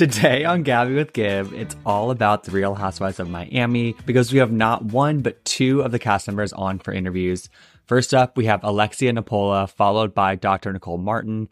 Today 0.00 0.46
on 0.46 0.62
Gabbing 0.62 0.96
with 0.96 1.12
Gib, 1.12 1.52
it's 1.52 1.76
all 1.84 2.10
about 2.10 2.44
the 2.44 2.50
Real 2.50 2.74
Housewives 2.74 3.20
of 3.20 3.28
Miami 3.28 3.94
because 4.06 4.32
we 4.32 4.38
have 4.38 4.50
not 4.50 4.82
one 4.82 5.20
but 5.20 5.44
two 5.44 5.82
of 5.82 5.92
the 5.92 5.98
cast 5.98 6.26
members 6.26 6.54
on 6.54 6.78
for 6.78 6.94
interviews. 6.94 7.50
First 7.84 8.14
up, 8.14 8.38
we 8.38 8.46
have 8.46 8.64
Alexia 8.64 9.12
Nepola, 9.12 9.68
followed 9.68 10.14
by 10.14 10.36
Dr. 10.36 10.72
Nicole 10.72 10.96
Martin. 10.96 11.50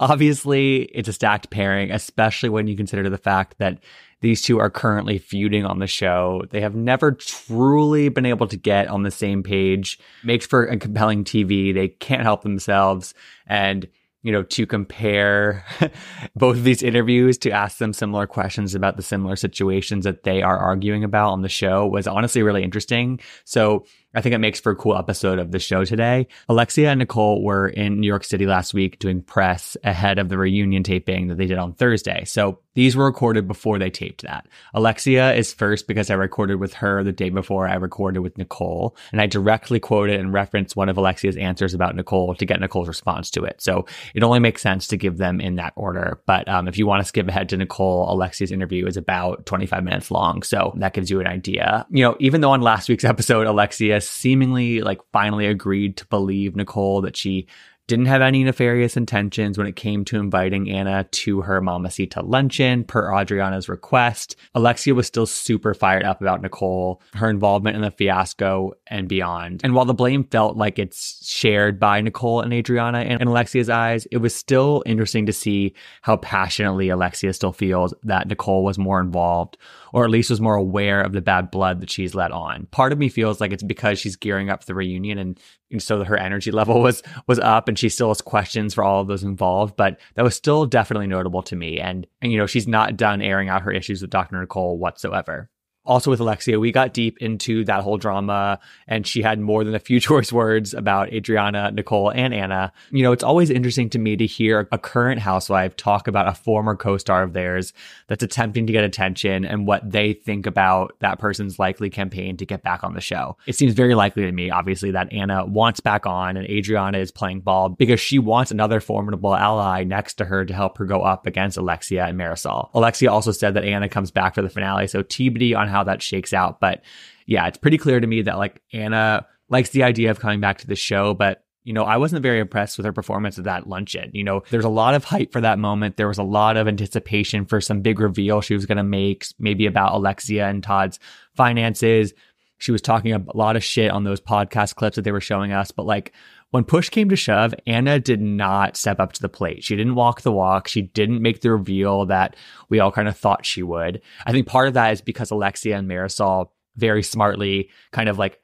Obviously, 0.00 0.82
it's 0.94 1.08
a 1.08 1.12
stacked 1.12 1.50
pairing, 1.50 1.90
especially 1.90 2.48
when 2.48 2.66
you 2.66 2.76
consider 2.76 3.08
the 3.08 3.18
fact 3.18 3.56
that 3.58 3.78
these 4.20 4.40
two 4.40 4.58
are 4.58 4.70
currently 4.70 5.18
feuding 5.18 5.64
on 5.64 5.78
the 5.78 5.86
show. 5.86 6.42
They 6.50 6.60
have 6.60 6.74
never 6.74 7.12
truly 7.12 8.08
been 8.08 8.26
able 8.26 8.46
to 8.48 8.56
get 8.56 8.88
on 8.88 9.02
the 9.02 9.10
same 9.10 9.42
page. 9.42 9.98
Makes 10.24 10.46
for 10.46 10.64
a 10.64 10.76
compelling 10.76 11.24
TV. 11.24 11.74
They 11.74 11.88
can't 11.88 12.22
help 12.22 12.42
themselves. 12.42 13.14
And 13.46 13.88
you 14.22 14.30
know, 14.30 14.44
to 14.44 14.66
compare 14.66 15.64
both 16.36 16.56
of 16.56 16.64
these 16.64 16.82
interviews 16.82 17.36
to 17.38 17.50
ask 17.50 17.78
them 17.78 17.92
similar 17.92 18.26
questions 18.26 18.74
about 18.74 18.96
the 18.96 19.02
similar 19.02 19.34
situations 19.34 20.04
that 20.04 20.22
they 20.22 20.42
are 20.42 20.58
arguing 20.58 21.02
about 21.02 21.32
on 21.32 21.42
the 21.42 21.48
show 21.48 21.86
was 21.86 22.06
honestly 22.06 22.42
really 22.42 22.62
interesting. 22.62 23.18
So 23.44 23.84
I 24.14 24.20
think 24.20 24.34
it 24.34 24.38
makes 24.38 24.60
for 24.60 24.72
a 24.72 24.76
cool 24.76 24.96
episode 24.96 25.38
of 25.38 25.50
the 25.50 25.58
show 25.58 25.84
today. 25.84 26.26
Alexia 26.48 26.90
and 26.90 26.98
Nicole 26.98 27.42
were 27.42 27.68
in 27.68 28.00
New 28.00 28.06
York 28.06 28.24
City 28.24 28.46
last 28.46 28.74
week 28.74 28.98
doing 28.98 29.22
press 29.22 29.76
ahead 29.84 30.18
of 30.18 30.28
the 30.28 30.38
reunion 30.38 30.82
taping 30.82 31.28
that 31.28 31.38
they 31.38 31.46
did 31.46 31.58
on 31.58 31.74
Thursday. 31.74 32.24
So 32.24 32.58
these 32.74 32.96
were 32.96 33.04
recorded 33.04 33.46
before 33.46 33.78
they 33.78 33.90
taped 33.90 34.22
that. 34.22 34.46
Alexia 34.74 35.34
is 35.34 35.52
first 35.52 35.86
because 35.86 36.10
I 36.10 36.14
recorded 36.14 36.56
with 36.56 36.74
her 36.74 37.04
the 37.04 37.12
day 37.12 37.30
before 37.30 37.68
I 37.68 37.74
recorded 37.74 38.20
with 38.20 38.38
Nicole, 38.38 38.96
and 39.10 39.20
I 39.20 39.26
directly 39.26 39.78
quoted 39.80 40.18
and 40.18 40.32
referenced 40.32 40.76
one 40.76 40.88
of 40.88 40.96
Alexia's 40.96 41.36
answers 41.36 41.74
about 41.74 41.96
Nicole 41.96 42.34
to 42.34 42.46
get 42.46 42.60
Nicole's 42.60 42.88
response 42.88 43.30
to 43.32 43.44
it. 43.44 43.60
So 43.60 43.86
it 44.14 44.22
only 44.22 44.38
makes 44.40 44.62
sense 44.62 44.86
to 44.88 44.96
give 44.96 45.18
them 45.18 45.40
in 45.40 45.56
that 45.56 45.72
order. 45.76 46.20
But 46.26 46.48
um, 46.48 46.68
if 46.68 46.78
you 46.78 46.86
want 46.86 47.02
to 47.02 47.08
skip 47.08 47.28
ahead 47.28 47.48
to 47.50 47.56
Nicole, 47.56 48.10
Alexia's 48.10 48.52
interview 48.52 48.86
is 48.86 48.96
about 48.96 49.44
25 49.46 49.84
minutes 49.84 50.10
long. 50.10 50.42
So 50.42 50.72
that 50.76 50.94
gives 50.94 51.10
you 51.10 51.20
an 51.20 51.26
idea. 51.26 51.86
You 51.90 52.04
know, 52.04 52.16
even 52.20 52.40
though 52.40 52.52
on 52.52 52.62
last 52.62 52.88
week's 52.88 53.04
episode, 53.12 53.46
Alexia 53.46 54.00
seemingly 54.00 54.80
like 54.80 55.00
finally 55.12 55.46
agreed 55.46 55.96
to 55.98 56.06
believe 56.06 56.56
Nicole 56.56 57.02
that 57.02 57.16
she 57.16 57.46
didn't 57.88 58.06
have 58.06 58.22
any 58.22 58.44
nefarious 58.44 58.96
intentions 58.96 59.58
when 59.58 59.66
it 59.66 59.76
came 59.76 60.04
to 60.04 60.18
inviting 60.18 60.70
Ana 60.70 61.04
to 61.04 61.42
her 61.42 61.60
Mamacita 61.60 62.22
luncheon 62.22 62.84
per 62.84 63.12
Adriana's 63.12 63.68
request. 63.68 64.36
Alexia 64.54 64.94
was 64.94 65.06
still 65.06 65.26
super 65.26 65.74
fired 65.74 66.04
up 66.04 66.20
about 66.20 66.42
Nicole, 66.42 67.02
her 67.14 67.28
involvement 67.28 67.76
in 67.76 67.82
the 67.82 67.90
fiasco 67.90 68.72
and 68.86 69.08
beyond. 69.08 69.60
And 69.64 69.74
while 69.74 69.84
the 69.84 69.94
blame 69.94 70.24
felt 70.24 70.56
like 70.56 70.78
it's 70.78 71.28
shared 71.28 71.80
by 71.80 72.00
Nicole 72.00 72.40
and 72.40 72.52
Adriana 72.52 73.00
in, 73.00 73.20
Alexia's 73.22 73.68
eyes, 73.68 74.06
it 74.10 74.18
was 74.18 74.34
still 74.34 74.82
interesting 74.86 75.26
to 75.26 75.32
see 75.32 75.74
how 76.02 76.16
passionately 76.16 76.88
Alexia 76.88 77.32
still 77.32 77.52
feels 77.52 77.92
that 78.04 78.28
Nicole 78.28 78.64
was 78.64 78.78
more 78.78 79.00
involved 79.00 79.56
or 79.92 80.04
at 80.04 80.10
least 80.10 80.30
was 80.30 80.40
more 80.40 80.56
aware 80.56 81.02
of 81.02 81.12
the 81.12 81.20
bad 81.20 81.50
blood 81.50 81.80
that 81.80 81.90
she's 81.90 82.14
let 82.14 82.32
on. 82.32 82.66
Part 82.70 82.92
of 82.92 82.98
me 82.98 83.08
feels 83.08 83.40
like 83.40 83.52
it's 83.52 83.62
because 83.62 83.98
she's 83.98 84.16
gearing 84.16 84.50
up 84.50 84.62
for 84.62 84.66
the 84.66 84.74
reunion 84.74 85.18
and, 85.18 85.40
and 85.72 85.82
so 85.82 86.04
her 86.04 86.16
energy 86.16 86.50
level 86.50 86.80
was 86.82 87.02
was 87.26 87.38
up 87.38 87.68
and 87.68 87.78
she 87.78 87.88
still 87.88 88.08
has 88.08 88.20
questions 88.20 88.74
for 88.74 88.84
all 88.84 89.00
of 89.00 89.08
those 89.08 89.22
involved, 89.22 89.76
but 89.76 89.98
that 90.14 90.22
was 90.22 90.36
still 90.36 90.66
definitely 90.66 91.06
notable 91.06 91.42
to 91.42 91.56
me. 91.56 91.80
And, 91.80 92.06
and 92.20 92.30
you 92.30 92.38
know, 92.38 92.46
she's 92.46 92.68
not 92.68 92.96
done 92.96 93.20
airing 93.20 93.48
out 93.48 93.62
her 93.62 93.72
issues 93.72 94.02
with 94.02 94.10
Dr. 94.10 94.38
Nicole 94.38 94.78
whatsoever 94.78 95.50
also 95.84 96.10
with 96.10 96.20
Alexia, 96.20 96.60
we 96.60 96.70
got 96.70 96.94
deep 96.94 97.18
into 97.18 97.64
that 97.64 97.82
whole 97.82 97.98
drama 97.98 98.58
and 98.86 99.06
she 99.06 99.22
had 99.22 99.40
more 99.40 99.64
than 99.64 99.74
a 99.74 99.80
few 99.80 100.00
choice 100.12 100.32
words 100.32 100.74
about 100.74 101.12
Adriana, 101.12 101.70
Nicole, 101.70 102.10
and 102.10 102.32
Ana. 102.32 102.72
You 102.90 103.02
know, 103.02 103.12
it's 103.12 103.24
always 103.24 103.50
interesting 103.50 103.90
to 103.90 103.98
me 103.98 104.16
to 104.16 104.26
hear 104.26 104.68
a 104.70 104.78
current 104.78 105.20
housewife 105.20 105.76
talk 105.76 106.08
about 106.08 106.28
a 106.28 106.34
former 106.34 106.76
co-star 106.76 107.22
of 107.22 107.32
theirs 107.32 107.72
that's 108.06 108.22
attempting 108.22 108.66
to 108.66 108.72
get 108.72 108.84
attention 108.84 109.44
and 109.44 109.66
what 109.66 109.90
they 109.90 110.12
think 110.12 110.46
about 110.46 110.94
that 111.00 111.18
person's 111.18 111.58
likely 111.58 111.90
campaign 111.90 112.36
to 112.36 112.46
get 112.46 112.62
back 112.62 112.84
on 112.84 112.94
the 112.94 113.00
show. 113.00 113.36
It 113.46 113.56
seems 113.56 113.74
very 113.74 113.94
likely 113.94 114.24
to 114.24 114.32
me, 114.32 114.50
obviously, 114.50 114.92
that 114.92 115.12
Ana 115.12 115.44
wants 115.46 115.80
back 115.80 116.06
on 116.06 116.36
and 116.36 116.46
Adriana 116.48 116.98
is 116.98 117.10
playing 117.10 117.40
ball 117.40 117.68
because 117.68 118.00
she 118.00 118.18
wants 118.18 118.50
another 118.50 118.80
formidable 118.80 119.34
ally 119.34 119.84
next 119.84 120.14
to 120.14 120.24
her 120.24 120.44
to 120.44 120.54
help 120.54 120.78
her 120.78 120.84
go 120.84 121.02
up 121.02 121.26
against 121.26 121.56
Alexia 121.56 122.06
and 122.06 122.18
Marysol. 122.18 122.70
Alexia 122.74 123.10
also 123.10 123.32
said 123.32 123.54
that 123.54 123.64
Ana 123.64 123.88
comes 123.88 124.10
back 124.10 124.34
for 124.34 124.42
the 124.42 124.48
finale, 124.48 124.86
so 124.86 125.02
TBD 125.02 125.56
on 125.56 125.71
how 125.72 125.84
that 125.84 126.02
shakes 126.02 126.32
out. 126.32 126.60
But 126.60 126.82
yeah, 127.26 127.46
it's 127.46 127.58
pretty 127.58 127.78
clear 127.78 128.00
to 128.00 128.06
me 128.06 128.22
that 128.22 128.38
like 128.38 128.62
Ana 128.72 129.26
likes 129.48 129.70
the 129.70 129.82
idea 129.82 130.10
of 130.10 130.20
coming 130.20 130.40
back 130.40 130.58
to 130.58 130.66
the 130.66 130.76
show, 130.76 131.14
but 131.14 131.44
you 131.64 131.72
know, 131.72 131.84
I 131.84 131.96
wasn't 131.96 132.22
very 132.22 132.40
impressed 132.40 132.76
with 132.76 132.86
her 132.86 132.92
performance 132.92 133.38
at 133.38 133.44
that 133.44 133.68
luncheon. 133.68 134.10
You 134.12 134.24
know, 134.24 134.42
there's 134.50 134.64
a 134.64 134.68
lot 134.68 134.94
of 134.94 135.04
hype 135.04 135.32
for 135.32 135.40
that 135.40 135.60
moment. 135.60 135.96
There 135.96 136.08
was 136.08 136.18
a 136.18 136.24
lot 136.24 136.56
of 136.56 136.66
anticipation 136.66 137.44
for 137.44 137.60
some 137.60 137.82
big 137.82 138.00
reveal 138.00 138.40
she 138.40 138.54
was 138.54 138.66
going 138.66 138.78
to 138.78 138.84
make, 138.84 139.26
maybe 139.38 139.66
about 139.66 139.94
Alexia 139.94 140.48
and 140.48 140.62
Todd's 140.62 140.98
finances. 141.36 142.14
She 142.58 142.72
was 142.72 142.82
talking 142.82 143.12
a 143.12 143.24
lot 143.34 143.54
of 143.54 143.62
shit 143.62 143.92
on 143.92 144.02
those 144.02 144.20
podcast 144.20 144.74
clips 144.74 144.96
that 144.96 145.02
they 145.02 145.12
were 145.12 145.20
showing 145.20 145.52
us, 145.52 145.70
but 145.70 145.86
like 145.86 146.12
when 146.52 146.64
push 146.64 146.90
came 146.90 147.08
to 147.08 147.16
shove, 147.16 147.54
Ana 147.66 147.98
did 147.98 148.20
not 148.20 148.76
step 148.76 149.00
up 149.00 149.14
to 149.14 149.22
the 149.22 149.28
plate. 149.28 149.64
She 149.64 149.74
didn't 149.74 149.94
walk 149.94 150.20
the 150.20 150.30
walk. 150.30 150.68
She 150.68 150.82
didn't 150.82 151.22
make 151.22 151.40
the 151.40 151.50
reveal 151.50 152.04
that 152.06 152.36
we 152.68 152.78
all 152.78 152.92
kind 152.92 153.08
of 153.08 153.16
thought 153.16 153.46
she 153.46 153.62
would. 153.62 154.02
I 154.26 154.32
think 154.32 154.46
part 154.46 154.68
of 154.68 154.74
that 154.74 154.92
is 154.92 155.00
because 155.00 155.30
Alexia 155.30 155.78
and 155.78 155.88
Marysol 155.88 156.50
very 156.76 157.02
smartly 157.02 157.70
kind 157.90 158.08
of 158.08 158.18
like 158.18 158.38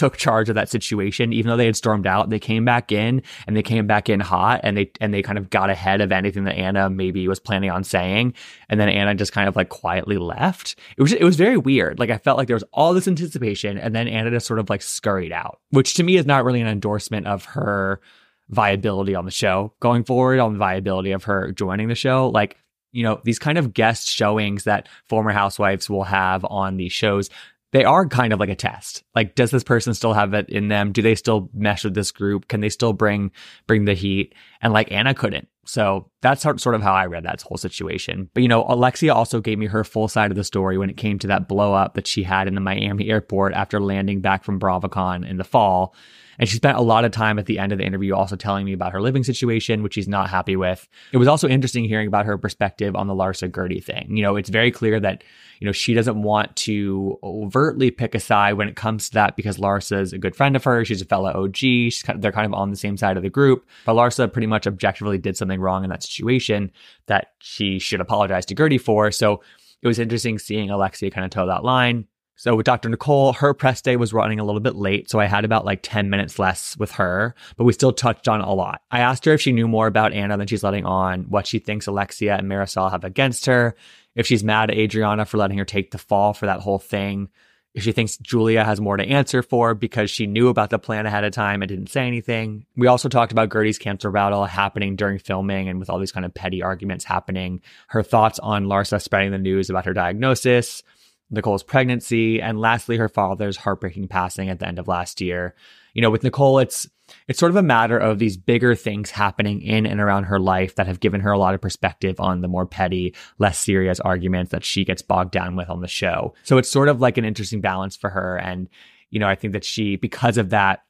took 0.00 0.16
charge 0.16 0.48
of 0.48 0.54
that 0.54 0.70
situation. 0.70 1.30
Even 1.34 1.50
though 1.50 1.58
they 1.58 1.66
had 1.66 1.76
stormed 1.76 2.06
out 2.06 2.30
they 2.30 2.38
came 2.38 2.64
back 2.64 2.90
in 2.90 3.22
and 3.46 3.54
they 3.54 3.62
came 3.62 3.86
back 3.86 4.08
in 4.08 4.18
hot 4.18 4.60
and 4.62 4.74
they 4.74 4.90
and 4.98 5.12
they 5.12 5.20
kind 5.20 5.36
of 5.36 5.50
got 5.50 5.68
ahead 5.68 6.00
of 6.00 6.10
anything 6.10 6.44
that 6.44 6.56
Ana 6.56 6.88
maybe 6.88 7.28
was 7.28 7.38
planning 7.38 7.70
on 7.70 7.84
saying. 7.84 8.32
And 8.70 8.80
then 8.80 8.88
Ana 8.88 9.14
just 9.14 9.32
kind 9.32 9.46
of 9.46 9.56
like 9.56 9.68
quietly 9.68 10.16
left. 10.16 10.74
It 10.96 11.02
was 11.02 11.12
it 11.12 11.22
was 11.22 11.36
very 11.36 11.58
weird. 11.58 11.98
Like 11.98 12.08
I 12.08 12.16
felt 12.16 12.38
like 12.38 12.46
there 12.46 12.56
was 12.56 12.64
all 12.72 12.94
this 12.94 13.06
anticipation 13.06 13.76
and 13.76 13.94
then 13.94 14.08
Ana 14.08 14.30
just 14.30 14.46
sort 14.46 14.58
of 14.58 14.70
like 14.70 14.80
scurried 14.80 15.32
out 15.32 15.60
which 15.68 15.92
to 15.94 16.02
me 16.02 16.16
is 16.16 16.24
not 16.24 16.46
really 16.46 16.62
an 16.62 16.66
endorsement 16.66 17.26
of 17.26 17.44
her 17.44 18.00
viability 18.48 19.14
on 19.14 19.26
the 19.26 19.30
show. 19.30 19.74
Going 19.80 20.04
forward 20.04 20.38
on 20.38 20.54
the 20.54 20.58
viability 20.58 21.12
of 21.12 21.24
her 21.24 21.52
joining 21.52 21.88
the 21.88 21.94
show 21.94 22.30
like 22.30 22.56
you 22.92 23.02
know 23.02 23.20
these 23.22 23.38
kind 23.38 23.58
of 23.58 23.74
guest 23.74 24.08
showings 24.08 24.64
that 24.64 24.88
former 25.10 25.30
housewives 25.30 25.90
will 25.90 26.04
have 26.04 26.42
on 26.46 26.78
these 26.78 26.90
shows 26.90 27.28
they 27.72 27.84
are 27.84 28.06
kind 28.06 28.32
of 28.32 28.40
like 28.40 28.48
a 28.48 28.54
test. 28.54 29.04
Like, 29.14 29.34
does 29.34 29.50
this 29.50 29.64
person 29.64 29.94
still 29.94 30.12
have 30.12 30.34
it 30.34 30.48
in 30.48 30.68
them? 30.68 30.92
Do 30.92 31.02
they 31.02 31.14
still 31.14 31.50
mesh 31.54 31.84
with 31.84 31.94
this 31.94 32.10
group? 32.10 32.48
Can 32.48 32.60
they 32.60 32.68
still 32.68 32.92
bring 32.92 33.30
bring 33.66 33.84
the 33.84 33.94
heat? 33.94 34.34
And 34.60 34.72
like 34.72 34.90
Ana 34.90 35.14
couldn't. 35.14 35.48
So 35.66 36.10
that's 36.20 36.42
sort 36.42 36.74
of 36.74 36.82
how 36.82 36.92
I 36.92 37.06
read 37.06 37.24
that 37.24 37.42
whole 37.42 37.56
situation. 37.56 38.28
But 38.34 38.42
you 38.42 38.48
know, 38.48 38.64
Alexia 38.66 39.14
also 39.14 39.40
gave 39.40 39.58
me 39.58 39.66
her 39.66 39.84
full 39.84 40.08
side 40.08 40.32
of 40.32 40.36
the 40.36 40.42
story 40.42 40.78
when 40.78 40.90
it 40.90 40.96
came 40.96 41.18
to 41.20 41.28
that 41.28 41.48
blow 41.48 41.74
up 41.74 41.94
that 41.94 42.08
she 42.08 42.24
had 42.24 42.48
in 42.48 42.56
the 42.56 42.60
Miami 42.60 43.08
airport 43.08 43.52
after 43.52 43.78
landing 43.78 44.20
back 44.20 44.42
from 44.42 44.58
BravoCon 44.58 45.28
in 45.28 45.36
the 45.36 45.44
fall. 45.44 45.94
And 46.40 46.48
she 46.48 46.56
spent 46.56 46.78
a 46.78 46.80
lot 46.80 47.04
of 47.04 47.12
time 47.12 47.38
at 47.38 47.44
the 47.44 47.58
end 47.58 47.70
of 47.70 47.78
the 47.78 47.84
interview 47.84 48.14
also 48.14 48.34
telling 48.34 48.64
me 48.64 48.72
about 48.72 48.92
her 48.92 49.02
living 49.02 49.22
situation, 49.22 49.82
which 49.82 49.92
she's 49.92 50.08
not 50.08 50.30
happy 50.30 50.56
with. 50.56 50.88
It 51.12 51.18
was 51.18 51.28
also 51.28 51.46
interesting 51.46 51.84
hearing 51.84 52.08
about 52.08 52.24
her 52.24 52.38
perspective 52.38 52.96
on 52.96 53.08
the 53.08 53.14
Larsa 53.14 53.50
Guerdy 53.50 53.84
thing. 53.84 54.16
You 54.16 54.22
know, 54.22 54.36
it's 54.36 54.48
very 54.48 54.70
clear 54.70 54.98
that, 55.00 55.22
you 55.60 55.66
know, 55.66 55.72
she 55.72 55.92
doesn't 55.92 56.22
want 56.22 56.56
to 56.56 57.18
overtly 57.22 57.90
pick 57.90 58.14
a 58.14 58.20
side 58.20 58.54
when 58.54 58.68
it 58.68 58.74
comes 58.74 59.10
to 59.10 59.14
that 59.14 59.36
because 59.36 59.58
Larsa 59.58 60.00
is 60.00 60.14
a 60.14 60.18
good 60.18 60.34
friend 60.34 60.56
of 60.56 60.64
hers. 60.64 60.88
She's 60.88 61.02
a 61.02 61.04
fellow 61.04 61.30
OG. 61.30 61.56
She's 61.56 62.02
kind 62.02 62.16
of, 62.16 62.22
they're 62.22 62.32
kind 62.32 62.46
of 62.46 62.54
on 62.54 62.70
the 62.70 62.76
same 62.76 62.96
side 62.96 63.18
of 63.18 63.22
the 63.22 63.28
group. 63.28 63.68
But 63.84 63.96
Larsa 63.96 64.32
pretty 64.32 64.46
much 64.46 64.66
objectively 64.66 65.18
did 65.18 65.36
something 65.36 65.60
wrong 65.60 65.84
in 65.84 65.90
that 65.90 66.02
situation 66.02 66.72
that 67.04 67.32
she 67.40 67.78
should 67.78 68.00
apologize 68.00 68.46
to 68.46 68.54
Guerdy 68.54 68.80
for. 68.80 69.10
So 69.10 69.42
it 69.82 69.88
was 69.88 69.98
interesting 69.98 70.38
seeing 70.38 70.70
Alexia 70.70 71.10
kind 71.10 71.26
of 71.26 71.30
toe 71.30 71.46
that 71.46 71.64
line. 71.64 72.06
So 72.40 72.56
with 72.56 72.64
Dr. 72.64 72.88
Nicole, 72.88 73.34
her 73.34 73.52
press 73.52 73.82
day 73.82 73.96
was 73.96 74.14
running 74.14 74.40
a 74.40 74.44
little 74.44 74.62
bit 74.62 74.74
late, 74.74 75.10
so 75.10 75.20
I 75.20 75.26
had 75.26 75.44
about 75.44 75.66
like 75.66 75.80
10 75.82 76.08
minutes 76.08 76.38
less 76.38 76.74
with 76.78 76.92
her, 76.92 77.34
but 77.58 77.64
we 77.64 77.74
still 77.74 77.92
touched 77.92 78.28
on 78.28 78.40
a 78.40 78.54
lot. 78.54 78.80
I 78.90 79.00
asked 79.00 79.26
her 79.26 79.34
if 79.34 79.42
she 79.42 79.52
knew 79.52 79.68
more 79.68 79.86
about 79.86 80.14
Ana 80.14 80.38
than 80.38 80.46
she's 80.46 80.62
letting 80.62 80.86
on, 80.86 81.24
what 81.24 81.46
she 81.46 81.58
thinks 81.58 81.86
Alexia 81.86 82.38
and 82.38 82.48
Marysol 82.48 82.90
have 82.92 83.04
against 83.04 83.44
her, 83.44 83.74
if 84.14 84.26
she's 84.26 84.42
mad 84.42 84.70
at 84.70 84.78
Adriana 84.78 85.26
for 85.26 85.36
letting 85.36 85.58
her 85.58 85.66
take 85.66 85.90
the 85.90 85.98
fall 85.98 86.32
for 86.32 86.46
that 86.46 86.60
whole 86.60 86.78
thing, 86.78 87.28
if 87.74 87.82
she 87.82 87.92
thinks 87.92 88.16
Julia 88.16 88.64
has 88.64 88.80
more 88.80 88.96
to 88.96 89.04
answer 89.04 89.42
for 89.42 89.74
because 89.74 90.10
she 90.10 90.26
knew 90.26 90.48
about 90.48 90.70
the 90.70 90.78
plan 90.78 91.04
ahead 91.04 91.24
of 91.24 91.34
time 91.34 91.60
and 91.60 91.68
didn't 91.68 91.90
say 91.90 92.06
anything. 92.06 92.64
We 92.74 92.86
also 92.86 93.10
talked 93.10 93.32
about 93.32 93.50
Guerdy's 93.50 93.78
cancer 93.78 94.10
battle 94.10 94.46
happening 94.46 94.96
during 94.96 95.18
filming 95.18 95.68
and 95.68 95.78
with 95.78 95.90
all 95.90 95.98
these 95.98 96.10
kind 96.10 96.24
of 96.24 96.32
petty 96.32 96.62
arguments 96.62 97.04
happening, 97.04 97.60
her 97.88 98.02
thoughts 98.02 98.38
on 98.38 98.64
Larsa 98.64 98.98
spreading 99.02 99.30
the 99.30 99.36
news 99.36 99.68
about 99.68 99.84
her 99.84 99.92
diagnosis, 99.92 100.82
Nicole's 101.30 101.62
pregnancy, 101.62 102.40
and 102.40 102.60
lastly, 102.60 102.96
her 102.96 103.08
father's 103.08 103.56
heartbreaking 103.56 104.08
passing 104.08 104.48
at 104.48 104.58
the 104.58 104.66
end 104.66 104.78
of 104.78 104.88
last 104.88 105.20
year. 105.20 105.54
You 105.94 106.02
know, 106.02 106.10
with 106.10 106.22
Nicole, 106.22 106.58
it's 106.58 106.88
it's 107.28 107.38
sort 107.38 107.50
of 107.50 107.56
a 107.56 107.62
matter 107.62 107.98
of 107.98 108.18
these 108.18 108.36
bigger 108.36 108.74
things 108.74 109.10
happening 109.10 109.62
in 109.62 109.86
and 109.86 110.00
around 110.00 110.24
her 110.24 110.38
life 110.38 110.76
that 110.76 110.86
have 110.86 111.00
given 111.00 111.20
her 111.20 111.32
a 111.32 111.38
lot 111.38 111.54
of 111.54 111.60
perspective 111.60 112.20
on 112.20 112.40
the 112.40 112.48
more 112.48 112.66
petty, 112.66 113.14
less 113.38 113.58
serious 113.58 114.00
arguments 114.00 114.52
that 114.52 114.64
she 114.64 114.84
gets 114.84 115.02
bogged 115.02 115.32
down 115.32 115.56
with 115.56 115.68
on 115.68 115.80
the 115.80 115.88
show. 115.88 116.34
So 116.44 116.58
it's 116.58 116.70
sort 116.70 116.88
of 116.88 117.00
like 117.00 117.18
an 117.18 117.24
interesting 117.24 117.60
balance 117.60 117.96
for 117.96 118.10
her. 118.10 118.36
And, 118.36 118.68
you 119.10 119.18
know, 119.18 119.28
I 119.28 119.34
think 119.34 119.52
that 119.54 119.64
she, 119.64 119.96
because 119.96 120.38
of 120.38 120.50
that, 120.50 120.84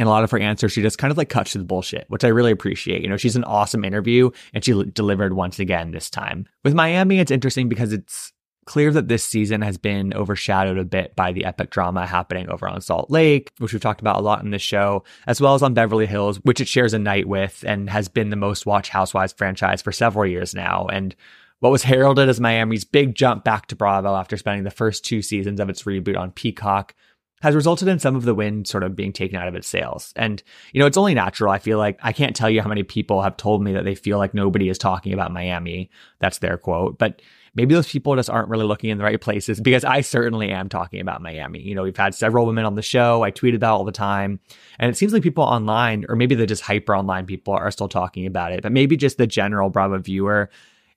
in 0.00 0.06
a 0.06 0.10
lot 0.10 0.22
of 0.22 0.30
her 0.30 0.38
answers, 0.38 0.72
she 0.72 0.82
just 0.82 0.98
kind 0.98 1.10
of 1.10 1.18
like 1.18 1.28
cuts 1.28 1.52
to 1.52 1.58
the 1.58 1.64
bullshit, 1.64 2.04
which 2.08 2.22
I 2.22 2.28
really 2.28 2.52
appreciate. 2.52 3.02
You 3.02 3.08
know, 3.08 3.16
she's 3.16 3.36
an 3.36 3.44
awesome 3.44 3.84
interview 3.84 4.30
and 4.54 4.64
she 4.64 4.84
delivered 4.92 5.32
once 5.32 5.58
again 5.58 5.90
this 5.90 6.08
time. 6.08 6.46
With 6.62 6.74
Miami, 6.74 7.18
it's 7.18 7.32
interesting 7.32 7.68
because 7.68 7.92
it's 7.92 8.32
clear 8.68 8.92
that 8.92 9.08
this 9.08 9.24
season 9.24 9.62
has 9.62 9.78
been 9.78 10.12
overshadowed 10.12 10.76
a 10.76 10.84
bit 10.84 11.16
by 11.16 11.32
the 11.32 11.46
epic 11.46 11.70
drama 11.70 12.06
happening 12.06 12.50
over 12.50 12.68
on 12.68 12.82
Salt 12.82 13.10
Lake, 13.10 13.50
which 13.56 13.72
we've 13.72 13.80
talked 13.80 14.02
about 14.02 14.18
a 14.18 14.22
lot 14.22 14.44
in 14.44 14.50
this 14.50 14.60
show, 14.60 15.04
as 15.26 15.40
well 15.40 15.54
as 15.54 15.62
on 15.62 15.72
Beverly 15.72 16.04
Hills, 16.04 16.36
which 16.42 16.60
it 16.60 16.68
shares 16.68 16.92
a 16.92 16.98
night 16.98 17.26
with 17.26 17.64
and 17.66 17.88
has 17.88 18.08
been 18.08 18.28
the 18.28 18.36
most 18.36 18.66
watched 18.66 18.90
Housewives 18.90 19.32
franchise 19.32 19.80
for 19.80 19.90
several 19.90 20.26
years 20.26 20.54
now. 20.54 20.86
And 20.86 21.16
what 21.60 21.72
was 21.72 21.82
heralded 21.82 22.28
as 22.28 22.40
Miami's 22.40 22.84
big 22.84 23.14
jump 23.14 23.42
back 23.42 23.68
to 23.68 23.74
Bravo 23.74 24.14
after 24.14 24.36
spending 24.36 24.64
the 24.64 24.70
first 24.70 25.02
two 25.02 25.22
seasons 25.22 25.60
of 25.60 25.70
its 25.70 25.84
reboot 25.84 26.18
on 26.18 26.30
Peacock 26.30 26.94
has 27.40 27.54
resulted 27.54 27.88
in 27.88 27.98
some 27.98 28.16
of 28.16 28.24
the 28.24 28.34
wind 28.34 28.68
sort 28.68 28.82
of 28.82 28.94
being 28.94 29.14
taken 29.14 29.38
out 29.38 29.48
of 29.48 29.54
its 29.54 29.66
sails. 29.66 30.12
And, 30.14 30.42
you 30.72 30.80
know, 30.80 30.86
it's 30.86 30.98
only 30.98 31.14
natural. 31.14 31.52
I 31.52 31.58
feel 31.58 31.78
like 31.78 31.98
I 32.02 32.12
can't 32.12 32.36
tell 32.36 32.50
you 32.50 32.60
how 32.60 32.68
many 32.68 32.82
people 32.82 33.22
have 33.22 33.38
told 33.38 33.62
me 33.62 33.72
that 33.72 33.84
they 33.84 33.94
feel 33.94 34.18
like 34.18 34.34
nobody 34.34 34.68
is 34.68 34.76
talking 34.76 35.14
about 35.14 35.32
Miami. 35.32 35.90
That's 36.18 36.38
their 36.38 36.58
quote. 36.58 36.98
But 36.98 37.22
maybe 37.58 37.74
those 37.74 37.90
people 37.90 38.14
just 38.14 38.30
aren't 38.30 38.48
really 38.48 38.64
looking 38.64 38.88
in 38.88 38.98
the 38.98 39.04
right 39.04 39.20
places 39.20 39.60
because 39.60 39.84
I 39.84 40.00
certainly 40.00 40.50
am 40.50 40.68
talking 40.68 41.00
about 41.00 41.20
Miami. 41.20 41.60
You 41.60 41.74
know, 41.74 41.82
we've 41.82 41.96
had 41.96 42.14
several 42.14 42.46
women 42.46 42.64
on 42.64 42.76
the 42.76 42.82
show. 42.82 43.24
I 43.24 43.32
tweet 43.32 43.52
about 43.52 43.78
all 43.78 43.84
the 43.84 43.90
time. 43.90 44.38
And 44.78 44.88
it 44.88 44.96
seems 44.96 45.12
like 45.12 45.24
people 45.24 45.42
online, 45.42 46.06
or 46.08 46.14
maybe 46.14 46.36
the 46.36 46.46
just 46.46 46.62
hyper 46.62 46.94
online 46.94 47.26
people, 47.26 47.54
are 47.54 47.72
still 47.72 47.88
talking 47.88 48.26
about 48.26 48.52
it. 48.52 48.62
But 48.62 48.70
maybe 48.70 48.96
just 48.96 49.18
the 49.18 49.26
general 49.26 49.70
Bravo 49.70 49.98
viewer 49.98 50.50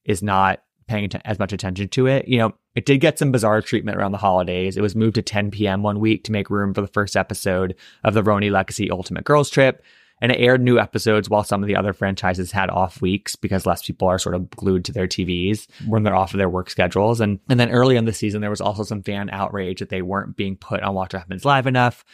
is 0.05 0.21
not 0.21 0.61
paying 0.85 1.09
as 1.25 1.39
much 1.39 1.51
attention 1.51 1.87
to 1.89 2.05
it. 2.05 2.27
You 2.27 2.37
know, 2.37 2.53
it 2.75 2.85
did 2.85 2.99
get 2.99 3.17
some 3.17 3.31
bizarre 3.31 3.63
treatment 3.63 3.97
around 3.97 4.11
the 4.11 4.19
holidays. 4.19 4.77
It 4.77 4.81
was 4.81 4.95
moved 4.95 5.15
to 5.15 5.23
10 5.23 5.49
p.m. 5.49 5.81
one 5.81 5.99
week 5.99 6.23
to 6.25 6.31
make 6.31 6.51
room 6.51 6.75
for 6.75 6.81
the 6.81 6.87
first 6.87 7.17
episode 7.17 7.75
of 8.03 8.13
the 8.13 8.21
RHONY 8.21 8.51
Legacy 8.51 8.91
Ultimate 8.91 9.23
Girls 9.23 9.49
Trip 9.49 9.83
and 10.21 10.31
it 10.31 10.39
aired 10.39 10.61
new 10.61 10.79
episodes 10.79 11.29
while 11.29 11.43
some 11.43 11.63
of 11.63 11.67
the 11.67 11.75
other 11.75 11.93
franchises 11.93 12.51
had 12.51 12.69
off 12.69 13.01
weeks 13.01 13.35
because 13.35 13.65
less 13.65 13.81
people 13.81 14.07
are 14.07 14.19
sort 14.19 14.35
of 14.35 14.49
glued 14.51 14.85
to 14.85 14.91
their 14.91 15.07
TVs 15.07 15.67
when 15.87 16.03
they're 16.03 16.15
off 16.15 16.33
of 16.33 16.37
their 16.37 16.49
work 16.49 16.69
schedules. 16.69 17.19
And 17.19 17.39
and 17.49 17.59
then 17.59 17.71
early 17.71 17.97
in 17.97 18.05
the 18.05 18.13
season, 18.13 18.41
there 18.41 18.49
was 18.49 18.61
also 18.61 18.83
some 18.83 19.01
fan 19.01 19.29
outrage 19.31 19.79
that 19.79 19.89
they 19.89 20.01
weren't 20.01 20.37
being 20.37 20.55
put 20.55 20.81
on 20.81 20.93
Watch 20.93 21.13
What 21.13 21.21
Happens 21.21 21.43
Live 21.43 21.67
enough. 21.67 22.05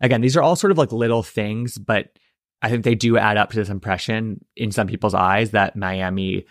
Again, 0.00 0.20
these 0.20 0.36
are 0.36 0.42
all 0.42 0.56
sort 0.56 0.70
of 0.70 0.78
like 0.78 0.92
little 0.92 1.22
things, 1.22 1.76
but 1.76 2.18
I 2.62 2.70
think 2.70 2.84
they 2.84 2.94
do 2.94 3.18
add 3.18 3.36
up 3.36 3.50
to 3.50 3.56
this 3.56 3.68
impression 3.68 4.44
in 4.56 4.70
some 4.70 4.86
people's 4.86 5.14
eyes 5.14 5.50
that 5.50 5.76
Miami 5.76 6.46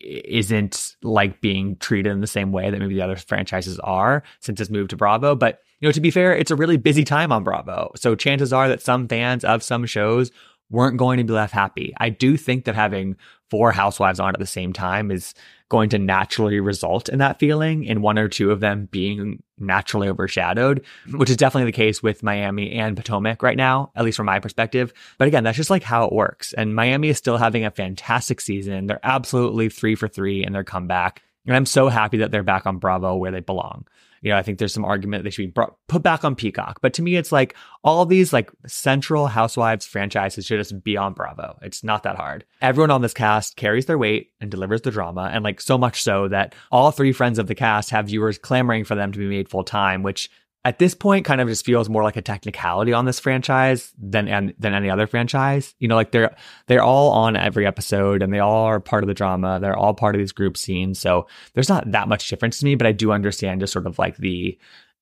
isn't 0.00 0.96
like 1.02 1.40
being 1.40 1.76
treated 1.76 2.12
in 2.12 2.20
the 2.20 2.26
same 2.26 2.52
way 2.52 2.70
that 2.70 2.78
maybe 2.78 2.94
the 2.94 3.02
other 3.02 3.16
franchises 3.16 3.78
are 3.80 4.22
since 4.40 4.60
it's 4.60 4.70
moved 4.70 4.90
to 4.90 4.96
Bravo. 4.96 5.34
But, 5.34 5.60
you 5.84 5.88
know, 5.88 5.92
to 5.92 6.00
be 6.00 6.10
fair, 6.10 6.34
it's 6.34 6.50
a 6.50 6.56
really 6.56 6.78
busy 6.78 7.04
time 7.04 7.30
on 7.30 7.44
Bravo. 7.44 7.92
So 7.94 8.14
chances 8.14 8.54
are 8.54 8.70
that 8.70 8.80
some 8.80 9.06
fans 9.06 9.44
of 9.44 9.62
some 9.62 9.84
shows 9.84 10.32
weren't 10.70 10.96
going 10.96 11.18
to 11.18 11.24
be 11.24 11.34
left 11.34 11.52
happy. 11.52 11.92
I 11.98 12.08
do 12.08 12.38
think 12.38 12.64
that 12.64 12.74
having 12.74 13.16
four 13.50 13.70
housewives 13.70 14.18
on 14.18 14.30
at 14.30 14.38
the 14.38 14.46
same 14.46 14.72
time 14.72 15.10
is 15.10 15.34
going 15.68 15.90
to 15.90 15.98
naturally 15.98 16.58
result 16.58 17.10
in 17.10 17.18
that 17.18 17.38
feeling, 17.38 17.84
in 17.84 18.00
one 18.00 18.18
or 18.18 18.28
two 18.28 18.50
of 18.50 18.60
them 18.60 18.88
being 18.92 19.42
naturally 19.58 20.08
overshadowed, 20.08 20.82
mm-hmm. 21.06 21.18
which 21.18 21.28
is 21.28 21.36
definitely 21.36 21.70
the 21.70 21.76
case 21.76 22.02
with 22.02 22.22
Miami 22.22 22.72
and 22.72 22.96
Potomac 22.96 23.42
right 23.42 23.58
now, 23.58 23.92
at 23.94 24.06
least 24.06 24.16
from 24.16 24.24
my 24.24 24.40
perspective. 24.40 24.90
But 25.18 25.28
again, 25.28 25.44
that's 25.44 25.58
just 25.58 25.68
like 25.68 25.82
how 25.82 26.06
it 26.06 26.14
works. 26.14 26.54
And 26.54 26.74
Miami 26.74 27.10
is 27.10 27.18
still 27.18 27.36
having 27.36 27.66
a 27.66 27.70
fantastic 27.70 28.40
season. 28.40 28.86
They're 28.86 29.00
absolutely 29.02 29.68
three 29.68 29.96
for 29.96 30.08
three 30.08 30.42
in 30.42 30.54
their 30.54 30.64
comeback. 30.64 31.20
And 31.46 31.54
I'm 31.54 31.66
so 31.66 31.88
happy 31.88 32.16
that 32.16 32.30
they're 32.30 32.42
back 32.42 32.64
on 32.64 32.78
Bravo 32.78 33.16
where 33.16 33.32
they 33.32 33.40
belong. 33.40 33.84
You 34.24 34.30
know, 34.30 34.38
I 34.38 34.42
think 34.42 34.58
there's 34.58 34.72
some 34.72 34.86
argument 34.86 35.22
they 35.22 35.28
should 35.28 35.42
be 35.42 35.50
brought, 35.52 35.76
put 35.86 36.02
back 36.02 36.24
on 36.24 36.34
Peacock. 36.34 36.80
But 36.80 36.94
to 36.94 37.02
me, 37.02 37.16
it's 37.16 37.30
like 37.30 37.54
all 37.84 38.06
these 38.06 38.32
like 38.32 38.50
central 38.66 39.26
Housewives 39.26 39.84
franchises 39.84 40.46
should 40.46 40.58
just 40.58 40.82
be 40.82 40.96
on 40.96 41.12
Bravo. 41.12 41.58
It's 41.60 41.84
not 41.84 42.04
that 42.04 42.16
hard. 42.16 42.46
Everyone 42.62 42.90
on 42.90 43.02
this 43.02 43.12
cast 43.12 43.56
carries 43.56 43.84
their 43.84 43.98
weight 43.98 44.30
and 44.40 44.50
delivers 44.50 44.80
the 44.80 44.90
drama. 44.90 45.30
And 45.30 45.44
like 45.44 45.60
so 45.60 45.76
much 45.76 46.02
so 46.02 46.28
that 46.28 46.54
all 46.72 46.90
three 46.90 47.12
friends 47.12 47.38
of 47.38 47.48
the 47.48 47.54
cast 47.54 47.90
have 47.90 48.06
viewers 48.06 48.38
clamoring 48.38 48.84
for 48.84 48.94
them 48.94 49.12
to 49.12 49.18
be 49.18 49.28
made 49.28 49.50
full 49.50 49.62
time, 49.62 50.02
which 50.02 50.30
at 50.64 50.78
this 50.78 50.94
point 50.94 51.26
kind 51.26 51.40
of 51.40 51.48
just 51.48 51.64
feels 51.64 51.90
more 51.90 52.02
like 52.02 52.16
a 52.16 52.22
technicality 52.22 52.92
on 52.92 53.04
this 53.04 53.20
franchise 53.20 53.92
than 53.98 54.54
than 54.58 54.74
any 54.74 54.88
other 54.88 55.06
franchise. 55.06 55.74
You 55.78 55.88
know, 55.88 55.94
like 55.94 56.10
they're 56.10 56.34
they're 56.66 56.82
all 56.82 57.10
on 57.10 57.36
every 57.36 57.66
episode 57.66 58.22
and 58.22 58.32
they 58.32 58.38
all 58.38 58.64
are 58.64 58.80
part 58.80 59.04
of 59.04 59.08
the 59.08 59.14
drama. 59.14 59.58
They're 59.60 59.76
all 59.76 59.94
part 59.94 60.14
of 60.14 60.20
these 60.20 60.32
group 60.32 60.56
scenes. 60.56 60.98
So 60.98 61.26
there's 61.52 61.68
not 61.68 61.90
that 61.92 62.08
much 62.08 62.28
difference 62.28 62.58
to 62.58 62.64
me, 62.64 62.74
but 62.76 62.86
I 62.86 62.92
do 62.92 63.12
understand 63.12 63.60
just 63.60 63.72
sort 63.72 63.86
of 63.86 63.98
like 63.98 64.16
the 64.16 64.58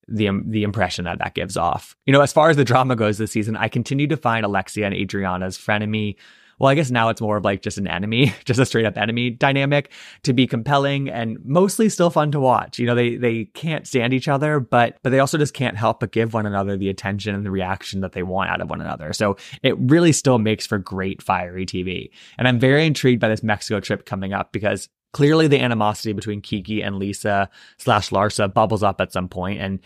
the 0.09 0.29
um, 0.29 0.45
the 0.49 0.65
impression 0.65 1.05
that 1.05 1.19
that 1.19 1.35
gives 1.35 1.57
off. 1.57 1.97
You 2.07 2.13
know, 2.13 2.23
as 2.23 2.33
far 2.33 2.51
as 2.51 2.57
the 2.57 2.65
drama 2.65 2.97
goes 2.97 3.19
this 3.19 3.31
season, 3.31 3.57
I 3.57 3.69
continue 3.69 4.09
to 4.09 4.17
find 4.17 4.45
Alexia 4.45 4.85
and 4.87 4.95
Adriana's 4.95 5.57
frenemy 5.57 6.17
well, 6.63 6.71
I 6.71 6.77
guess 6.77 6.93
now 6.93 7.09
it's 7.09 7.21
more 7.21 7.37
of 7.37 7.45
like 7.45 7.61
just 7.61 7.77
an 7.77 7.89
enemy, 7.89 8.33
just 8.45 8.61
a 8.61 8.65
straight 8.65 8.87
up 8.87 8.97
enemy 8.97 9.31
dynamic 9.31 9.91
to 10.23 10.33
be 10.33 10.47
compelling 10.47 11.11
and 11.11 11.39
mostly 11.45 11.89
still 11.89 12.09
fun 12.09 12.31
to 12.31 12.39
watch. 12.39 12.79
You 12.79 12.87
know, 12.87 12.95
they 12.95 13.17
they 13.17 13.47
can't 13.47 13.85
stand 13.85 14.15
each 14.15 14.29
other, 14.29 14.61
but 14.61 14.97
but 15.03 15.11
they 15.11 15.19
also 15.19 15.37
just 15.37 15.55
can't 15.55 15.77
help 15.77 15.99
but 15.99 16.13
give 16.13 16.35
one 16.35 16.47
another 16.47 16.77
the 16.77 16.89
attention 16.89 17.35
and 17.35 17.45
the 17.45 17.51
reaction 17.51 18.01
that 18.03 18.13
they 18.13 18.23
want 18.23 18.49
out 18.49 18.61
of 18.61 18.71
one 18.71 18.81
another. 18.81 19.13
So 19.13 19.37
it 19.65 19.75
really 19.77 20.13
still 20.13 20.39
makes 20.39 20.65
for 20.65 20.79
great 20.79 21.21
fiery 21.21 21.67
TV. 21.67 22.11
And 22.39 22.47
I'm 22.47 22.61
very 22.61 22.87
intrigued 22.87 23.21
by 23.21 23.29
this 23.29 23.43
Mexico 23.43 23.81
trip 23.81 24.07
coming 24.07 24.33
up 24.33 24.53
because 24.53 24.89
clearly 25.13 25.49
the 25.49 25.59
animosity 25.59 26.13
between 26.13 26.41
Kiki 26.41 26.81
and 26.81 26.97
Lisa 26.97 27.51
slash 27.79 28.11
Larsa 28.11 28.55
bubbles 28.55 28.85
up 28.85 29.01
at 29.01 29.13
some 29.13 29.29
point 29.29 29.61
and 29.61 29.81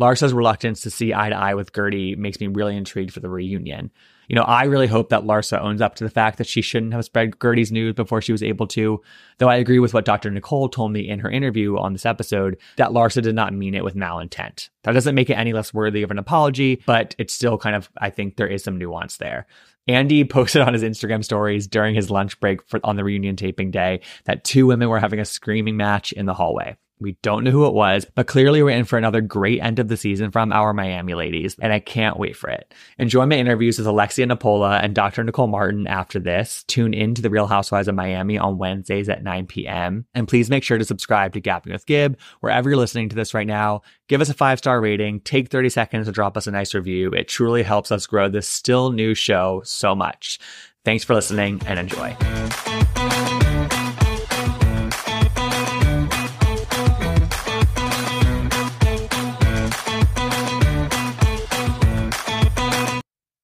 Larsa's 0.00 0.32
reluctance 0.32 0.80
to 0.80 0.90
see 0.90 1.12
eye 1.12 1.28
to 1.28 1.36
eye 1.36 1.54
with 1.54 1.72
Guerdy 1.72 2.16
makes 2.16 2.40
me 2.40 2.46
really 2.46 2.76
intrigued 2.76 3.12
for 3.12 3.20
the 3.20 3.28
reunion 3.28 3.90
you 4.28 4.36
know, 4.36 4.42
I 4.42 4.64
really 4.64 4.86
hope 4.86 5.08
that 5.10 5.22
Larsa 5.22 5.60
owns 5.60 5.80
up 5.80 5.94
to 5.96 6.04
the 6.04 6.10
fact 6.10 6.38
that 6.38 6.46
she 6.46 6.62
shouldn't 6.62 6.92
have 6.92 7.04
spread 7.04 7.38
Guerdy's 7.38 7.72
news 7.72 7.94
before 7.94 8.20
she 8.20 8.32
was 8.32 8.42
able 8.42 8.66
to. 8.68 9.00
Though 9.38 9.48
I 9.48 9.56
agree 9.56 9.78
with 9.78 9.94
what 9.94 10.04
Dr. 10.04 10.30
Nicole 10.30 10.68
told 10.68 10.92
me 10.92 11.08
in 11.08 11.18
her 11.20 11.30
interview 11.30 11.76
on 11.76 11.92
this 11.92 12.06
episode 12.06 12.58
that 12.76 12.90
Larsa 12.90 13.22
did 13.22 13.34
not 13.34 13.52
mean 13.52 13.74
it 13.74 13.84
with 13.84 13.96
malintent. 13.96 14.70
That 14.84 14.92
doesn't 14.92 15.14
make 15.14 15.30
it 15.30 15.34
any 15.34 15.52
less 15.52 15.74
worthy 15.74 16.02
of 16.02 16.10
an 16.10 16.18
apology, 16.18 16.82
but 16.86 17.14
it's 17.18 17.34
still 17.34 17.58
kind 17.58 17.76
of, 17.76 17.90
I 17.98 18.10
think 18.10 18.36
there 18.36 18.46
is 18.46 18.64
some 18.64 18.78
nuance 18.78 19.16
there. 19.16 19.46
Andy 19.86 20.24
posted 20.24 20.62
on 20.62 20.72
his 20.72 20.82
Instagram 20.82 21.24
stories 21.24 21.66
during 21.66 21.94
his 21.94 22.10
lunch 22.10 22.40
break 22.40 22.66
for, 22.66 22.80
on 22.84 22.96
the 22.96 23.04
reunion 23.04 23.36
taping 23.36 23.70
day 23.70 24.00
that 24.24 24.44
two 24.44 24.66
women 24.66 24.88
were 24.88 25.00
having 25.00 25.20
a 25.20 25.24
screaming 25.24 25.76
match 25.76 26.12
in 26.12 26.26
the 26.26 26.34
hallway. 26.34 26.76
We 27.00 27.18
don't 27.22 27.44
know 27.44 27.50
who 27.50 27.66
it 27.66 27.74
was, 27.74 28.04
but 28.04 28.26
clearly 28.26 28.62
we're 28.62 28.70
in 28.70 28.84
for 28.84 28.96
another 28.96 29.20
great 29.20 29.60
end 29.60 29.78
of 29.78 29.88
the 29.88 29.96
season 29.96 30.30
from 30.30 30.52
our 30.52 30.72
Miami 30.72 31.14
ladies, 31.14 31.56
and 31.60 31.72
I 31.72 31.80
can't 31.80 32.18
wait 32.18 32.36
for 32.36 32.48
it. 32.48 32.72
Enjoy 32.98 33.26
my 33.26 33.36
interviews 33.36 33.78
with 33.78 33.86
Alexia 33.86 34.26
Nepola 34.26 34.82
and 34.82 34.94
Dr. 34.94 35.24
Nicole 35.24 35.48
Martin 35.48 35.86
after 35.86 36.20
this. 36.20 36.62
Tune 36.68 36.94
in 36.94 37.14
to 37.14 37.22
The 37.22 37.30
Real 37.30 37.46
Housewives 37.46 37.88
of 37.88 37.94
Miami 37.94 38.38
on 38.38 38.58
Wednesdays 38.58 39.08
at 39.08 39.24
9 39.24 39.46
p.m. 39.46 40.06
And 40.14 40.28
please 40.28 40.48
make 40.48 40.62
sure 40.62 40.78
to 40.78 40.84
subscribe 40.84 41.32
to 41.32 41.40
Gabbing 41.40 41.72
with 41.72 41.86
Gib 41.86 42.18
wherever 42.40 42.70
you're 42.70 42.78
listening 42.78 43.08
to 43.08 43.16
this 43.16 43.34
right 43.34 43.46
now. 43.46 43.82
Give 44.08 44.20
us 44.20 44.28
a 44.28 44.34
five 44.34 44.58
star 44.58 44.80
rating, 44.80 45.20
take 45.20 45.48
30 45.48 45.70
seconds 45.70 46.06
to 46.06 46.12
drop 46.12 46.36
us 46.36 46.46
a 46.46 46.52
nice 46.52 46.74
review. 46.74 47.10
It 47.10 47.28
truly 47.28 47.64
helps 47.64 47.90
us 47.90 48.06
grow 48.06 48.28
this 48.28 48.48
still 48.48 48.92
new 48.92 49.14
show 49.14 49.62
so 49.64 49.94
much. 49.94 50.38
Thanks 50.84 51.02
for 51.02 51.14
listening 51.14 51.60
and 51.66 51.78
enjoy. 51.78 52.16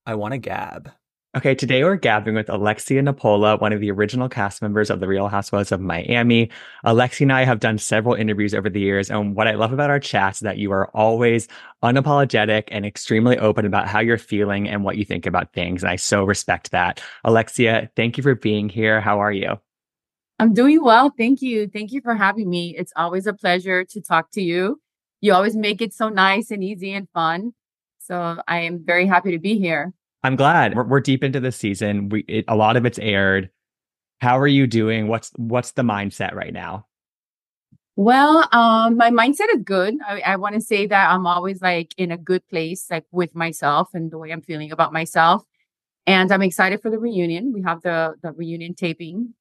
I 0.07 0.15
want 0.15 0.33
to 0.33 0.39
gab. 0.39 0.91
Okay, 1.37 1.55
today 1.55 1.85
we're 1.85 1.95
gabbing 1.95 2.35
with 2.35 2.49
Alexia 2.49 3.01
Nepola, 3.03 3.61
one 3.61 3.73
of 3.73 3.79
the 3.79 3.93
original 3.93 4.29
cast 4.29 4.61
members 4.63 4.91
of 4.91 4.99
The 4.99 5.07
Real 5.07 5.29
Housewives 5.29 5.71
of 5.71 5.81
Miami. 5.81 6.51
Alexia 6.83 7.27
and 7.27 7.33
I 7.33 7.45
have 7.45 7.61
done 7.61 7.79
several 7.79 8.17
interviews 8.17 8.53
over 8.53 8.69
the 8.69 8.81
years, 8.81 9.13
and 9.13 9.37
what 9.37 9.47
I 9.47 9.55
love 9.55 9.73
about 9.73 9.91
our 9.91 10.01
chats 10.01 10.39
is 10.39 10.41
that 10.41 10.59
you 10.59 10.73
are 10.73 10.89
always 10.89 11.47
unapologetic 11.85 12.65
and 12.73 12.85
extremely 12.85 13.39
open 13.39 13.65
about 13.65 13.87
how 13.87 14.01
you're 14.01 14.19
feeling 14.19 14.69
and 14.69 14.83
what 14.83 14.97
you 14.97 15.05
think 15.05 15.25
about 15.25 15.53
things. 15.53 15.85
And 15.85 15.93
I 15.93 15.95
so 15.95 16.25
respect 16.25 16.73
that. 16.73 17.01
Alexia, 17.23 17.89
thank 17.95 18.17
you 18.17 18.25
for 18.25 18.35
being 18.35 18.69
here. 18.69 19.01
How 19.01 19.21
are 19.21 19.33
you? 19.33 19.61
I'm 20.41 20.53
doing 20.53 20.83
well. 20.83 21.13
Thank 21.17 21.43
you. 21.43 21.69
Thank 21.69 21.93
you 21.93 22.01
for 22.01 22.17
having 22.17 22.51
me. 22.51 22.75
It's 22.77 22.93
always 22.97 23.29
a 23.29 23.35
pleasure 23.35 23.85
to 23.85 24.01
talk 24.01 24.33
to 24.33 24.43
you. 24.43 24.81
You 25.21 25.35
always 25.35 25.55
make 25.55 25.81
it 25.81 25.95
so 25.95 26.09
nice 26.09 26.51
and 26.51 26.65
easy 26.65 26.93
and 26.93 27.07
fun. 27.15 27.53
So 28.01 28.43
I 28.49 28.61
am 28.61 28.85
very 28.85 29.07
happy 29.07 29.31
to 29.33 29.39
be 29.39 29.59
here. 29.59 29.93
I'm 30.23 30.37
glad 30.37 30.75
we're, 30.75 30.85
we're 30.85 31.01
deep 31.01 31.23
into 31.23 31.41
the 31.41 31.53
season. 31.53 32.09
We 32.09 32.25
it, 32.29 32.45
a 32.49 32.57
lot 32.57 32.77
of 32.77 32.85
it's 32.85 32.99
aired. 32.99 33.51
How 34.21 34.39
are 34.39 34.47
you 34.47 34.67
doing? 34.67 35.07
What's 35.09 35.31
what's 35.37 35.73
the 35.73 35.83
mindset 35.83 36.35
right 36.35 36.53
now? 36.53 36.87
Well, 37.97 38.49
um, 38.53 38.97
my 38.97 39.11
mindset 39.11 39.55
is 39.55 39.63
good. 39.63 39.95
I, 40.07 40.21
I 40.21 40.37
want 40.37 40.55
to 40.55 40.61
say 40.61 40.87
that 40.87 41.11
I'm 41.11 41.27
always 41.27 41.61
like 41.61 41.95
in 41.99 42.11
a 42.11 42.17
good 42.17 42.47
place, 42.49 42.87
like 42.91 43.05
with 43.11 43.35
myself 43.35 43.91
and 43.93 44.11
the 44.11 44.19
way 44.19 44.31
I'm 44.31 44.41
feeling 44.41 44.73
about 44.73 44.93
myself. 44.93 45.43
And 46.07 46.33
I'm 46.33 46.43
excited 46.43 46.81
for 46.81 46.91
the 46.91 46.99
reunion. 46.99 47.53
We 47.53 47.63
have 47.63 47.83
the 47.83 48.15
the 48.23 48.33
reunion 48.33 48.75
taping, 48.75 49.35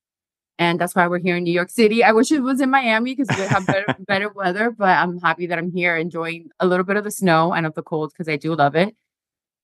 and 0.59 0.79
that's 0.79 0.93
why 0.93 1.07
we're 1.07 1.19
here 1.19 1.37
in 1.37 1.43
New 1.43 1.53
York 1.53 1.71
City. 1.71 2.03
I 2.03 2.11
wish 2.11 2.31
it 2.31 2.41
was 2.41 2.61
in 2.61 2.69
Miami 2.69 3.15
because 3.15 3.35
we 3.35 3.45
have 3.45 3.65
better 3.65 3.95
better 4.07 4.29
weather, 4.29 4.69
but 4.69 4.89
I'm 4.89 5.19
happy 5.19 5.47
that 5.47 5.57
I'm 5.57 5.71
here 5.71 5.97
enjoying 5.97 6.51
a 6.59 6.67
little 6.67 6.85
bit 6.85 6.97
of 6.97 7.03
the 7.03 7.11
snow 7.11 7.53
and 7.53 7.65
of 7.65 7.73
the 7.73 7.81
cold 7.81 8.13
because 8.13 8.29
I 8.29 8.35
do 8.35 8.53
love 8.53 8.75
it 8.75 8.95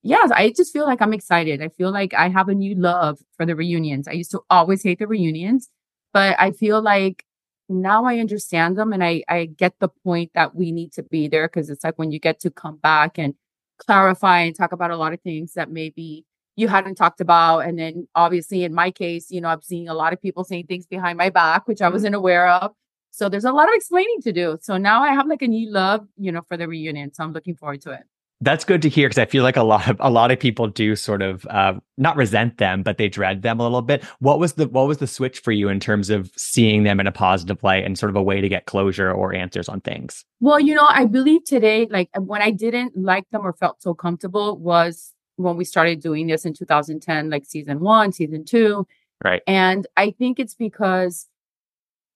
yes, 0.05 0.31
I 0.31 0.51
just 0.51 0.71
feel 0.71 0.85
like 0.85 1.01
I'm 1.01 1.13
excited. 1.13 1.61
I 1.61 1.69
feel 1.69 1.91
like 1.91 2.13
I 2.13 2.29
have 2.29 2.47
a 2.47 2.53
new 2.53 2.75
love 2.75 3.19
for 3.35 3.45
the 3.45 3.55
reunions. 3.55 4.07
I 4.07 4.11
used 4.11 4.31
to 4.31 4.41
always 4.49 4.83
hate 4.83 4.99
the 4.99 5.07
reunions, 5.07 5.69
but 6.13 6.35
I 6.39 6.51
feel 6.51 6.81
like 6.81 7.25
now 7.67 8.05
I 8.05 8.19
understand 8.19 8.77
them 8.77 8.93
and 8.93 9.03
I, 9.03 9.23
I 9.27 9.45
get 9.45 9.73
the 9.79 9.89
point 9.89 10.31
that 10.35 10.55
we 10.55 10.71
need 10.71 10.93
to 10.93 11.03
be 11.03 11.27
there 11.27 11.47
because 11.47 11.71
it's 11.71 11.83
like 11.83 11.97
when 11.97 12.11
you 12.11 12.19
get 12.19 12.39
to 12.41 12.51
come 12.51 12.77
back 12.77 13.17
and 13.17 13.33
clarify 13.79 14.41
and 14.41 14.55
talk 14.55 14.71
about 14.71 14.91
a 14.91 14.97
lot 14.97 15.13
of 15.13 15.21
things 15.21 15.53
that 15.53 15.71
maybe 15.71 16.23
you 16.55 16.67
hadn't 16.67 16.95
talked 16.95 17.21
about. 17.21 17.59
And 17.59 17.77
then 17.77 18.07
obviously 18.15 18.63
in 18.63 18.73
my 18.73 18.91
case, 18.91 19.29
you 19.29 19.41
know, 19.41 19.49
I'm 19.49 19.61
seeing 19.61 19.87
a 19.87 19.93
lot 19.93 20.13
of 20.13 20.21
people 20.21 20.43
saying 20.43 20.67
things 20.67 20.85
behind 20.85 21.17
my 21.17 21.29
back, 21.29 21.67
which 21.67 21.81
I 21.81 21.85
mm-hmm. 21.85 21.93
wasn't 21.93 22.15
aware 22.15 22.47
of. 22.47 22.71
So 23.11 23.29
there's 23.29 23.45
a 23.45 23.51
lot 23.51 23.69
of 23.69 23.73
explaining 23.73 24.21
to 24.23 24.33
do. 24.33 24.57
So 24.61 24.77
now 24.77 25.01
I 25.01 25.13
have 25.13 25.27
like 25.27 25.41
a 25.41 25.47
new 25.47 25.71
love, 25.71 26.05
you 26.17 26.31
know, 26.31 26.41
for 26.47 26.57
the 26.57 26.67
reunion. 26.67 27.13
So 27.13 27.23
I'm 27.23 27.31
looking 27.31 27.55
forward 27.55 27.81
to 27.81 27.91
it. 27.91 28.01
That's 28.41 28.65
good 28.65 28.81
to 28.81 28.89
hear 28.89 29.07
because 29.07 29.17
I 29.17 29.25
feel 29.25 29.43
like 29.43 29.55
a 29.55 29.63
lot 29.63 29.87
of 29.87 29.95
a 30.01 30.09
lot 30.09 30.29
of 30.29 30.37
people 30.37 30.67
do 30.67 30.97
sort 30.97 31.21
of 31.21 31.45
uh, 31.49 31.75
not 31.97 32.17
resent 32.17 32.57
them, 32.57 32.83
but 32.83 32.97
they 32.97 33.07
dread 33.07 33.41
them 33.41 33.61
a 33.61 33.63
little 33.63 33.81
bit. 33.81 34.03
What 34.19 34.39
was 34.39 34.53
the 34.53 34.67
what 34.67 34.87
was 34.87 34.97
the 34.97 35.07
switch 35.07 35.39
for 35.39 35.53
you 35.53 35.69
in 35.69 35.79
terms 35.79 36.09
of 36.09 36.29
seeing 36.35 36.83
them 36.83 36.99
in 36.99 37.07
a 37.07 37.13
positive 37.13 37.63
light 37.63 37.85
and 37.85 37.97
sort 37.97 38.09
of 38.09 38.17
a 38.17 38.21
way 38.21 38.41
to 38.41 38.49
get 38.49 38.65
closure 38.65 39.09
or 39.09 39.33
answers 39.33 39.69
on 39.69 39.79
things? 39.79 40.25
Well, 40.41 40.59
you 40.59 40.75
know, 40.75 40.85
I 40.87 41.05
believe 41.05 41.45
today, 41.45 41.87
like 41.89 42.09
when 42.19 42.41
I 42.41 42.51
didn't 42.51 42.97
like 42.97 43.23
them 43.31 43.47
or 43.47 43.53
felt 43.53 43.81
so 43.81 43.93
comfortable 43.93 44.57
was 44.57 45.14
when 45.37 45.57
we 45.57 45.65
started 45.65 46.01
doing 46.01 46.27
this 46.27 46.45
in 46.45 46.53
2010, 46.53 47.29
like 47.29 47.45
season 47.45 47.79
one, 47.79 48.11
season 48.11 48.45
two, 48.45 48.87
right? 49.23 49.41
And 49.47 49.87
I 49.97 50.11
think 50.11 50.39
it's 50.39 50.55
because 50.55 51.27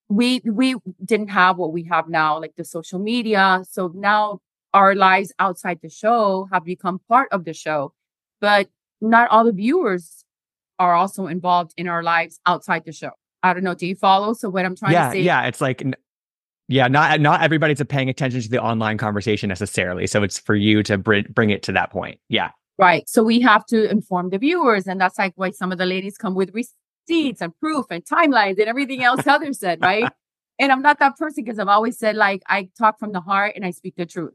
we 0.10 0.42
we 0.46 0.76
didn't 1.04 1.30
have 1.30 1.58
what 1.58 1.72
we 1.72 1.84
have 1.84 2.10
now, 2.10 2.40
like 2.40 2.56
the 2.56 2.66
social 2.66 3.00
media. 3.00 3.64
So 3.70 3.92
now 3.96 4.42
our 4.74 4.96
lives 4.96 5.34
outside 5.40 5.80
the 5.82 5.90
show 5.90 6.48
have 6.52 6.66
become 6.66 7.00
part 7.08 7.30
of 7.32 7.46
the 7.46 7.54
show, 7.54 7.94
but 8.42 8.70
not 9.02 9.30
all 9.30 9.46
the 9.46 9.52
viewers 9.52 10.24
are 10.78 10.94
also 10.94 11.28
involved 11.28 11.74
in 11.78 11.88
our 11.88 12.04
lives 12.04 12.40
outside 12.46 12.86
the 12.86 12.92
show. 12.92 13.12
I 13.44 13.54
don't 13.54 13.64
know. 13.64 13.74
Do 13.74 13.88
you 13.88 13.96
follow? 13.96 14.34
So 14.34 14.50
what 14.50 14.66
I'm 14.66 14.76
trying 14.76 14.94
yeah, 14.94 15.08
to 15.08 15.12
say, 15.12 15.22
yeah, 15.22 15.46
it's 15.46 15.62
like, 15.62 15.84
yeah, 16.68 16.88
not 16.88 17.22
not 17.22 17.42
everybody's 17.42 17.82
paying 17.84 18.10
attention 18.10 18.42
to 18.42 18.50
the 18.50 18.62
online 18.62 18.98
conversation 18.98 19.48
necessarily. 19.50 20.08
So 20.08 20.24
it's 20.24 20.40
for 20.40 20.56
you 20.56 20.84
to 20.84 20.98
bring 20.98 21.26
bring 21.30 21.50
it 21.50 21.64
to 21.64 21.72
that 21.74 21.92
point. 21.92 22.20
Yeah, 22.28 22.52
right. 22.80 23.08
So 23.08 23.24
we 23.24 23.42
have 23.42 23.66
to 23.68 23.90
inform 23.90 24.30
the 24.32 24.40
viewers, 24.40 24.88
and 24.88 25.00
that's 25.00 25.20
like 25.20 25.34
why 25.36 25.52
some 25.52 25.72
of 25.72 25.78
the 25.78 25.86
ladies 25.86 26.18
come 26.18 26.34
with 26.34 26.52
receipts 26.54 27.42
and 27.42 27.58
proof 27.60 27.86
and 27.92 28.04
timelines 28.04 28.58
and 28.58 28.68
everything 28.68 29.04
else 29.04 29.24
Heather 29.26 29.54
said, 29.54 29.82
right? 29.82 30.12
and 30.60 30.72
I'm 30.72 30.82
not 30.82 31.00
that 31.00 31.18
person 31.18 31.44
because 31.44 31.60
I've 31.60 31.68
always 31.68 31.98
said 31.98 32.16
like 32.16 32.42
I 32.48 32.70
talk 32.78 33.00
from 33.00 33.12
the 33.12 33.22
heart 33.22 33.54
and 33.56 33.66
I 33.66 33.72
speak 33.72 33.96
the 33.96 34.06
truth. 34.06 34.34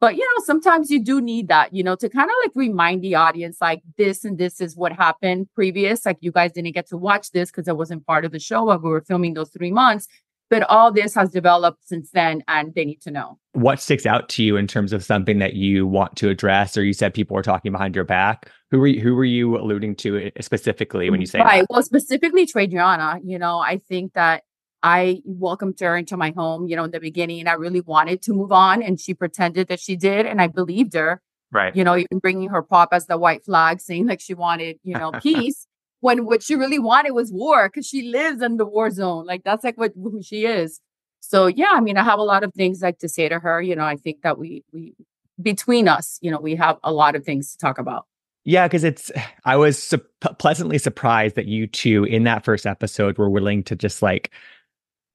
But 0.00 0.16
you 0.16 0.22
know, 0.22 0.44
sometimes 0.44 0.90
you 0.90 1.04
do 1.04 1.20
need 1.20 1.48
that, 1.48 1.74
you 1.74 1.82
know, 1.82 1.94
to 1.96 2.08
kind 2.08 2.30
of 2.30 2.34
like 2.42 2.52
remind 2.54 3.02
the 3.02 3.16
audience 3.16 3.58
like 3.60 3.82
this 3.98 4.24
and 4.24 4.38
this 4.38 4.60
is 4.60 4.74
what 4.74 4.92
happened 4.92 5.48
previous. 5.54 6.06
Like 6.06 6.16
you 6.20 6.32
guys 6.32 6.52
didn't 6.52 6.72
get 6.72 6.88
to 6.88 6.96
watch 6.96 7.32
this 7.32 7.50
because 7.50 7.68
it 7.68 7.76
wasn't 7.76 8.06
part 8.06 8.24
of 8.24 8.32
the 8.32 8.38
show 8.38 8.64
while 8.64 8.78
we 8.78 8.88
were 8.88 9.02
filming 9.02 9.34
those 9.34 9.50
three 9.50 9.70
months. 9.70 10.08
But 10.50 10.64
all 10.64 10.92
this 10.92 11.14
has 11.14 11.30
developed 11.30 11.88
since 11.88 12.10
then 12.10 12.42
and 12.48 12.74
they 12.74 12.84
need 12.84 13.00
to 13.02 13.10
know. 13.10 13.38
What 13.52 13.80
sticks 13.80 14.04
out 14.04 14.28
to 14.30 14.42
you 14.42 14.56
in 14.56 14.66
terms 14.66 14.92
of 14.92 15.04
something 15.04 15.38
that 15.38 15.54
you 15.54 15.86
want 15.86 16.16
to 16.16 16.28
address 16.28 16.76
or 16.76 16.84
you 16.84 16.92
said 16.92 17.14
people 17.14 17.34
were 17.36 17.42
talking 17.42 17.72
behind 17.72 17.94
your 17.94 18.04
back? 18.04 18.50
Who 18.70 18.80
were 18.80 18.88
you, 18.88 19.00
who 19.00 19.14
were 19.14 19.24
you 19.24 19.56
alluding 19.56 19.96
to 19.96 20.26
eh, 20.26 20.30
specifically 20.40 21.08
when 21.08 21.20
you 21.20 21.26
say 21.26 21.38
Right. 21.38 21.60
That? 21.60 21.66
Well, 21.70 21.82
specifically 21.82 22.48
Adriana, 22.56 23.20
you 23.24 23.38
know, 23.38 23.58
I 23.58 23.78
think 23.78 24.12
that 24.14 24.42
I 24.82 25.20
welcomed 25.24 25.78
her 25.80 25.96
into 25.96 26.16
my 26.16 26.32
home, 26.36 26.66
you 26.66 26.76
know, 26.76 26.84
in 26.84 26.90
the 26.90 27.00
beginning, 27.00 27.40
and 27.40 27.48
I 27.48 27.52
really 27.52 27.80
wanted 27.80 28.22
to 28.22 28.32
move 28.32 28.52
on. 28.52 28.82
And 28.82 28.98
she 28.98 29.14
pretended 29.14 29.68
that 29.68 29.80
she 29.80 29.96
did, 29.96 30.26
and 30.26 30.40
I 30.40 30.46
believed 30.46 30.94
her. 30.94 31.20
Right. 31.52 31.74
You 31.74 31.84
know, 31.84 31.96
even 31.96 32.18
bringing 32.18 32.48
her 32.50 32.62
pop 32.62 32.90
as 32.92 33.06
the 33.06 33.18
white 33.18 33.44
flag, 33.44 33.80
saying 33.80 34.06
like 34.06 34.20
she 34.20 34.34
wanted, 34.34 34.78
you 34.82 34.94
know, 34.94 35.12
peace, 35.22 35.66
when 36.00 36.24
what 36.24 36.42
she 36.42 36.54
really 36.54 36.78
wanted 36.78 37.12
was 37.12 37.32
war, 37.32 37.68
because 37.68 37.86
she 37.86 38.02
lives 38.02 38.42
in 38.42 38.56
the 38.56 38.66
war 38.66 38.90
zone. 38.90 39.26
Like 39.26 39.44
that's 39.44 39.64
like 39.64 39.78
what 39.78 39.92
who 39.94 40.22
she 40.22 40.46
is. 40.46 40.80
So 41.20 41.46
yeah, 41.46 41.70
I 41.72 41.80
mean, 41.80 41.96
I 41.96 42.04
have 42.04 42.18
a 42.18 42.24
lot 42.24 42.42
of 42.42 42.52
things 42.54 42.82
like 42.82 42.98
to 43.00 43.08
say 43.08 43.28
to 43.28 43.38
her. 43.38 43.60
You 43.60 43.76
know, 43.76 43.84
I 43.84 43.96
think 43.96 44.22
that 44.22 44.38
we 44.38 44.64
we 44.72 44.94
between 45.40 45.88
us, 45.88 46.18
you 46.20 46.30
know, 46.30 46.40
we 46.40 46.54
have 46.56 46.78
a 46.82 46.92
lot 46.92 47.14
of 47.14 47.24
things 47.24 47.52
to 47.52 47.58
talk 47.58 47.78
about. 47.78 48.06
Yeah, 48.44 48.66
because 48.66 48.84
it's, 48.84 49.12
I 49.44 49.56
was 49.56 49.80
su- 49.82 50.00
pleasantly 50.38 50.78
surprised 50.78 51.36
that 51.36 51.46
you 51.46 51.66
two 51.66 52.04
in 52.04 52.24
that 52.24 52.44
first 52.44 52.66
episode 52.66 53.18
were 53.18 53.28
willing 53.28 53.62
to 53.64 53.76
just 53.76 54.00
like 54.02 54.30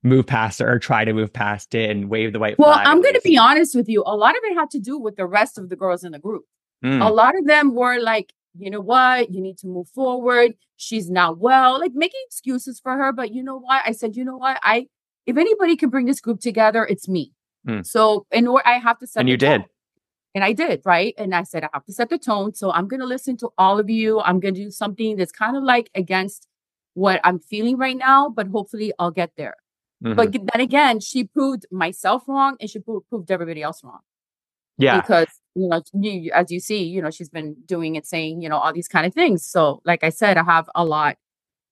move 0.04 0.28
past 0.28 0.62
it 0.62 0.66
or 0.66 0.78
try 0.78 1.04
to 1.04 1.14
move 1.14 1.34
past 1.34 1.74
it 1.74 1.90
and 1.90 2.10
wave 2.10 2.34
the 2.34 2.40
white 2.40 2.60
well, 2.60 2.72
flag. 2.74 2.86
Well, 2.86 2.94
I'm 2.94 3.02
going 3.02 3.16
to 3.16 3.22
be 3.22 3.38
honest 3.38 3.76
with 3.76 3.90
you. 3.90 4.04
A 4.06 4.16
lot 4.16 4.36
of 4.38 4.42
it 4.44 4.54
had 4.54 4.70
to 4.72 4.80
do 4.80 5.00
with 5.00 5.16
the 5.16 5.26
rest 5.26 5.58
of 5.58 5.70
the 5.70 5.76
girls 5.76 6.04
in 6.04 6.12
the 6.12 6.20
group. 6.20 6.44
Mm. 6.84 7.04
A 7.04 7.12
lot 7.12 7.36
of 7.36 7.48
them 7.48 7.74
were 7.74 8.00
like, 8.00 8.32
you 8.58 8.70
know 8.70 8.82
what? 8.82 9.32
You 9.32 9.42
need 9.42 9.58
to 9.60 9.68
move 9.68 9.88
forward. 9.90 10.54
She's 10.78 11.10
not 11.10 11.38
well, 11.38 11.80
like 11.80 11.94
making 11.94 12.22
excuses 12.28 12.80
for 12.80 12.96
her. 12.98 13.12
But 13.12 13.34
you 13.34 13.44
know 13.44 13.58
what? 13.58 13.82
I 13.86 13.92
said, 13.92 14.16
you 14.16 14.24
know 14.26 14.38
what? 14.38 14.60
I, 14.64 14.88
if 15.26 15.38
anybody 15.38 15.76
can 15.76 15.90
bring 15.90 16.06
this 16.06 16.22
group 16.22 16.40
together, 16.40 16.86
it's 16.86 17.08
me. 17.08 17.32
Mm. 17.68 17.86
So, 17.86 18.28
in 18.32 18.48
order, 18.48 18.68
I 18.68 18.80
have 18.80 19.00
to 19.00 19.08
set. 19.08 19.22
And 19.22 19.30
you 19.30 19.38
tone. 19.38 19.62
did. 19.62 19.70
And 20.36 20.44
I 20.44 20.52
did, 20.52 20.82
right? 20.84 21.14
And 21.18 21.34
I 21.34 21.44
said, 21.44 21.64
I 21.64 21.70
have 21.74 21.86
to 21.86 21.94
set 21.94 22.10
the 22.10 22.18
tone. 22.18 22.54
So 22.54 22.70
I'm 22.70 22.90
going 22.90 23.00
to 23.00 23.06
listen 23.06 23.38
to 23.38 23.50
all 23.58 23.80
of 23.80 23.90
you. 23.90 24.20
I'm 24.20 24.42
going 24.42 24.54
to 24.54 24.66
do 24.66 24.70
something 24.70 25.16
that's 25.16 25.32
kind 25.32 25.56
of 25.56 25.64
like 25.64 25.90
against 25.96 26.50
what 26.94 27.22
I'm 27.24 27.40
feeling 27.40 27.78
right 27.78 27.96
now, 27.96 28.30
but 28.30 28.48
hopefully 28.48 28.92
I'll 29.00 29.12
get 29.12 29.32
there. 29.38 29.56
Mm-hmm. 30.04 30.16
But 30.16 30.34
then 30.34 30.62
again, 30.62 31.00
she 31.00 31.24
proved 31.24 31.66
myself 31.72 32.24
wrong 32.28 32.58
and 32.60 32.70
she 32.70 32.80
proved 32.80 33.32
everybody 33.32 33.62
else 33.62 33.82
wrong. 33.82 34.02
Yeah. 34.78 35.00
Because, 35.00 35.28
you 35.56 35.68
know, 35.68 35.82
you, 35.94 36.32
as 36.34 36.52
you 36.52 36.60
see, 36.60 36.84
you 36.84 37.02
know, 37.02 37.10
she's 37.10 37.30
been 37.30 37.56
doing 37.66 37.96
and 37.96 38.06
saying, 38.06 38.42
you 38.42 38.50
know, 38.50 38.58
all 38.58 38.74
these 38.74 38.88
kind 38.88 39.06
of 39.06 39.14
things. 39.14 39.46
So, 39.46 39.82
like 39.86 40.04
I 40.04 40.10
said, 40.10 40.38
I 40.38 40.44
have 40.44 40.70
a 40.76 40.84
lot, 40.86 41.18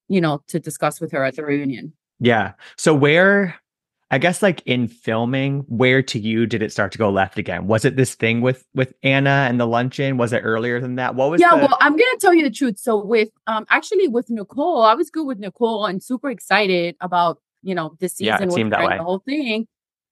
you 0.07 0.21
know, 0.21 0.41
to 0.47 0.59
discuss 0.59 1.01
with 1.01 1.11
her 1.11 1.23
at 1.23 1.35
the 1.35 1.43
reunion. 1.43 1.93
Yeah. 2.19 2.53
So, 2.77 2.93
where, 2.93 3.55
I 4.09 4.17
guess, 4.17 4.41
like 4.41 4.61
in 4.65 4.87
filming, 4.87 5.65
where 5.67 6.01
to 6.03 6.19
you 6.19 6.45
did 6.45 6.61
it 6.61 6.71
start 6.71 6.91
to 6.93 6.97
go 6.97 7.09
left 7.09 7.37
again? 7.37 7.67
Was 7.67 7.83
it 7.83 7.97
this 7.97 8.15
thing 8.15 8.41
with 8.41 8.65
with 8.73 8.93
Ana 9.03 9.47
and 9.49 9.59
the 9.59 9.67
luncheon? 9.67 10.17
Was 10.17 10.31
it 10.31 10.39
earlier 10.39 10.79
than 10.79 10.95
that? 10.95 11.15
What 11.15 11.31
was? 11.31 11.41
Yeah. 11.41 11.51
The- 11.51 11.57
well, 11.57 11.77
I'm 11.81 11.93
gonna 11.93 12.17
tell 12.19 12.33
you 12.33 12.43
the 12.43 12.51
truth. 12.51 12.79
So, 12.79 13.03
with 13.03 13.29
um, 13.47 13.65
actually 13.69 14.07
with 14.07 14.29
Nicole, 14.29 14.83
I 14.83 14.93
was 14.93 15.09
good 15.09 15.25
with 15.25 15.39
Nicole 15.39 15.85
and 15.85 16.01
super 16.01 16.29
excited 16.29 16.95
about 17.01 17.39
you 17.63 17.73
know, 17.73 17.95
this 17.99 18.13
season 18.13 18.27
yeah, 18.27 18.43
it 18.43 18.51
seemed 18.51 18.73
that 18.73 18.83
way. 18.83 18.97
the 18.97 19.03
whole 19.03 19.19
thing 19.19 19.67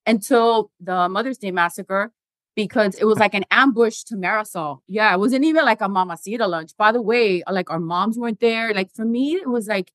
until 0.08 0.72
the 0.80 1.08
Mother's 1.10 1.38
Day 1.38 1.51
massacre 1.51 2.12
because 2.55 2.96
it 2.96 3.05
was 3.05 3.20
like 3.20 3.34
an 3.34 3.46
ambush 3.51 4.03
to 4.03 4.15
Marysol. 4.15 4.79
Yeah, 4.88 5.13
it 5.13 5.20
wasn't 5.20 5.46
even 5.46 5.65
like 5.65 5.81
a 5.81 5.89
mamacita 5.89 6.48
lunch. 6.48 6.72
By 6.77 6.91
the 6.91 7.01
way, 7.01 7.43
like 7.50 7.70
our 7.70 7.79
moms 7.79 8.17
weren't 8.17 8.39
there. 8.39 8.74
Like 8.74 8.91
for 8.93 9.05
me, 9.05 9.36
it 9.36 9.50
was 9.50 9.67
like, 9.67 9.91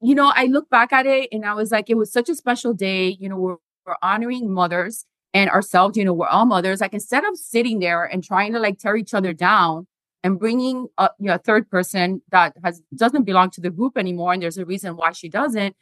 you 0.00 0.14
know, 0.14 0.32
I 0.34 0.46
look 0.46 0.68
back 0.68 0.92
at 0.92 1.06
it 1.06 1.28
and 1.32 1.44
I 1.44 1.54
was 1.54 1.70
like, 1.70 1.88
it 1.88 1.96
was 1.96 2.12
such 2.12 2.28
a 2.28 2.34
special 2.34 2.74
day. 2.74 3.16
You 3.20 3.28
know, 3.28 3.36
we're, 3.36 3.56
we're 3.86 3.96
honoring 4.02 4.52
mothers 4.52 5.06
and 5.32 5.48
ourselves. 5.48 5.96
You 5.96 6.04
know, 6.04 6.12
we're 6.12 6.26
all 6.26 6.46
mothers. 6.46 6.80
Like 6.80 6.94
instead 6.94 7.24
of 7.24 7.36
sitting 7.36 7.78
there 7.78 8.04
and 8.04 8.22
trying 8.22 8.52
to 8.52 8.58
like 8.58 8.78
tear 8.78 8.96
each 8.96 9.14
other 9.14 9.32
down 9.32 9.86
and 10.22 10.38
bringing 10.38 10.88
a, 10.98 11.10
you 11.18 11.28
know, 11.28 11.34
a 11.34 11.38
third 11.38 11.70
person 11.70 12.22
that 12.30 12.54
has 12.64 12.82
doesn't 12.94 13.24
belong 13.24 13.50
to 13.50 13.60
the 13.60 13.70
group 13.70 13.96
anymore, 13.96 14.32
and 14.32 14.42
there's 14.42 14.58
a 14.58 14.64
reason 14.64 14.96
why 14.96 15.12
she 15.12 15.28
doesn't 15.28 15.76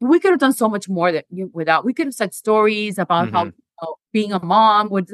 we 0.00 0.20
could 0.20 0.30
have 0.30 0.40
done 0.40 0.52
so 0.52 0.68
much 0.68 0.88
more 0.88 1.10
that 1.10 1.24
without 1.52 1.84
we 1.84 1.94
could 1.94 2.06
have 2.06 2.14
said 2.14 2.34
stories 2.34 2.98
about 2.98 3.26
mm-hmm. 3.26 3.36
how 3.36 3.52
know, 3.82 3.96
being 4.12 4.32
a 4.32 4.42
mom 4.42 4.88
what 4.88 5.08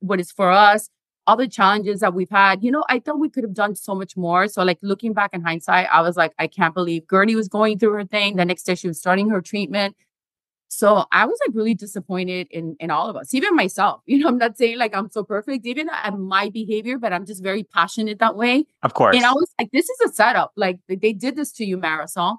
what 0.00 0.20
is 0.20 0.30
for 0.30 0.50
us 0.50 0.88
all 1.26 1.36
the 1.36 1.48
challenges 1.48 2.00
that 2.00 2.14
we've 2.14 2.30
had. 2.30 2.64
You 2.64 2.70
know, 2.70 2.84
I 2.88 2.98
thought 2.98 3.18
we 3.18 3.28
could 3.28 3.44
have 3.44 3.54
done 3.54 3.76
so 3.76 3.94
much 3.94 4.16
more. 4.16 4.48
So, 4.48 4.62
like 4.64 4.78
looking 4.82 5.12
back 5.12 5.30
in 5.32 5.42
hindsight, 5.42 5.86
I 5.90 6.00
was 6.00 6.16
like, 6.16 6.32
I 6.38 6.46
can't 6.46 6.74
believe 6.74 7.04
Guerdy 7.04 7.34
was 7.34 7.48
going 7.48 7.78
through 7.78 7.92
her 7.92 8.04
thing. 8.04 8.36
The 8.36 8.44
next 8.44 8.64
day, 8.64 8.74
she 8.74 8.88
was 8.88 8.98
starting 8.98 9.28
her 9.30 9.40
treatment. 9.40 9.96
So 10.68 11.04
I 11.12 11.26
was 11.26 11.38
like 11.46 11.54
really 11.54 11.74
disappointed 11.74 12.48
in 12.50 12.76
in 12.80 12.90
all 12.90 13.10
of 13.10 13.14
us, 13.14 13.34
even 13.34 13.54
myself. 13.54 14.00
You 14.06 14.18
know, 14.18 14.28
I'm 14.28 14.38
not 14.38 14.56
saying 14.56 14.78
like 14.78 14.96
I'm 14.96 15.10
so 15.10 15.22
perfect, 15.22 15.66
even 15.66 15.90
at 15.90 16.18
my 16.18 16.48
behavior, 16.48 16.98
but 16.98 17.12
I'm 17.12 17.26
just 17.26 17.42
very 17.42 17.62
passionate 17.62 18.18
that 18.20 18.36
way. 18.36 18.64
Of 18.82 18.94
course. 18.94 19.14
And 19.14 19.24
I 19.24 19.32
was 19.32 19.50
like, 19.60 19.70
this 19.70 19.88
is 19.88 20.10
a 20.10 20.14
setup. 20.14 20.52
Like 20.56 20.80
they 20.88 21.12
did 21.12 21.36
this 21.36 21.52
to 21.52 21.64
you, 21.66 21.76
Marysol. 21.76 22.38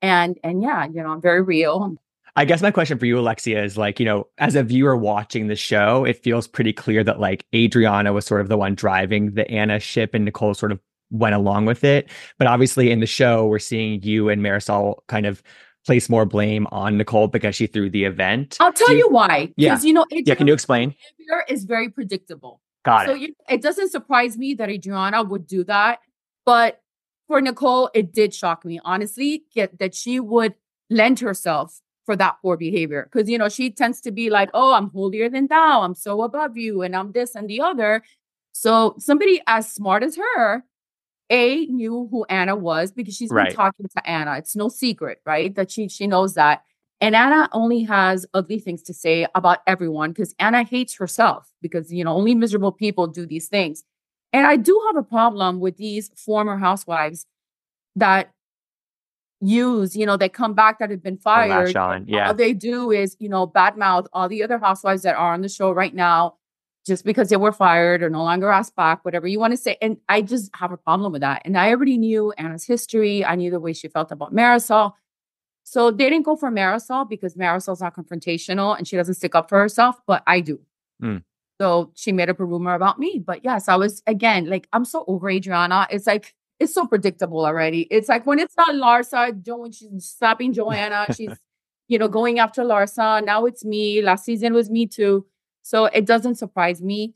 And 0.00 0.38
and 0.42 0.62
yeah, 0.62 0.86
you 0.86 1.02
know, 1.02 1.10
I'm 1.10 1.20
very 1.20 1.42
real. 1.42 1.96
I 2.36 2.44
guess 2.44 2.62
my 2.62 2.70
question 2.70 2.98
for 2.98 3.06
you, 3.06 3.18
Alexia, 3.18 3.62
is 3.62 3.76
like, 3.76 3.98
you 3.98 4.06
know, 4.06 4.26
as 4.38 4.54
a 4.54 4.62
viewer 4.62 4.96
watching 4.96 5.48
the 5.48 5.56
show, 5.56 6.04
it 6.04 6.22
feels 6.22 6.46
pretty 6.46 6.72
clear 6.72 7.02
that 7.04 7.20
like 7.20 7.44
Adriana 7.54 8.12
was 8.12 8.24
sort 8.24 8.40
of 8.40 8.48
the 8.48 8.56
one 8.56 8.74
driving 8.74 9.34
the 9.34 9.50
Ana 9.50 9.80
ship 9.80 10.14
and 10.14 10.24
Nicole 10.24 10.54
sort 10.54 10.72
of 10.72 10.80
went 11.10 11.34
along 11.34 11.66
with 11.66 11.82
it. 11.84 12.08
But 12.38 12.46
obviously 12.46 12.90
in 12.90 13.00
the 13.00 13.06
show, 13.06 13.46
we're 13.46 13.58
seeing 13.58 14.02
you 14.02 14.28
and 14.28 14.42
Marysol 14.42 15.00
kind 15.08 15.26
of 15.26 15.42
place 15.86 16.08
more 16.08 16.24
blame 16.24 16.66
on 16.70 16.98
Nicole 16.98 17.26
because 17.26 17.56
she 17.56 17.66
threw 17.66 17.90
the 17.90 18.04
event. 18.04 18.56
I'll 18.60 18.72
tell 18.72 18.92
you, 18.92 18.98
you, 18.98 19.08
why. 19.08 19.52
Yeah. 19.56 19.80
You 19.80 19.92
know, 19.92 20.06
yeah. 20.10 20.34
Can 20.34 20.46
you 20.46 20.52
explain? 20.52 20.94
Behavior 21.18 21.44
is 21.48 21.64
very 21.64 21.88
predictable. 21.88 22.60
Got 22.84 23.06
so 23.06 23.14
it. 23.14 23.20
You, 23.20 23.34
it 23.48 23.62
doesn't 23.62 23.90
surprise 23.90 24.38
me 24.38 24.54
that 24.54 24.70
Adriana 24.70 25.22
would 25.22 25.46
do 25.46 25.64
that, 25.64 25.98
but 26.46 26.80
for 27.26 27.40
Nicole, 27.40 27.90
it 27.94 28.12
did 28.12 28.34
shock 28.34 28.64
me 28.64 28.80
honestly 28.84 29.44
get, 29.54 29.78
that 29.78 29.94
she 29.94 30.20
would 30.20 30.54
lend 30.88 31.20
herself 31.20 31.80
for 32.04 32.16
that 32.16 32.36
poor 32.42 32.56
behavior 32.56 33.08
because 33.10 33.28
you 33.28 33.38
know 33.38 33.48
she 33.48 33.70
tends 33.70 34.00
to 34.02 34.10
be 34.10 34.30
like, 34.30 34.50
"Oh, 34.54 34.74
I'm 34.74 34.90
holier 34.90 35.28
than 35.28 35.46
thou. 35.48 35.82
I'm 35.82 35.94
so 35.94 36.22
above 36.22 36.56
you, 36.56 36.82
and 36.82 36.96
I'm 36.96 37.12
this 37.12 37.34
and 37.34 37.48
the 37.48 37.60
other." 37.60 38.02
So 38.52 38.94
somebody 38.98 39.40
as 39.46 39.70
smart 39.72 40.02
as 40.02 40.16
her 40.16 40.64
a 41.30 41.66
knew 41.66 42.08
who 42.10 42.24
Ana 42.28 42.56
was 42.56 42.92
because 42.92 43.14
she's 43.14 43.32
been 43.32 43.54
talking 43.54 43.86
to 43.96 44.10
Ana. 44.10 44.36
It's 44.38 44.56
no 44.56 44.68
secret, 44.68 45.20
right? 45.24 45.54
That 45.54 45.70
she 45.70 45.88
she 45.88 46.06
knows 46.06 46.34
that. 46.34 46.62
And 47.00 47.14
Ana 47.14 47.48
only 47.52 47.82
has 47.84 48.26
ugly 48.34 48.58
things 48.58 48.82
to 48.82 48.92
say 48.92 49.26
about 49.34 49.58
everyone 49.66 50.10
because 50.10 50.34
Ana 50.38 50.64
hates 50.64 50.96
herself 50.96 51.50
because 51.62 51.92
you 51.92 52.04
know 52.04 52.14
only 52.14 52.34
miserable 52.34 52.72
people 52.72 53.06
do 53.06 53.26
these 53.26 53.48
things. 53.48 53.84
And 54.32 54.46
I 54.46 54.56
do 54.56 54.80
have 54.88 54.96
a 54.96 55.06
problem 55.06 55.60
with 55.60 55.76
these 55.76 56.10
former 56.16 56.56
housewives 56.58 57.26
that 57.96 58.32
use, 59.40 59.96
you 59.96 60.06
know, 60.06 60.16
they 60.16 60.28
come 60.28 60.54
back 60.54 60.78
that 60.78 60.90
have 60.90 61.02
been 61.02 61.16
fired. 61.16 61.76
On. 61.76 62.04
Yeah. 62.06 62.28
All 62.28 62.34
they 62.34 62.52
do 62.52 62.90
is, 62.90 63.16
you 63.18 63.28
know, 63.28 63.46
badmouth 63.46 64.06
all 64.12 64.28
the 64.28 64.42
other 64.42 64.58
housewives 64.58 65.02
that 65.02 65.16
are 65.16 65.32
on 65.32 65.42
the 65.42 65.48
show 65.48 65.72
right 65.72 65.94
now 65.94 66.34
just 66.86 67.04
because 67.04 67.28
they 67.28 67.36
were 67.36 67.52
fired 67.52 68.02
or 68.02 68.10
no 68.10 68.22
longer 68.22 68.50
asked 68.50 68.74
back, 68.74 69.04
whatever 69.04 69.26
you 69.26 69.38
want 69.38 69.52
to 69.52 69.56
say. 69.56 69.76
And 69.82 69.98
I 70.08 70.22
just 70.22 70.50
have 70.54 70.72
a 70.72 70.76
problem 70.76 71.12
with 71.12 71.20
that. 71.20 71.42
And 71.44 71.56
I 71.58 71.70
already 71.70 71.98
knew 71.98 72.32
Ana's 72.38 72.64
history. 72.64 73.24
I 73.24 73.34
knew 73.34 73.50
the 73.50 73.60
way 73.60 73.72
she 73.72 73.88
felt 73.88 74.10
about 74.10 74.34
Marysol. 74.34 74.92
So 75.62 75.90
they 75.90 76.08
didn't 76.08 76.24
go 76.24 76.36
for 76.36 76.50
Marysol 76.50 77.08
because 77.08 77.34
Marysol's 77.34 77.80
not 77.80 77.94
confrontational 77.94 78.76
and 78.76 78.88
she 78.88 78.96
doesn't 78.96 79.14
stick 79.14 79.34
up 79.34 79.48
for 79.48 79.58
herself, 79.58 79.96
but 80.06 80.22
I 80.26 80.40
do. 80.40 80.58
Mm. 81.02 81.22
So 81.60 81.92
she 81.94 82.12
made 82.12 82.30
up 82.30 82.40
a 82.40 82.44
rumor 82.44 82.74
about 82.74 82.98
me. 82.98 83.22
But 83.24 83.44
yes, 83.44 83.68
I 83.68 83.76
was 83.76 84.02
again 84.06 84.46
like 84.46 84.66
I'm 84.72 84.86
so 84.86 85.04
over 85.06 85.28
Adriana. 85.28 85.86
It's 85.90 86.06
like 86.06 86.34
it's 86.60 86.74
so 86.74 86.86
predictable 86.86 87.44
already. 87.44 87.88
It's 87.90 88.08
like 88.08 88.26
when 88.26 88.38
it's 88.38 88.56
not 88.56 88.74
Larsa, 88.74 89.34
when 89.58 89.72
she's 89.72 90.04
stopping 90.04 90.52
Joanna, 90.58 91.06
she's 91.16 91.36
you 91.88 91.98
know 91.98 92.08
going 92.08 92.38
after 92.38 92.62
Larsa. 92.62 93.24
Now 93.24 93.46
it's 93.46 93.64
me. 93.64 94.02
Last 94.02 94.24
season 94.24 94.52
was 94.52 94.70
me 94.70 94.86
too. 94.86 95.26
So 95.62 95.86
it 95.86 96.06
doesn't 96.06 96.36
surprise 96.36 96.82
me. 96.82 97.14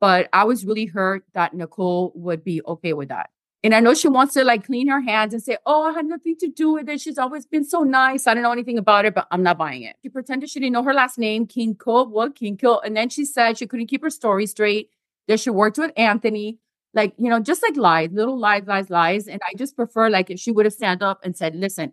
But 0.00 0.28
I 0.32 0.44
was 0.44 0.66
really 0.66 0.84
hurt 0.84 1.24
that 1.32 1.54
Nicole 1.54 2.12
would 2.14 2.44
be 2.44 2.60
okay 2.66 2.92
with 2.92 3.08
that. 3.08 3.30
And 3.62 3.74
I 3.74 3.80
know 3.80 3.94
she 3.94 4.08
wants 4.08 4.34
to 4.34 4.44
like 4.44 4.66
clean 4.66 4.88
her 4.88 5.00
hands 5.00 5.32
and 5.32 5.42
say, 5.42 5.56
Oh, 5.64 5.84
I 5.84 5.92
had 5.92 6.04
nothing 6.04 6.36
to 6.40 6.48
do 6.48 6.74
with 6.74 6.86
it. 6.90 7.00
She's 7.00 7.16
always 7.16 7.46
been 7.46 7.64
so 7.64 7.82
nice. 7.82 8.26
I 8.26 8.34
don't 8.34 8.42
know 8.42 8.52
anything 8.52 8.76
about 8.76 9.06
it, 9.06 9.14
but 9.14 9.26
I'm 9.30 9.42
not 9.42 9.56
buying 9.56 9.82
it. 9.82 9.96
She 10.02 10.10
pretended 10.10 10.50
she 10.50 10.60
didn't 10.60 10.74
know 10.74 10.82
her 10.82 10.92
last 10.92 11.16
name, 11.16 11.46
Kinko, 11.46 12.10
what 12.10 12.34
Kinko. 12.34 12.80
And 12.84 12.94
then 12.94 13.08
she 13.08 13.24
said 13.24 13.56
she 13.56 13.66
couldn't 13.66 13.86
keep 13.86 14.02
her 14.02 14.10
story 14.10 14.46
straight, 14.46 14.90
that 15.28 15.40
she 15.40 15.48
worked 15.48 15.78
with 15.78 15.92
Anthony. 15.96 16.58
Like, 16.94 17.14
you 17.18 17.28
know, 17.28 17.40
just 17.40 17.62
like 17.62 17.76
lies, 17.76 18.10
little 18.12 18.38
lies, 18.38 18.64
lies, 18.66 18.88
lies. 18.88 19.26
And 19.26 19.40
I 19.44 19.54
just 19.56 19.76
prefer 19.76 20.08
like 20.08 20.30
if 20.30 20.38
she 20.38 20.52
would 20.52 20.64
have 20.64 20.72
stand 20.72 21.02
up 21.02 21.20
and 21.24 21.36
said, 21.36 21.54
listen, 21.56 21.92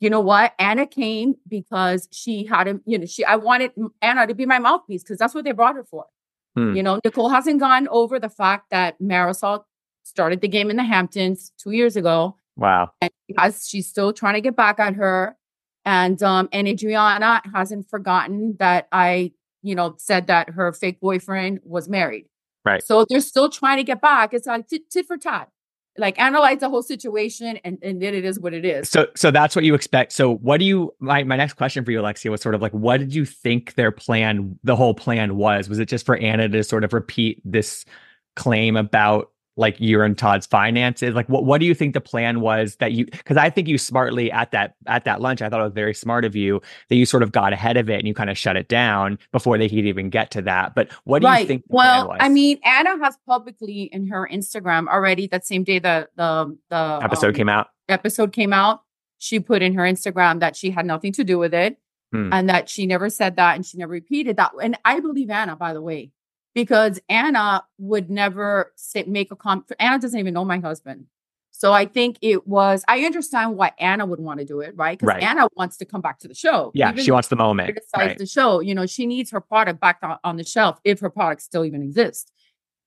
you 0.00 0.10
know 0.10 0.20
what? 0.20 0.52
Ana 0.58 0.86
came 0.86 1.36
because 1.46 2.08
she 2.10 2.44
had 2.44 2.66
him, 2.66 2.82
you 2.84 2.98
know, 2.98 3.06
she 3.06 3.24
I 3.24 3.36
wanted 3.36 3.70
Ana 4.02 4.26
to 4.26 4.34
be 4.34 4.46
my 4.46 4.58
mouthpiece 4.58 5.04
because 5.04 5.18
that's 5.18 5.34
what 5.34 5.44
they 5.44 5.52
brought 5.52 5.76
her 5.76 5.84
for. 5.84 6.06
Hmm. 6.56 6.74
You 6.74 6.82
know, 6.82 7.00
Nicole 7.04 7.28
hasn't 7.28 7.60
gone 7.60 7.86
over 7.88 8.18
the 8.18 8.28
fact 8.28 8.70
that 8.70 9.00
Marysol 9.00 9.64
started 10.02 10.40
the 10.40 10.48
game 10.48 10.70
in 10.70 10.76
the 10.76 10.82
Hamptons 10.82 11.52
two 11.56 11.70
years 11.70 11.96
ago. 11.96 12.36
Wow. 12.56 12.90
And 13.00 13.10
as 13.38 13.66
she's 13.68 13.88
still 13.88 14.12
trying 14.12 14.34
to 14.34 14.40
get 14.40 14.56
back 14.56 14.80
at 14.80 14.94
her. 14.96 15.36
And 15.84 16.22
um, 16.22 16.48
and 16.52 16.68
Adriana 16.68 17.42
hasn't 17.52 17.88
forgotten 17.88 18.56
that 18.58 18.88
I, 18.92 19.32
you 19.62 19.74
know, 19.74 19.94
said 19.98 20.28
that 20.28 20.50
her 20.50 20.72
fake 20.72 21.00
boyfriend 21.00 21.60
was 21.64 21.88
married. 21.88 22.26
Right. 22.64 22.84
So 22.84 23.04
they're 23.08 23.20
still 23.20 23.48
trying 23.48 23.78
to 23.78 23.84
get 23.84 24.00
back. 24.00 24.32
It's 24.34 24.46
like 24.46 24.68
tit, 24.68 24.90
tit 24.90 25.06
for 25.06 25.16
tat. 25.16 25.48
Like 25.98 26.18
analyze 26.18 26.60
the 26.60 26.70
whole 26.70 26.82
situation 26.82 27.58
and, 27.64 27.76
and 27.82 28.00
then 28.00 28.14
it 28.14 28.24
is 28.24 28.40
what 28.40 28.54
it 28.54 28.64
is. 28.64 28.88
So 28.88 29.08
so 29.14 29.30
that's 29.30 29.54
what 29.54 29.64
you 29.64 29.74
expect. 29.74 30.12
So 30.12 30.36
what 30.36 30.58
do 30.58 30.64
you 30.64 30.94
my 31.00 31.22
my 31.24 31.36
next 31.36 31.54
question 31.54 31.84
for 31.84 31.90
you, 31.90 32.00
Alexia, 32.00 32.30
was 32.30 32.40
sort 32.40 32.54
of 32.54 32.62
like 32.62 32.72
what 32.72 32.98
did 32.98 33.14
you 33.14 33.26
think 33.26 33.74
their 33.74 33.90
plan, 33.90 34.58
the 34.64 34.74
whole 34.74 34.94
plan 34.94 35.36
was? 35.36 35.68
Was 35.68 35.78
it 35.78 35.86
just 35.86 36.06
for 36.06 36.16
Ana 36.16 36.48
to 36.48 36.64
sort 36.64 36.84
of 36.84 36.94
repeat 36.94 37.42
this 37.44 37.84
claim 38.36 38.76
about 38.76 39.32
like 39.56 39.78
you 39.80 40.00
and 40.02 40.16
Todd's 40.16 40.46
finances? 40.46 41.14
Like 41.14 41.28
what 41.28 41.44
what 41.44 41.58
do 41.58 41.66
you 41.66 41.74
think 41.74 41.94
the 41.94 42.00
plan 42.00 42.40
was 42.40 42.76
that 42.76 42.92
you 42.92 43.06
because 43.06 43.36
I 43.36 43.50
think 43.50 43.68
you 43.68 43.78
smartly 43.78 44.30
at 44.30 44.50
that 44.52 44.74
at 44.86 45.04
that 45.04 45.20
lunch, 45.20 45.42
I 45.42 45.48
thought 45.48 45.60
it 45.60 45.64
was 45.64 45.72
very 45.72 45.94
smart 45.94 46.24
of 46.24 46.34
you 46.34 46.60
that 46.88 46.96
you 46.96 47.06
sort 47.06 47.22
of 47.22 47.32
got 47.32 47.52
ahead 47.52 47.76
of 47.76 47.90
it 47.90 47.98
and 47.98 48.08
you 48.08 48.14
kind 48.14 48.30
of 48.30 48.38
shut 48.38 48.56
it 48.56 48.68
down 48.68 49.18
before 49.32 49.58
they 49.58 49.68
could 49.68 49.78
even 49.78 50.10
get 50.10 50.30
to 50.32 50.42
that. 50.42 50.74
But 50.74 50.90
what 51.04 51.22
do 51.22 51.28
you 51.28 51.46
think 51.46 51.62
the 51.62 51.76
well, 51.76 52.06
plan 52.06 52.08
was? 52.08 52.18
I 52.20 52.28
mean, 52.28 52.58
Ana 52.64 52.98
has 53.04 53.16
publicly 53.26 53.82
in 53.92 54.08
her 54.08 54.28
Instagram 54.30 54.88
already 54.88 55.26
that 55.28 55.46
same 55.46 55.64
day 55.64 55.78
the 55.78 56.08
the 56.16 56.56
the 56.70 57.00
episode 57.02 57.28
um, 57.28 57.34
came 57.34 57.48
out. 57.48 57.68
episode 57.88 58.32
came 58.32 58.52
out, 58.52 58.82
she 59.18 59.40
put 59.40 59.62
in 59.62 59.74
her 59.74 59.82
Instagram 59.82 60.40
that 60.40 60.56
she 60.56 60.70
had 60.70 60.86
nothing 60.86 61.12
to 61.12 61.24
do 61.24 61.38
with 61.38 61.54
it 61.54 61.78
Hmm. 62.12 62.30
and 62.30 62.48
that 62.50 62.68
she 62.68 62.84
never 62.84 63.08
said 63.08 63.36
that 63.36 63.56
and 63.56 63.64
she 63.64 63.78
never 63.78 63.90
repeated 63.92 64.36
that. 64.36 64.52
And 64.62 64.76
I 64.84 65.00
believe 65.00 65.30
Ana, 65.30 65.56
by 65.56 65.72
the 65.72 65.80
way, 65.80 66.10
because 66.54 67.00
Ana 67.08 67.64
would 67.78 68.10
never 68.10 68.72
say, 68.76 69.04
make 69.04 69.30
a 69.30 69.36
comment. 69.36 69.70
Ana 69.78 69.98
doesn't 69.98 70.18
even 70.18 70.34
know 70.34 70.44
my 70.44 70.58
husband. 70.58 71.06
So 71.50 71.72
I 71.72 71.84
think 71.84 72.18
it 72.22 72.46
was, 72.46 72.84
I 72.88 73.04
understand 73.04 73.56
why 73.56 73.72
Ana 73.78 74.06
would 74.06 74.18
want 74.18 74.40
to 74.40 74.46
do 74.46 74.60
it, 74.60 74.74
right? 74.76 74.98
Because 74.98 75.14
Right. 75.14 75.22
Ana 75.22 75.48
wants 75.54 75.76
to 75.76 75.84
come 75.84 76.00
back 76.00 76.18
to 76.20 76.28
the 76.28 76.34
show. 76.34 76.72
Yeah, 76.74 76.90
Even 76.90 77.04
she 77.04 77.10
wants 77.10 77.28
the 77.28 77.36
moment. 77.36 77.78
Right. 77.96 78.18
the 78.18 78.26
show. 78.26 78.60
You 78.60 78.74
know, 78.74 78.86
she 78.86 79.06
needs 79.06 79.30
her 79.30 79.40
product 79.40 79.80
back 79.80 79.98
on, 80.02 80.18
on 80.24 80.36
the 80.36 80.44
shelf 80.44 80.80
if 80.82 81.00
her 81.00 81.10
product 81.10 81.42
still 81.42 81.64
even 81.64 81.82
exists. 81.82 82.32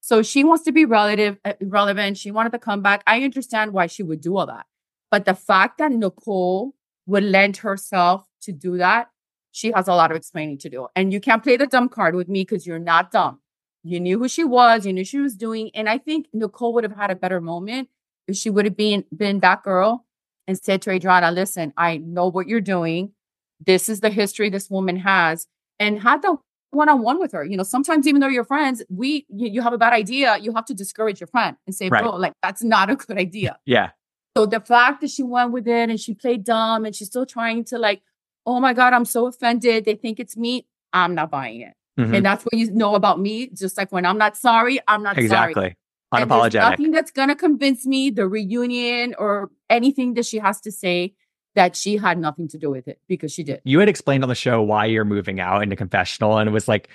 So 0.01 0.21
she 0.21 0.43
wants 0.43 0.63
to 0.65 0.71
be 0.71 0.83
relative, 0.85 1.37
uh, 1.45 1.53
relevant. 1.61 2.17
She 2.17 2.31
wanted 2.31 2.51
to 2.51 2.59
come 2.59 2.81
back. 2.81 3.01
I 3.07 3.23
understand 3.23 3.71
why 3.71 3.87
she 3.87 4.03
would 4.03 4.19
do 4.21 4.35
all 4.35 4.45
that. 4.47 4.65
But 5.09 5.25
the 5.25 5.35
fact 5.35 5.77
that 5.77 5.91
Nicole 5.91 6.75
would 7.05 7.23
lend 7.23 7.57
herself 7.57 8.27
to 8.41 8.51
do 8.51 8.77
that, 8.77 9.09
she 9.51 9.71
has 9.71 9.87
a 9.87 9.95
lot 9.95 10.11
of 10.11 10.17
explaining 10.17 10.57
to 10.59 10.69
do. 10.69 10.87
And 10.95 11.13
you 11.13 11.21
can't 11.21 11.41
play 11.41 11.55
the 11.55 11.67
dumb 11.67 11.87
card 11.87 12.13
with 12.15 12.27
me 12.27 12.41
because 12.41 12.67
you're 12.67 12.77
not 12.77 13.11
dumb. 13.11 13.39
You 13.85 13.99
knew 13.99 14.17
who 14.17 14.27
she 14.27 14.43
was, 14.43 14.85
you 14.85 14.93
knew 14.93 15.05
she 15.05 15.19
was 15.19 15.35
doing. 15.35 15.69
And 15.75 15.87
I 15.87 15.99
think 15.99 16.27
Nicole 16.33 16.73
would 16.73 16.83
have 16.83 16.95
had 16.95 17.11
a 17.11 17.15
better 17.15 17.39
moment 17.39 17.89
if 18.27 18.35
she 18.35 18.49
would 18.49 18.65
have 18.65 18.75
been 18.75 19.05
been 19.15 19.39
that 19.41 19.61
girl 19.61 20.05
and 20.47 20.57
said 20.57 20.81
to 20.83 20.89
Adriana, 20.91 21.31
listen, 21.31 21.71
I 21.77 21.97
know 21.97 22.27
what 22.27 22.47
you're 22.47 22.61
doing. 22.61 23.11
This 23.63 23.87
is 23.87 23.99
the 23.99 24.09
history 24.09 24.49
this 24.49 24.69
woman 24.71 24.97
has. 24.97 25.47
And 25.79 26.01
had 26.01 26.21
the 26.23 26.37
one-on-one 26.71 27.19
with 27.19 27.31
her. 27.33 27.43
You 27.43 27.57
know, 27.57 27.63
sometimes 27.63 28.07
even 28.07 28.21
though 28.21 28.27
you're 28.27 28.43
friends, 28.43 28.81
we 28.89 29.25
you, 29.29 29.49
you 29.49 29.61
have 29.61 29.73
a 29.73 29.77
bad 29.77 29.93
idea, 29.93 30.37
you 30.37 30.53
have 30.55 30.65
to 30.65 30.73
discourage 30.73 31.19
your 31.19 31.27
friend 31.27 31.55
and 31.67 31.75
say, 31.75 31.89
Right. 31.89 32.01
bro, 32.01 32.15
like 32.15 32.33
that's 32.41 32.63
not 32.63 32.89
a 32.89 32.95
good 32.95 33.17
idea. 33.17 33.57
Yeah. 33.65 33.91
So 34.35 34.45
the 34.45 34.59
fact 34.59 34.99
that 35.01 35.11
she 35.11 35.23
went 35.23 35.51
with 35.53 35.65
it 35.65 35.89
and 35.89 35.97
she 35.97 36.13
played 36.13 36.43
dumb 36.43 36.83
and 36.83 36.93
she's 36.93 37.07
still 37.07 37.25
trying 37.25 37.63
to 37.65 37.77
like, 37.77 38.01
oh 38.45 38.59
my 38.59 38.73
God, 38.73 38.91
I'm 38.91 39.05
so 39.05 39.27
offended. 39.27 39.85
They 39.85 39.95
think 39.95 40.19
it's 40.19 40.35
me. 40.35 40.67
I'm 40.91 41.15
not 41.15 41.31
buying 41.31 41.61
it. 41.61 41.73
Mhm. 41.99 42.15
And 42.17 42.25
that's 42.25 42.43
what 42.43 42.53
you 42.53 42.71
know 42.71 42.95
about 42.95 43.19
me. 43.19 43.47
Just 43.47 43.77
like 43.77 43.91
when 43.91 44.05
I'm 44.05 44.17
not 44.17 44.35
sorry, 44.37 44.79
I'm 44.87 45.01
not 45.03 45.15
sorry. 45.15 45.25
Exactly. 45.25 45.75
There's 46.11 46.25
Unapologetic. 46.27 46.53
nothing 46.69 46.91
that's 46.91 47.11
gonna 47.11 47.35
convince 47.35 47.85
me 47.85 48.09
the 48.09 48.27
reunion 48.27 49.15
or 49.17 49.49
anything 49.69 50.13
that 50.15 50.25
she 50.25 50.37
has 50.37 50.61
to 50.61 50.71
say 50.71 51.13
that 51.55 51.75
she 51.75 51.97
had 51.97 52.17
nothing 52.17 52.47
to 52.49 52.57
do 52.57 52.69
with 52.69 52.87
it 52.87 52.99
because 53.07 53.31
she 53.31 53.43
did. 53.43 53.61
you 53.63 53.79
had 53.79 53.87
explained 53.89 54.23
on 54.23 54.29
the 54.29 54.35
show 54.35 54.61
why 54.61 54.85
you're 54.85 55.05
moving 55.05 55.39
out 55.39 55.63
into 55.63 55.75
confessional 55.75 56.37
and 56.37 56.49
it 56.49 56.51
was 56.51 56.67
like 56.67 56.89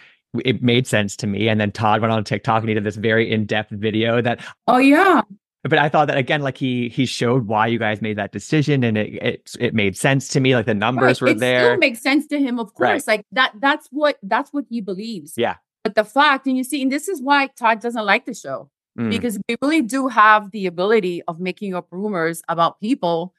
it 0.45 0.63
made 0.63 0.87
sense 0.87 1.17
to 1.17 1.27
me 1.27 1.49
and 1.49 1.59
then 1.61 1.73
todd 1.73 2.01
went 2.03 2.13
on 2.13 2.23
tiktok 2.23 2.61
and 2.61 2.69
he 2.69 2.75
did 2.75 2.85
this 2.85 2.97
very 2.97 3.31
in-depth 3.31 3.71
video 3.71 4.21
that 4.23 4.39
Oh 4.69 4.77
yeah. 4.79 5.23
But 5.63 5.79
i 5.79 5.89
thought 5.91 6.07
that 6.09 6.17
again 6.17 6.41
like 6.41 6.57
he 6.57 6.89
he 6.89 7.05
showed 7.05 7.47
why 7.47 7.67
you 7.67 7.79
guys 7.79 8.01
made 8.01 8.17
that 8.17 8.33
decision 8.33 8.83
and 8.83 8.97
it 8.97 9.13
it, 9.23 9.51
it 9.61 9.75
made 9.75 9.95
sense 9.97 10.29
to 10.29 10.41
me 10.41 10.55
like 10.55 10.65
the 10.67 10.75
numbers 10.75 11.21
Right. 11.21 11.29
were 11.29 11.37
it 11.37 11.39
there 11.41 11.65
still 11.73 11.77
makes 11.79 12.01
sense 12.01 12.27
to 12.29 12.39
him, 12.39 12.59
of 12.59 12.71
Right. 12.79 12.93
course. 12.93 13.07
Like 13.07 13.27
that 13.33 13.53
that's 13.61 13.87
what 13.91 14.19
that's 14.23 14.53
what 14.53 14.65
he 14.71 14.81
believes. 14.81 15.35
Yeah. 15.37 15.57
But 15.85 15.95
the 15.95 16.05
fact, 16.05 16.47
and 16.47 16.57
you 16.59 16.65
see, 16.65 16.83
and 16.83 16.91
this 16.93 17.09
is 17.09 17.23
why 17.23 17.47
Todd 17.49 17.81
doesn't 17.81 18.05
like 18.05 18.25
the 18.27 18.35
show 18.35 18.71
Mm. 18.99 19.09
because 19.11 19.39
we 19.49 19.57
really 19.63 19.83
do 19.83 20.09
have 20.09 20.51
the 20.51 20.67
ability 20.67 21.23
of 21.29 21.39
making 21.39 21.75
up 21.75 21.87
rumors 21.93 22.43
about 22.49 22.81
people, 22.81 23.33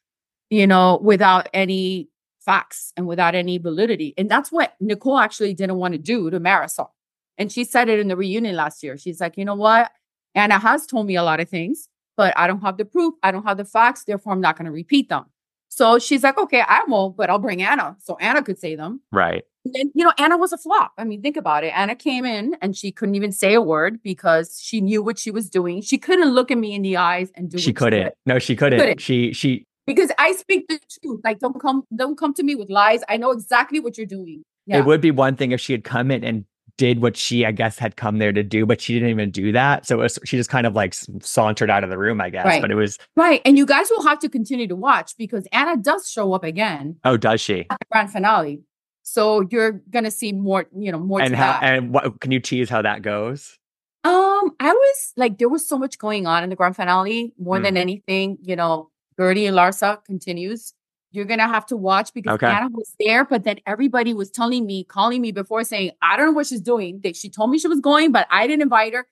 you 0.50 0.66
know, 0.66 0.98
without 1.04 1.50
any 1.54 2.08
facts 2.40 2.94
and 2.96 3.06
without 3.06 3.36
any 3.36 3.58
validity. 3.58 4.14
And 4.18 4.30
that's 4.32 4.50
what 4.52 4.76
Nicole 4.80 5.20
actually 5.20 5.54
didn't 5.54 5.76
want 5.76 5.94
to 5.94 5.98
do 5.98 6.30
to 6.30 6.40
Marysol. 6.40 6.90
And 7.38 7.52
she 7.52 7.64
said 7.66 7.90
it 7.90 8.00
in 8.00 8.08
the 8.08 8.16
reunion 8.16 8.56
last 8.56 8.82
year. 8.82 8.98
She's 8.98 9.20
like, 9.20 9.38
you 9.38 9.44
know 9.46 9.56
what? 9.56 9.92
Ana 10.36 10.58
has 10.58 10.86
told 10.88 11.06
me 11.06 11.16
a 11.18 11.24
lot 11.24 11.40
of 11.42 11.50
things, 11.50 11.90
but 12.22 12.38
I 12.38 12.46
don't 12.46 12.62
have 12.62 12.78
the 12.78 12.86
proof. 12.86 13.16
I 13.24 13.32
don't 13.32 13.42
have 13.48 13.58
the 13.58 13.66
facts. 13.66 14.04
Therefore, 14.04 14.32
I'm 14.32 14.42
not 14.42 14.56
going 14.56 14.68
to 14.68 14.72
repeat 14.72 15.10
them. 15.10 15.26
So 15.70 15.98
she's 15.98 16.22
like, 16.22 16.38
okay, 16.38 16.62
I 16.62 16.84
won't, 16.88 17.18
but 17.18 17.32
I'll 17.32 17.40
bring 17.40 17.64
Ana. 17.64 17.98
So 18.00 18.16
Ana 18.22 18.44
could 18.44 18.60
say 18.60 18.76
them. 18.76 19.02
Right. 19.12 19.44
And, 19.66 19.90
you 19.96 20.04
know, 20.06 20.14
Ana 20.20 20.38
was 20.38 20.54
a 20.54 20.58
flop. 20.60 20.92
I 21.00 21.04
mean, 21.04 21.24
think 21.24 21.36
about 21.36 21.64
it. 21.64 21.74
Ana 21.76 21.96
came 21.96 22.24
in 22.24 22.56
and 22.62 22.78
she 22.78 22.92
couldn't 22.92 23.16
even 23.16 23.32
say 23.32 23.56
a 23.56 23.62
word 23.62 24.04
because 24.04 24.60
she 24.62 24.82
knew 24.82 25.02
what 25.02 25.18
she 25.18 25.32
was 25.32 25.50
doing. 25.50 25.82
She 25.82 25.98
couldn't 25.98 26.30
look 26.30 26.52
at 26.52 26.60
me 26.60 26.76
in 26.76 26.84
the 26.84 26.96
eyes 26.98 27.32
and 27.34 27.50
do 27.50 27.58
She 27.58 27.74
couldn't. 27.74 28.04
did. 28.04 28.14
No, 28.28 28.38
she 28.38 28.56
couldn't. 28.56 28.78
Couldn't. 28.80 29.02
She 29.02 29.34
she 29.34 29.66
because 29.88 30.12
I 30.20 30.34
speak 30.34 30.68
the 30.68 30.80
truth. 31.02 31.22
Like, 31.24 31.40
don't 31.40 31.60
come, 31.60 31.84
don't 31.96 32.20
come 32.20 32.36
to 32.36 32.44
me 32.44 32.54
with 32.54 32.70
lies. 32.70 33.02
I 33.10 33.18
know 33.18 33.32
exactly 33.32 33.80
what 33.80 33.98
you're 33.98 34.06
doing. 34.06 34.44
Yeah. 34.68 34.78
it 34.78 34.86
would 34.86 35.02
be 35.02 35.10
one 35.10 35.36
thing 35.36 35.54
if 35.54 35.60
she 35.60 35.74
had 35.74 35.84
come 35.84 36.12
in 36.12 36.24
and 36.24 36.46
did 36.82 37.00
what 37.00 37.16
she 37.16 37.46
I 37.46 37.52
guess 37.52 37.78
had 37.78 37.96
come 37.96 38.18
there 38.18 38.32
to 38.34 38.42
do, 38.42 38.66
but 38.66 38.82
she 38.82 38.94
didn't 38.96 39.10
even 39.10 39.30
do 39.30 39.52
that. 39.52 39.86
So 39.86 40.00
it 40.00 40.02
was, 40.04 40.18
she 40.26 40.36
just 40.36 40.50
kind 40.50 40.66
of 40.66 40.74
like 40.74 40.96
sauntered 41.22 41.70
out 41.70 41.84
of 41.84 41.92
the 41.92 41.98
room, 41.98 42.20
I 42.20 42.32
guess. 42.32 42.44
Right. 42.46 42.60
But 42.62 42.72
it 42.72 42.76
was 42.76 42.98
right. 43.16 43.40
And 43.46 43.56
you 43.56 43.68
guys 43.68 43.88
will 43.92 44.02
have 44.02 44.18
to 44.20 44.30
continue 44.30 44.68
to 44.68 44.76
watch 44.76 45.14
because 45.16 45.48
Ana 45.52 45.78
does 45.78 46.10
show 46.10 46.34
up 46.34 46.44
again 46.44 46.96
oh, 47.04 47.18
does 47.18 47.40
she? 47.40 47.68
at 47.70 47.78
the 47.80 47.86
grand 47.92 48.12
finale. 48.12 48.62
So 49.04 49.46
you're 49.52 49.74
gonna 49.92 50.10
see 50.10 50.34
more, 50.34 50.66
you 50.76 50.92
know, 50.92 51.00
more 51.00 51.22
And 51.22 51.36
how 51.36 51.60
that. 51.60 51.64
and 51.64 51.94
what 51.94 52.20
can 52.20 52.32
you 52.32 52.40
tease 52.40 52.68
how 52.70 52.82
that 52.82 53.04
goes? 53.04 53.58
Um, 54.04 54.52
I 54.60 54.74
was 54.74 55.14
like, 55.16 55.38
there 55.38 55.50
was 55.50 55.68
so 55.68 55.78
much 55.78 56.00
going 56.00 56.26
on 56.26 56.44
in 56.44 56.50
the 56.50 56.56
grand 56.56 56.76
finale. 56.76 57.34
More 57.38 57.60
Mm. 57.60 57.64
than 57.64 57.78
anything, 57.78 58.38
you 58.42 58.56
know, 58.56 58.90
Guerdy 59.20 59.48
and 59.48 59.56
Larsa 59.56 60.04
continues. 60.06 60.74
You're 61.12 61.26
gonna 61.26 61.48
have 61.48 61.66
to 61.68 61.78
watch 61.78 62.14
because 62.14 62.36
Okay. 62.36 62.48
Ana 62.48 62.70
was 62.70 62.96
there, 63.00 63.26
but 63.26 63.44
then 63.44 63.60
everybody 63.66 64.14
was 64.14 64.30
telling 64.30 64.66
me, 64.66 64.84
calling 64.84 65.22
me 65.22 65.32
before 65.32 65.64
saying, 65.64 65.92
I 66.02 66.16
don't 66.16 66.28
know 66.28 66.32
what 66.32 66.48
she's 66.48 66.62
doing. 66.62 67.02
That 67.04 67.16
she 67.16 67.30
told 67.30 67.50
me 67.50 67.60
she 67.60 67.68
was 67.68 67.82
going, 67.82 68.12
but 68.12 68.28
I 68.30 68.48
didn't 68.48 68.62
invite 68.62 68.94
her. 68.94 69.08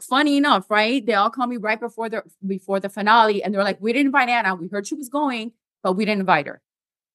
Funny 0.00 0.36
enough, 0.36 0.70
right? 0.70 1.04
They 1.04 1.14
all 1.14 1.30
called 1.30 1.50
me 1.50 1.58
right 1.58 1.78
before 1.78 2.08
the 2.08 2.22
before 2.46 2.80
the 2.80 2.88
finale, 2.88 3.42
and 3.42 3.52
they're 3.52 3.64
like, 3.64 3.78
"We 3.80 3.92
didn't 3.92 4.06
invite 4.06 4.28
Ana. 4.28 4.54
We 4.54 4.68
heard 4.68 4.86
she 4.86 4.94
was 4.94 5.08
going, 5.10 5.52
but 5.82 5.94
we 5.94 6.06
didn't 6.06 6.20
invite 6.20 6.46
her 6.46 6.62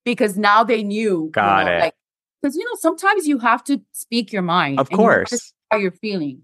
because 0.05 0.37
now 0.37 0.63
they 0.63 0.83
knew." 0.83 1.25
you 1.25 1.29
Got 1.31 1.65
know, 1.65 1.71
it. 1.71 1.79
Like, 1.79 1.95
because 2.41 2.55
you 2.55 2.63
know, 2.65 2.75
sometimes 2.79 3.27
you 3.27 3.39
have 3.39 3.63
to 3.63 3.81
speak 3.93 4.31
your 4.31 4.43
mind. 4.43 4.79
Of 4.79 4.89
and 4.89 4.91
you 4.91 4.97
course. 4.97 5.53
how 5.71 5.77
you're 5.77 5.91
feeling. 5.91 6.43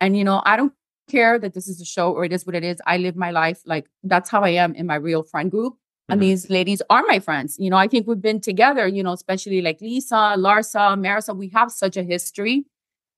And 0.00 0.16
you 0.16 0.24
know, 0.24 0.42
I 0.46 0.56
don't 0.56 0.72
care 1.10 1.38
that 1.38 1.54
this 1.54 1.68
is 1.68 1.80
a 1.80 1.84
show 1.84 2.12
or 2.12 2.24
it 2.24 2.32
is 2.32 2.46
what 2.46 2.54
it 2.54 2.64
is. 2.64 2.78
I 2.86 2.96
live 2.98 3.16
my 3.16 3.30
life 3.30 3.60
like 3.66 3.86
that's 4.02 4.30
how 4.30 4.42
I 4.42 4.50
am 4.50 4.74
in 4.74 4.86
my 4.86 4.96
real 4.96 5.22
friend 5.22 5.50
group. 5.50 5.76
And 6.08 6.20
Mhm. 6.20 6.24
these 6.24 6.50
ladies 6.50 6.82
are 6.88 7.02
my 7.08 7.18
friends. 7.18 7.56
You 7.58 7.70
know, 7.70 7.76
I 7.76 7.88
think 7.88 8.06
we've 8.06 8.22
been 8.22 8.40
together, 8.40 8.86
you 8.86 9.02
know, 9.02 9.12
especially 9.12 9.60
like 9.60 9.80
Lisa, 9.80 10.34
Larsa, 10.36 10.96
Marisa. 10.98 11.36
We 11.36 11.48
have 11.48 11.72
such 11.72 11.96
a 11.96 12.02
history 12.02 12.64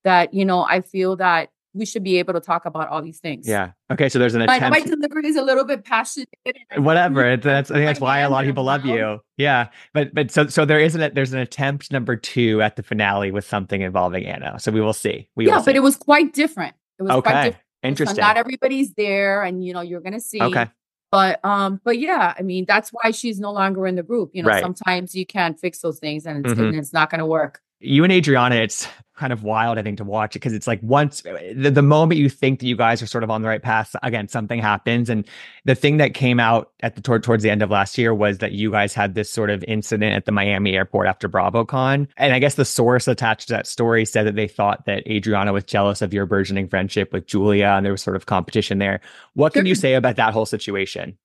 that, 0.05 0.33
you 0.33 0.44
know, 0.44 0.64
I 0.68 0.81
feel 0.81 1.16
that 1.16 1.51
we 1.74 1.85
should 1.85 2.03
be 2.03 2.18
able 2.18 2.33
to 2.33 2.40
talk 2.40 2.64
about 2.64 2.88
all 2.88 3.03
these 3.03 3.20
things. 3.20 3.46
Yeah. 3.46 3.72
Okay. 3.92 4.09
So 4.09 4.18
there's 4.18 4.35
an 4.35 4.46
My, 4.46 4.70
my 4.70 4.81
delivery 4.81 5.27
is 5.27 5.37
a 5.37 5.42
little 5.42 5.64
bit 5.64 5.85
passionate. 5.85 6.29
Whatever. 6.77 7.37
That's 7.37 7.70
I 7.70 7.74
think 7.74 7.87
that's 7.87 8.01
why 8.01 8.20
a 8.20 8.31
lot 8.31 8.44
of 8.44 8.48
people 8.48 8.64
love 8.64 8.87
you. 8.87 9.20
Yeah. 9.37 9.68
But 9.92 10.14
but 10.14 10.31
so 10.31 10.46
so 10.46 10.64
there 10.64 10.81
isn't 10.81 11.14
there's 11.14 11.35
an 11.35 11.38
attempt 11.40 11.92
number 11.92 12.16
two 12.16 12.62
at 12.62 12.77
the 12.77 12.83
finale 12.83 13.31
with 13.31 13.44
something 13.44 13.83
involving 13.83 14.24
Ana. 14.27 14.59
So 14.59 14.72
we 14.72 14.81
will 14.81 14.94
see. 14.94 15.29
We 15.37 15.46
yeah, 15.46 15.57
will 15.57 15.61
see. 15.61 15.66
but 15.66 15.77
it 15.77 15.81
was 15.81 15.96
quite 15.96 16.33
different. 16.33 16.74
It 16.98 17.03
was 17.03 17.11
quite 17.11 17.18
okay. 17.18 17.42
different. 17.48 17.64
So 17.85 17.88
Interesting. 17.88 18.22
not 18.22 18.37
everybody's 18.37 18.94
there, 18.94 19.44
and 19.44 19.64
you 19.64 19.72
know, 19.72 19.83
you're 19.83 20.01
gonna 20.01 20.20
see. 20.20 20.42
Okay. 20.42 20.66
But 21.11 21.42
um, 21.44 21.81
but 21.85 21.99
yeah, 21.99 22.35
I 22.38 22.42
mean, 22.42 22.64
that's 22.68 22.90
why 22.90 23.11
she's 23.12 23.40
no 23.40 23.51
longer 23.53 23.87
in 23.87 23.94
the 23.94 24.03
group. 24.03 24.31
You 24.35 24.42
know, 24.42 24.49
Right. 24.49 24.62
sometimes 24.62 25.14
you 25.14 25.25
can't 25.25 25.59
fix 25.59 25.79
those 25.81 25.99
things 25.99 26.27
and 26.27 26.44
it's, 26.44 26.59
Mhm. 26.59 26.68
and 26.68 26.77
it's 26.77 26.92
not 26.92 27.09
gonna 27.11 27.27
work. 27.27 27.62
You 27.81 28.05
and 28.05 28.12
Adriana, 28.12 28.57
it's 28.57 28.88
kind 29.19 29.33
of 29.33 29.43
wild, 29.43 29.79
I 29.79 29.83
think, 29.83 29.99
to 29.99 30.05
watch 30.05 30.37
it 30.37 30.38
because 30.38 30.53
it's 30.53 30.67
like 30.67 30.81
once 30.83 31.23
the, 31.23 31.71
the 31.71 31.83
moment 31.83 32.21
you 32.21 32.29
think 32.29 32.61
that 32.61 32.67
you 32.67 32.77
guys 32.77 33.03
are 33.03 33.07
sort 33.07 33.25
of 33.25 33.31
on 33.31 33.43
the 33.43 33.49
right 33.49 33.62
path, 33.62 33.95
again, 34.03 34.29
something 34.29 34.61
happens. 34.61 35.11
And 35.11 35.27
the 35.64 35.75
thing 35.75 35.97
that 35.99 36.14
came 36.14 36.41
out 36.41 36.73
at 36.81 36.95
the 36.95 37.03
toward, 37.03 37.23
towards 37.25 37.43
the 37.43 37.51
end 37.51 37.62
of 37.62 37.71
last 37.71 37.99
year 37.99 38.14
was 38.14 38.38
that 38.38 38.53
you 38.53 38.71
guys 38.71 38.95
had 38.95 39.14
this 39.14 39.31
sort 39.31 39.51
of 39.51 39.64
incident 39.64 40.14
at 40.14 40.25
the 40.25 40.33
Miami 40.33 40.77
airport 40.77 41.09
after 41.09 41.29
BravoCon. 41.29 42.09
And 42.17 42.33
I 42.33 42.38
guess 42.38 42.55
the 42.55 42.64
source 42.64 43.09
attached 43.09 43.49
to 43.49 43.55
that 43.55 43.67
story 43.67 44.05
said 44.05 44.27
that 44.27 44.37
they 44.37 44.49
thought 44.49 44.87
that 44.87 45.07
Adriana 45.07 45.53
was 45.53 45.64
jealous 45.64 46.01
of 46.01 46.14
your 46.14 46.27
burgeoning 46.27 46.69
friendship 46.69 47.12
with 47.12 47.27
Julia 47.27 47.69
and 47.69 47.85
there 47.85 47.93
was 47.93 48.03
sort 48.03 48.17
of 48.17 48.27
competition 48.27 48.79
there. 48.79 49.01
What 49.35 49.53
can 49.53 49.67
you 49.67 49.75
say 49.75 49.95
about 49.95 50.17
that 50.17 50.33
whole 50.33 50.47
situation? 50.47 51.19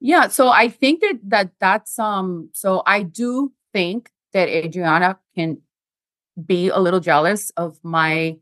Yeah, 0.00 0.28
so 0.28 0.48
I 0.48 0.68
think 0.68 1.00
that 1.00 1.18
that 1.24 1.50
that's 1.60 1.98
um. 1.98 2.48
So 2.54 2.82
I 2.86 3.02
do 3.02 3.52
think 3.74 4.10
that 4.32 4.48
Adriana 4.48 5.18
can 5.34 5.58
be 6.46 6.68
a 6.68 6.78
little 6.78 7.00
jealous 7.00 7.50
of 7.50 7.78
my 7.82 8.38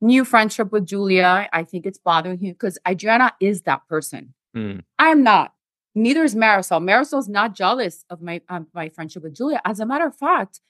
new 0.00 0.24
friendship 0.24 0.72
with 0.72 0.86
Julia. 0.86 1.48
I 1.52 1.64
think 1.64 1.86
it's 1.86 1.98
bothering 1.98 2.38
him 2.38 2.52
because 2.52 2.78
Adriana 2.86 3.32
is 3.40 3.62
that 3.62 3.86
person. 3.88 4.34
Mm. 4.56 4.82
I 4.98 5.08
am 5.08 5.22
not. 5.22 5.54
Neither 5.94 6.22
is 6.22 6.34
Marysol. 6.34 6.82
Marysol's 6.82 7.28
not 7.28 7.54
jealous 7.54 8.04
of 8.08 8.22
my 8.22 8.40
um, 8.48 8.68
my 8.72 8.88
friendship 8.88 9.22
with 9.22 9.34
Julia. 9.34 9.60
As 9.64 9.80
a 9.80 9.86
matter 9.86 10.06
of 10.06 10.14
fact, 10.14 10.60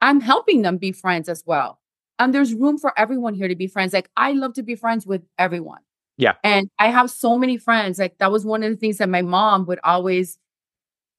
I'm 0.00 0.20
helping 0.20 0.62
them 0.62 0.76
be 0.76 0.92
friends 0.92 1.28
as 1.28 1.42
well. 1.46 1.80
And 2.18 2.34
there's 2.34 2.54
room 2.54 2.78
for 2.78 2.96
everyone 2.98 3.34
here 3.34 3.48
to 3.48 3.56
be 3.56 3.66
friends. 3.66 3.92
Like 3.92 4.10
I 4.16 4.32
love 4.32 4.54
to 4.54 4.62
be 4.62 4.74
friends 4.74 5.06
with 5.06 5.22
everyone. 5.38 5.80
Yeah. 6.16 6.34
And 6.44 6.70
I 6.78 6.88
have 6.88 7.10
so 7.10 7.38
many 7.38 7.56
friends. 7.56 7.98
Like 7.98 8.18
that 8.18 8.30
was 8.30 8.44
one 8.44 8.62
of 8.62 8.70
the 8.70 8.76
things 8.76 8.98
that 8.98 9.08
my 9.08 9.22
mom 9.22 9.66
would 9.66 9.80
always 9.82 10.38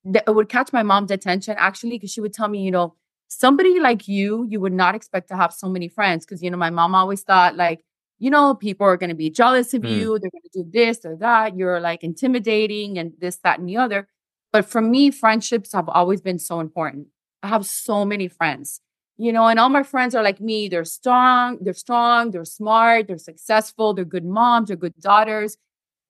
that 0.05 0.34
would 0.34 0.49
catch 0.49 0.71
my 0.71 0.84
mom's 0.84 1.10
attention 1.10 1.55
actually 1.58 1.91
because 1.91 2.12
she 2.12 2.21
would 2.21 2.34
tell 2.34 2.47
me, 2.47 2.62
you 2.62 2.71
know, 2.71 2.95
somebody 3.37 3.79
like 3.79 4.07
you, 4.07 4.45
you 4.49 4.59
would 4.59 4.73
not 4.73 4.95
expect 4.95 5.27
to 5.29 5.35
have 5.35 5.53
so 5.53 5.67
many 5.69 5.87
friends 5.87 6.25
because 6.25 6.41
you 6.43 6.49
know 6.51 6.57
my 6.57 6.69
mom 6.69 6.95
always 6.95 7.21
thought 7.23 7.55
like 7.55 7.81
you 8.17 8.29
know, 8.29 8.55
people 8.55 8.87
are 8.87 8.95
going 8.95 9.09
to 9.09 9.15
be 9.15 9.29
jealous 9.29 9.73
of 9.73 9.81
Mm. 9.81 9.91
you. 9.91 10.05
They're 10.19 10.31
going 10.31 10.49
to 10.53 10.63
do 10.63 10.69
this 10.71 11.03
or 11.05 11.17
that. 11.17 11.57
You're 11.57 11.81
like 11.81 12.01
intimidating 12.01 12.97
and 12.97 13.11
this, 13.19 13.35
that, 13.43 13.59
and 13.59 13.67
the 13.67 13.75
other. 13.75 14.07
But 14.53 14.63
for 14.65 14.81
me, 14.81 15.11
friendships 15.11 15.73
have 15.73 15.89
always 15.89 16.21
been 16.21 16.39
so 16.39 16.61
important. 16.61 17.07
I 17.43 17.49
have 17.49 17.65
so 17.65 18.05
many 18.05 18.29
friends, 18.29 18.79
you 19.17 19.33
know, 19.33 19.47
and 19.47 19.59
all 19.59 19.67
my 19.67 19.83
friends 19.83 20.15
are 20.15 20.23
like 20.23 20.39
me. 20.39 20.69
They're 20.69 20.85
strong, 20.85 21.57
they're 21.61 21.73
strong, 21.73 22.31
they're 22.31 22.45
smart, 22.45 23.07
they're 23.07 23.17
successful, 23.17 23.93
they're 23.93 24.05
good 24.05 24.23
moms, 24.25 24.69
they're 24.69 24.77
good 24.77 24.95
daughters. 25.01 25.57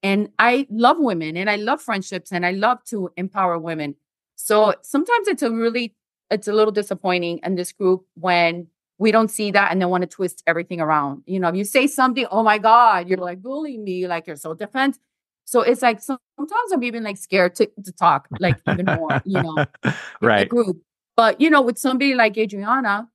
And 0.03 0.29
I 0.37 0.67
love 0.69 0.97
women 0.99 1.35
and 1.37 1.49
I 1.49 1.55
love 1.55 1.81
friendships 1.81 2.31
and 2.31 2.45
I 2.45 2.51
love 2.51 2.83
to 2.85 3.09
empower 3.17 3.57
women. 3.57 3.95
So 4.35 4.75
sometimes 4.83 5.27
it's 5.27 5.41
a 5.41 5.49
really, 5.49 5.95
it's 6.29 6.47
a 6.47 6.53
little 6.53 6.71
disappointing 6.71 7.39
in 7.43 7.55
this 7.55 7.71
group 7.71 8.05
when 8.15 8.67
we 8.97 9.11
don't 9.11 9.29
see 9.29 9.51
that 9.51 9.71
and 9.71 9.81
they 9.81 9.85
want 9.85 10.01
to 10.01 10.07
twist 10.07 10.43
everything 10.47 10.79
around. 10.79 11.23
You 11.25 11.39
know, 11.39 11.49
if 11.49 11.55
you 11.55 11.63
say 11.63 11.87
something, 11.87 12.25
oh 12.31 12.43
my 12.43 12.57
God, 12.57 13.09
you're 13.09 13.17
like 13.17 13.41
bullying 13.41 13.83
me, 13.83 14.07
like 14.07 14.27
you're 14.27 14.35
so 14.35 14.53
defensive. 14.53 15.01
So 15.45 15.61
it's 15.61 15.81
like 15.81 16.01
sometimes 16.01 16.71
I'm 16.73 16.83
even 16.83 17.03
like 17.03 17.17
scared 17.17 17.55
to, 17.55 17.69
to 17.83 17.91
talk, 17.91 18.27
like 18.39 18.57
even 18.67 18.85
more, 18.85 19.21
you 19.25 19.41
know, 19.41 19.65
right. 20.21 20.49
group. 20.49 20.81
But 21.15 21.39
you 21.39 21.49
know, 21.49 21.61
with 21.61 21.77
somebody 21.77 22.15
like 22.15 22.37
Adriana, 22.37 23.09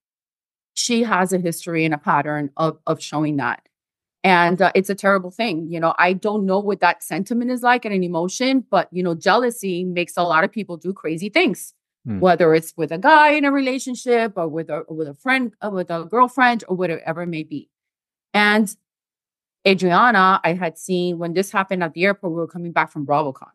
she 0.75 1.03
has 1.03 1.33
a 1.33 1.39
history 1.39 1.85
and 1.85 1.93
a 1.93 1.99
pattern 1.99 2.51
of 2.57 2.79
of 2.87 3.03
showing 3.03 3.37
that. 3.39 3.67
And 4.23 4.61
uh, 4.61 4.71
it's 4.75 4.91
a 4.91 4.95
terrible 4.95 5.31
thing. 5.31 5.67
You 5.71 5.81
know, 5.81 5.95
I 5.99 6.13
don't 6.13 6.47
know 6.47 6.61
what 6.61 6.81
that 6.81 7.03
sentiment 7.03 7.51
is 7.51 7.63
like 7.63 7.85
and 7.85 7.95
an 7.95 8.05
emotion, 8.05 8.65
but 8.71 8.89
you 8.93 9.03
know, 9.03 9.15
jealousy 9.15 9.85
makes 9.85 10.17
a 10.17 10.23
lot 10.23 10.45
of 10.45 10.53
people 10.53 10.77
do 10.77 10.93
crazy 10.93 11.31
things 11.31 11.75
Hmm. 12.07 12.19
whether 12.19 12.55
it's 12.55 12.73
with 12.79 12.93
a 12.93 12.99
guy 12.99 13.33
in 13.33 13.45
a 13.45 13.53
relationship 13.53 14.33
or 14.37 14.49
with 14.49 14.71
a 14.71 14.85
with 14.89 15.07
a 15.07 15.15
friend 15.15 15.53
or 15.63 15.71
with 15.71 15.91
a 15.91 16.05
girlfriend 16.05 16.65
or 16.67 16.75
whatever 16.77 17.23
it 17.23 17.27
may 17.27 17.43
be. 17.43 17.69
And 18.33 18.75
Adriana, 19.69 20.41
I 20.43 20.55
had 20.55 20.79
seen 20.79 21.19
when 21.19 21.35
this 21.35 21.53
happened 21.53 21.83
at 21.83 21.93
the 21.93 22.05
airport, 22.05 22.33
we 22.33 22.39
were 22.39 22.47
coming 22.47 22.73
back 22.73 22.91
from 22.91 23.07
BravoCon. 23.07 23.51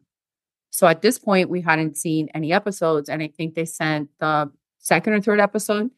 So 0.70 0.86
at 0.88 1.02
this 1.02 1.18
point, 1.18 1.50
we 1.50 1.62
hadn't 1.62 1.98
seen 1.98 2.30
any 2.36 2.54
episodes, 2.54 3.10
and 3.10 3.24
I 3.24 3.30
think 3.30 3.56
they 3.56 3.66
sent 3.66 4.10
the 4.20 4.52
second 4.78 5.14
or 5.14 5.22
third 5.22 5.40
episode, 5.40 5.90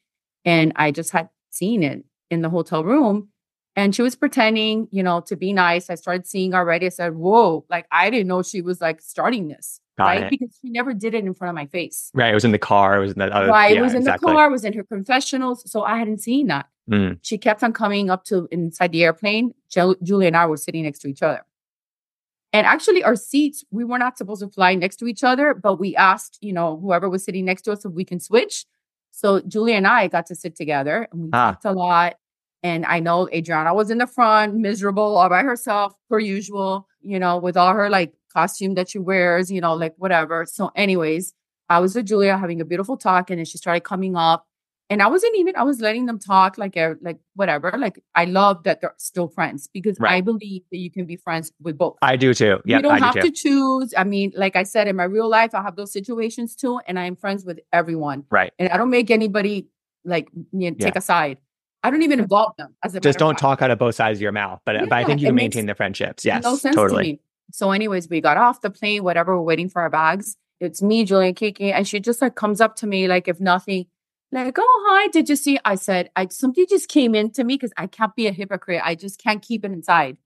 and 0.46 0.72
I 0.76 0.92
just 0.92 1.12
had 1.12 1.30
seen 1.50 1.84
it 1.84 2.06
in 2.30 2.42
the 2.44 2.50
hotel 2.50 2.84
room. 2.84 3.30
And 3.76 3.94
she 3.94 4.02
was 4.02 4.16
pretending, 4.16 4.88
you 4.92 5.04
know, 5.04 5.20
to 5.22 5.36
be 5.36 5.52
nice. 5.54 5.90
I 5.90 5.96
started 5.96 6.26
seeing 6.26 6.54
already. 6.54 6.86
I 6.86 6.90
said, 6.90 7.16
"Whoa!" 7.16 7.66
Like 7.70 7.88
I 7.92 8.10
didn't 8.10 8.28
know 8.28 8.42
she 8.42 8.62
was 8.62 8.80
like 8.82 9.02
starting 9.02 9.50
this, 9.50 9.82
Got 9.98 10.06
right? 10.06 10.24
it. 10.24 10.30
Because 10.30 10.58
she 10.62 10.70
never 10.70 10.94
did 10.94 11.14
it 11.16 11.26
in 11.26 11.34
front 11.34 11.50
of 11.50 11.56
my 11.56 11.66
face. 11.66 12.12
Right. 12.14 12.32
It 12.32 12.34
was 12.36 12.46
in 12.46 12.52
the 12.52 12.60
car. 12.60 12.98
It 12.98 13.00
was 13.02 13.12
in 13.14 13.20
the 13.20 13.36
other. 13.36 13.48
Right. 13.48 13.74
yeah, 13.74 13.80
it 13.80 13.82
was 13.82 13.94
in 13.94 14.00
exactly. 14.00 14.32
the 14.32 14.36
car, 14.36 14.48
it 14.48 14.52
was 14.52 14.64
in 14.64 14.74
her 14.74 14.84
confessionals. 14.84 15.70
So 15.72 15.84
I 15.84 15.98
hadn't 15.98 16.20
seen 16.22 16.48
that. 16.48 16.68
Mm. 16.90 17.20
She 17.22 17.38
kept 17.38 17.64
on 17.64 17.74
coming 17.74 18.10
up 18.10 18.24
to 18.26 18.48
inside 18.52 18.92
the 18.92 19.04
airplane. 19.04 19.54
Ju- 19.70 19.96
Julia 20.04 20.28
and 20.28 20.38
I 20.38 20.46
were 20.46 20.58
sitting 20.58 20.84
next 20.84 21.00
to 21.00 21.08
each 21.08 21.22
other. 21.24 21.42
And 22.54 22.66
actually, 22.66 23.04
our 23.04 23.16
seats, 23.16 23.64
we 23.72 23.84
were 23.84 23.98
not 24.00 24.18
supposed 24.18 24.42
to 24.42 24.48
fly 24.50 24.74
next 24.76 24.96
to 24.98 25.08
each 25.08 25.24
other, 25.24 25.54
but 25.54 25.76
we 25.80 25.96
asked, 25.96 26.38
you 26.42 26.54
know, 26.54 26.78
whoever 26.80 27.10
was 27.10 27.24
sitting 27.26 27.44
next 27.46 27.64
to 27.64 27.74
us 27.74 27.84
if 27.84 27.92
we 27.92 28.06
can 28.06 28.20
switch. 28.20 28.66
So 29.12 29.42
Julie 29.42 29.74
and 29.74 29.86
I 29.86 30.08
got 30.08 30.28
to 30.28 30.36
sit 30.36 30.56
together 30.56 31.08
and 31.12 31.24
we 31.24 31.30
Ah. 31.34 31.52
talked 31.52 31.66
a 31.66 31.72
lot. 31.74 32.16
And 32.64 32.86
I 32.86 33.00
know 33.00 33.28
Adriana 33.34 33.74
was 33.74 33.90
in 33.90 33.98
the 33.98 34.08
front, 34.08 34.56
miserable 34.56 35.18
all 35.18 35.30
by 35.30 35.42
herself, 35.44 35.94
per 36.10 36.20
usual, 36.20 36.88
you 37.02 37.20
know, 37.20 37.38
with 37.38 37.58
all 37.58 37.74
her 37.74 37.90
like 37.90 38.14
costume 38.34 38.76
that 38.76 38.90
she 38.90 39.00
wears, 39.00 39.52
you 39.52 39.62
know, 39.62 39.74
like 39.74 39.94
whatever. 39.98 40.46
So, 40.46 40.72
anyways, 40.76 41.34
I 41.70 41.80
was 41.80 41.96
with 41.96 42.06
Julia 42.06 42.38
having 42.38 42.62
a 42.62 42.66
beautiful 42.66 42.98
talk, 42.98 43.30
and 43.30 43.40
then 43.40 43.46
she 43.46 43.58
started 43.58 43.82
coming 43.82 44.16
up. 44.16 44.46
And 44.90 45.02
I 45.02 45.08
wasn't 45.08 45.36
even, 45.36 45.54
I 45.58 45.64
was 45.64 45.82
letting 45.82 46.06
them 46.06 46.18
talk 46.18 46.58
like, 46.58 46.78
uh, 46.78 46.94
like 47.02 47.18
whatever. 47.36 47.74
Like, 47.78 48.00
I 48.16 48.24
love 48.24 48.64
that 48.64 48.80
they're 48.80 48.94
still 48.98 49.28
friends 49.28 49.68
because 49.74 50.00
Right. 50.00 50.14
I 50.14 50.22
believe 50.22 50.62
that 50.72 50.78
you 50.78 50.90
can 50.90 51.06
be 51.06 51.18
friends 51.18 51.52
with 51.62 51.78
both. 51.78 51.98
I 52.02 52.16
do 52.16 52.34
too. 52.34 52.62
Yeah, 52.64 52.78
you 52.78 52.84
don't 52.84 52.94
I 52.94 53.00
have 53.00 53.16
to 53.16 53.30
choose. 53.30 53.94
I 53.98 54.06
mean, 54.06 54.32
like 54.38 54.56
I 54.56 54.64
said, 54.64 54.88
in 54.88 54.96
my 54.96 55.04
real 55.04 55.28
life, 55.28 55.54
I 55.54 55.62
have 55.62 55.76
those 55.76 55.92
situations 55.92 56.56
too, 56.56 56.80
and 56.88 56.98
I 56.98 57.04
am 57.04 57.18
friends 57.18 57.44
with 57.44 57.60
everyone. 57.74 58.24
Right. 58.32 58.54
And 58.60 58.70
I 58.70 58.78
don't 58.78 58.90
make 58.90 59.12
anybody 59.12 59.68
like 60.06 60.30
you 60.54 60.72
know, 60.72 60.78
take 60.80 60.96
a 60.96 61.02
side. 61.02 61.38
I 61.84 61.90
don't 61.90 62.02
even 62.02 62.20
involve 62.20 62.54
them. 62.58 62.74
As 62.84 62.96
a 62.96 63.02
Just 63.02 63.20
don't 63.20 63.38
talk 63.38 63.62
out 63.62 63.72
of 63.72 63.80
both 63.80 63.96
sides 63.96 64.20
of 64.20 64.22
your 64.22 64.32
mouth. 64.32 64.62
But 64.66 64.78
but 64.88 64.94
I 64.94 65.04
think 65.04 65.20
you 65.22 65.28
it 65.28 65.30
can 65.30 65.36
makes 65.36 65.56
maintain 65.56 65.68
the 65.68 65.76
friendships. 65.76 66.24
Yes, 66.24 66.44
no 66.44 66.56
sense 66.56 66.76
totally. 66.76 67.20
So, 67.52 67.72
anyways, 67.72 68.10
we 68.10 68.22
got 68.22 68.38
off 68.38 68.62
the 68.62 68.70
plane, 68.70 69.04
whatever, 69.04 69.38
we're 69.38 69.44
waiting 69.44 69.70
for 69.70 69.82
our 69.82 69.90
bags. 69.90 70.36
It's 70.60 70.82
me, 70.82 71.06
Julian 71.06 71.36
Kiki, 71.36 71.72
and 71.72 71.88
she 71.88 72.00
just 72.00 72.22
like 72.22 72.36
comes 72.36 72.62
up 72.62 72.76
to 72.78 72.88
me 72.88 73.08
like 73.08 73.28
if 73.28 73.40
nothing, 73.40 73.86
like, 74.32 74.58
oh 74.60 74.86
hi, 74.88 75.08
did 75.08 75.30
you 75.30 75.36
see? 75.36 75.60
I 75.64 75.76
said, 75.76 76.10
I 76.16 76.28
something 76.30 76.66
just 76.70 76.90
came 76.90 77.16
into 77.16 77.44
me 77.44 77.56
because 77.56 77.72
I 77.78 77.88
can't 77.88 78.16
be 78.16 78.28
a 78.28 78.32
hypocrite. 78.32 78.82
I 78.84 78.96
just 78.96 79.22
can't 79.22 79.42
keep 79.42 79.64
it 79.64 79.72
inside. 79.72 80.18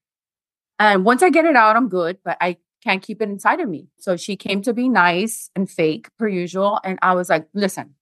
And 0.80 1.06
once 1.06 1.22
I 1.22 1.30
get 1.30 1.46
it 1.46 1.56
out, 1.56 1.76
I'm 1.76 1.90
good, 1.90 2.18
but 2.24 2.38
I 2.42 2.58
can't 2.84 3.04
keep 3.04 3.22
it 3.22 3.30
inside 3.30 3.60
of 3.60 3.70
me. 3.70 3.88
So 4.00 4.18
she 4.18 4.36
came 4.36 4.64
to 4.64 4.74
be 4.74 4.90
nice 4.90 5.52
and 5.56 5.70
fake 5.70 6.10
per 6.18 6.28
usual. 6.28 6.80
And 6.84 6.98
I 7.04 7.14
was 7.14 7.30
like, 7.30 7.48
listen, 7.54 7.96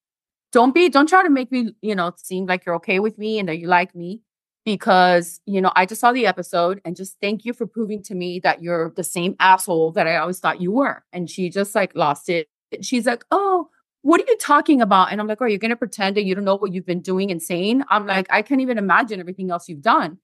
don't 0.53 0.73
be, 0.73 0.87
don't 0.87 1.09
try 1.09 1.23
to 1.23 1.29
make 1.29 1.51
me, 1.51 1.73
you 1.81 1.95
know, 1.95 2.13
seem 2.15 2.45
like 2.45 2.65
you're 2.65 2.75
okay 2.75 2.99
with 2.99 3.17
me 3.17 3.39
and 3.39 3.49
that 3.49 3.59
you 3.59 3.67
like 3.67 3.93
me 3.93 4.21
because, 4.65 5.41
you 5.45 5.61
know, 5.61 5.71
I 5.75 5.85
just 5.85 6.01
saw 6.01 6.11
the 6.11 6.27
episode 6.27 6.81
and 6.85 6.95
just 6.95 7.17
thank 7.21 7.45
you 7.45 7.53
for 7.53 7.65
proving 7.65 8.03
to 8.03 8.15
me 8.15 8.39
that 8.41 8.61
you're 8.61 8.93
the 8.95 9.03
same 9.03 9.35
asshole 9.39 9.91
that 9.93 10.07
I 10.07 10.17
always 10.17 10.39
thought 10.39 10.61
you 10.61 10.71
were. 10.71 11.03
And 11.11 11.29
she 11.29 11.49
just 11.49 11.73
like 11.75 11.95
lost 11.95 12.29
it. 12.29 12.47
She's 12.81 13.05
like, 13.05 13.23
oh, 13.31 13.69
what 14.01 14.21
are 14.21 14.25
you 14.27 14.37
talking 14.37 14.81
about? 14.81 15.11
And 15.11 15.19
I'm 15.19 15.27
like, 15.27 15.41
oh, 15.41 15.45
you're 15.45 15.59
going 15.59 15.69
to 15.69 15.75
pretend 15.75 16.15
that 16.17 16.23
you 16.23 16.35
don't 16.35 16.45
know 16.45 16.55
what 16.55 16.71
you've 16.73 16.85
been 16.85 17.01
doing 17.01 17.31
and 17.31 17.41
saying? 17.41 17.83
I'm 17.89 18.05
like, 18.05 18.27
I 18.29 18.41
can't 18.41 18.61
even 18.61 18.77
imagine 18.77 19.19
everything 19.19 19.51
else 19.51 19.67
you've 19.67 19.81
done. 19.81 20.19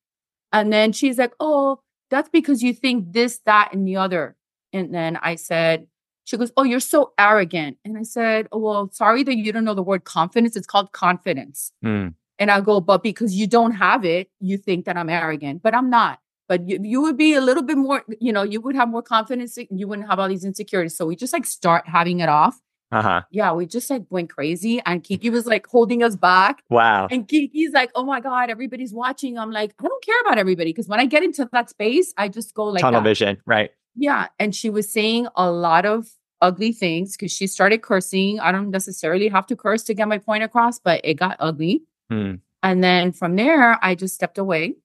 And 0.54 0.72
then 0.72 0.92
she's 0.92 1.18
like, 1.18 1.34
oh, 1.40 1.80
that's 2.10 2.30
because 2.30 2.62
you 2.62 2.74
think 2.74 3.14
this, 3.14 3.40
that, 3.46 3.74
and 3.74 3.88
the 3.88 3.98
other. 3.98 4.38
And 4.72 4.94
then 4.94 5.18
I 5.18 5.36
said, 5.36 5.88
she 6.24 6.38
goes, 6.38 6.52
oh, 6.58 6.64
you're 6.64 6.80
so 6.80 7.14
arrogant. 7.18 7.78
And 7.84 7.98
I 7.98 8.04
said, 8.04 8.48
oh, 8.52 8.60
well, 8.60 8.90
sorry 8.92 9.24
that 9.24 9.36
you 9.36 9.52
don't 9.52 9.66
know 9.66 9.74
the 9.74 9.84
word 9.84 10.06
confidence. 10.06 10.56
It's 10.56 10.68
called 10.68 10.92
confidence. 10.92 11.72
Hmm. 11.84 12.10
And 12.38 12.52
I 12.52 12.62
go, 12.62 12.82
but 12.82 13.02
because 13.04 13.34
you 13.34 13.48
don't 13.48 13.72
have 13.72 14.04
it, 14.04 14.30
you 14.40 14.58
think 14.58 14.86
that 14.86 14.98
I'm 14.98 15.10
arrogant, 15.10 15.64
but 15.64 15.74
I'm 15.74 15.90
not. 15.90 16.20
But 16.48 16.68
you, 16.68 16.80
you 16.82 17.02
would 17.02 17.18
be 17.18 17.34
a 17.34 17.42
little 17.42 17.64
bit 17.64 17.78
more, 17.78 18.04
you 18.20 18.32
know, 18.32 18.44
you 18.44 18.62
would 18.62 18.76
have 18.76 18.90
more 18.90 19.02
confidence. 19.02 19.58
You 19.72 19.88
wouldn't 19.88 20.10
have 20.10 20.20
all 20.20 20.28
these 20.28 20.46
insecurities. 20.46 20.96
So 20.96 21.06
we 21.06 21.16
just 21.16 21.34
like 21.34 21.46
start 21.46 21.88
having 21.88 22.20
it 22.20 22.30
off. 22.30 22.62
Uh 22.92 23.02
huh. 23.02 23.22
Yeah, 23.32 23.52
we 23.54 23.66
just 23.66 23.90
like 23.90 24.04
went 24.10 24.30
crazy. 24.30 24.80
And 24.86 25.04
Kiki 25.04 25.30
was 25.30 25.48
like 25.48 25.66
holding 25.66 26.04
us 26.04 26.16
back. 26.16 26.62
Wow. 26.70 27.08
And 27.10 27.28
Kiki's 27.28 27.74
like, 27.74 27.90
oh 27.96 28.04
my 28.04 28.20
God, 28.20 28.50
everybody's 28.50 28.94
watching. 28.94 29.40
I'm 29.40 29.52
like, 29.52 29.74
I 29.80 29.88
don't 29.88 30.04
care 30.04 30.20
about 30.22 30.38
everybody. 30.38 30.70
Because 30.72 30.88
when 30.88 31.00
I 31.00 31.06
get 31.06 31.24
into 31.24 31.50
that 31.52 31.70
space, 31.70 32.14
I 32.18 32.28
just 32.28 32.54
go 32.54 32.66
like 32.66 32.82
Tunnel 32.82 33.02
that. 33.02 33.10
vision. 33.10 33.42
Right. 33.46 33.72
Yeah. 33.96 34.28
And 34.40 34.54
she 34.54 34.70
was 34.70 34.92
saying 34.92 35.28
a 35.36 35.50
lot 35.50 35.86
of 35.86 36.10
ugly 36.42 36.74
things 36.74 37.18
because 37.18 37.32
she 37.32 37.48
started 37.48 37.82
cursing. 37.82 38.40
I 38.40 38.52
don't 38.52 38.70
necessarily 38.70 39.30
have 39.30 39.48
to 39.48 39.56
curse 39.56 39.84
to 39.84 39.94
get 39.96 40.08
my 40.08 40.20
point 40.20 40.44
across, 40.44 40.80
but 40.80 41.02
it 41.04 41.16
got 41.16 41.38
ugly. 41.40 41.84
Hmm. 42.10 42.36
And 42.64 42.84
then 42.84 43.12
from 43.12 43.36
there, 43.36 43.78
I 43.84 43.96
just 43.96 44.16
stepped 44.16 44.38
away 44.38 44.76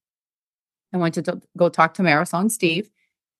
and 0.91 1.01
went 1.01 1.15
to 1.15 1.21
t- 1.21 1.31
go 1.57 1.69
talk 1.69 1.93
to 1.95 2.01
Marysol 2.03 2.41
and 2.41 2.51
Steve. 2.51 2.89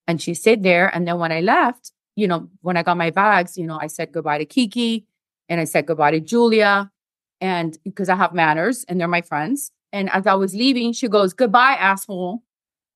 And 0.08 0.22
she 0.22 0.34
stayed 0.34 0.64
there. 0.64 0.94
And 0.94 1.08
then 1.08 1.20
when 1.20 1.32
I 1.32 1.42
left, 1.42 1.92
you 2.16 2.28
know, 2.28 2.50
when 2.62 2.78
I 2.78 2.84
got 2.84 2.98
my 2.98 3.12
bags, 3.12 3.58
you 3.58 3.68
know, 3.68 3.78
I 3.80 3.88
said 3.88 4.12
goodbye 4.12 4.40
to 4.40 4.46
Kiki 4.46 5.06
and 5.48 5.62
I 5.62 5.66
said 5.66 5.86
goodbye 5.86 6.12
to 6.12 6.20
Julia. 6.20 6.92
And 7.40 7.78
because 7.84 8.10
I 8.10 8.16
have 8.16 8.34
manners 8.34 8.84
and 8.88 9.00
they're 9.00 9.08
my 9.08 9.22
friends. 9.22 9.72
And 9.94 10.10
as 10.10 10.26
I 10.26 10.34
was 10.36 10.56
leaving, 10.56 10.94
she 10.94 11.08
goes, 11.08 11.34
goodbye, 11.34 11.74
asshole. 11.74 12.44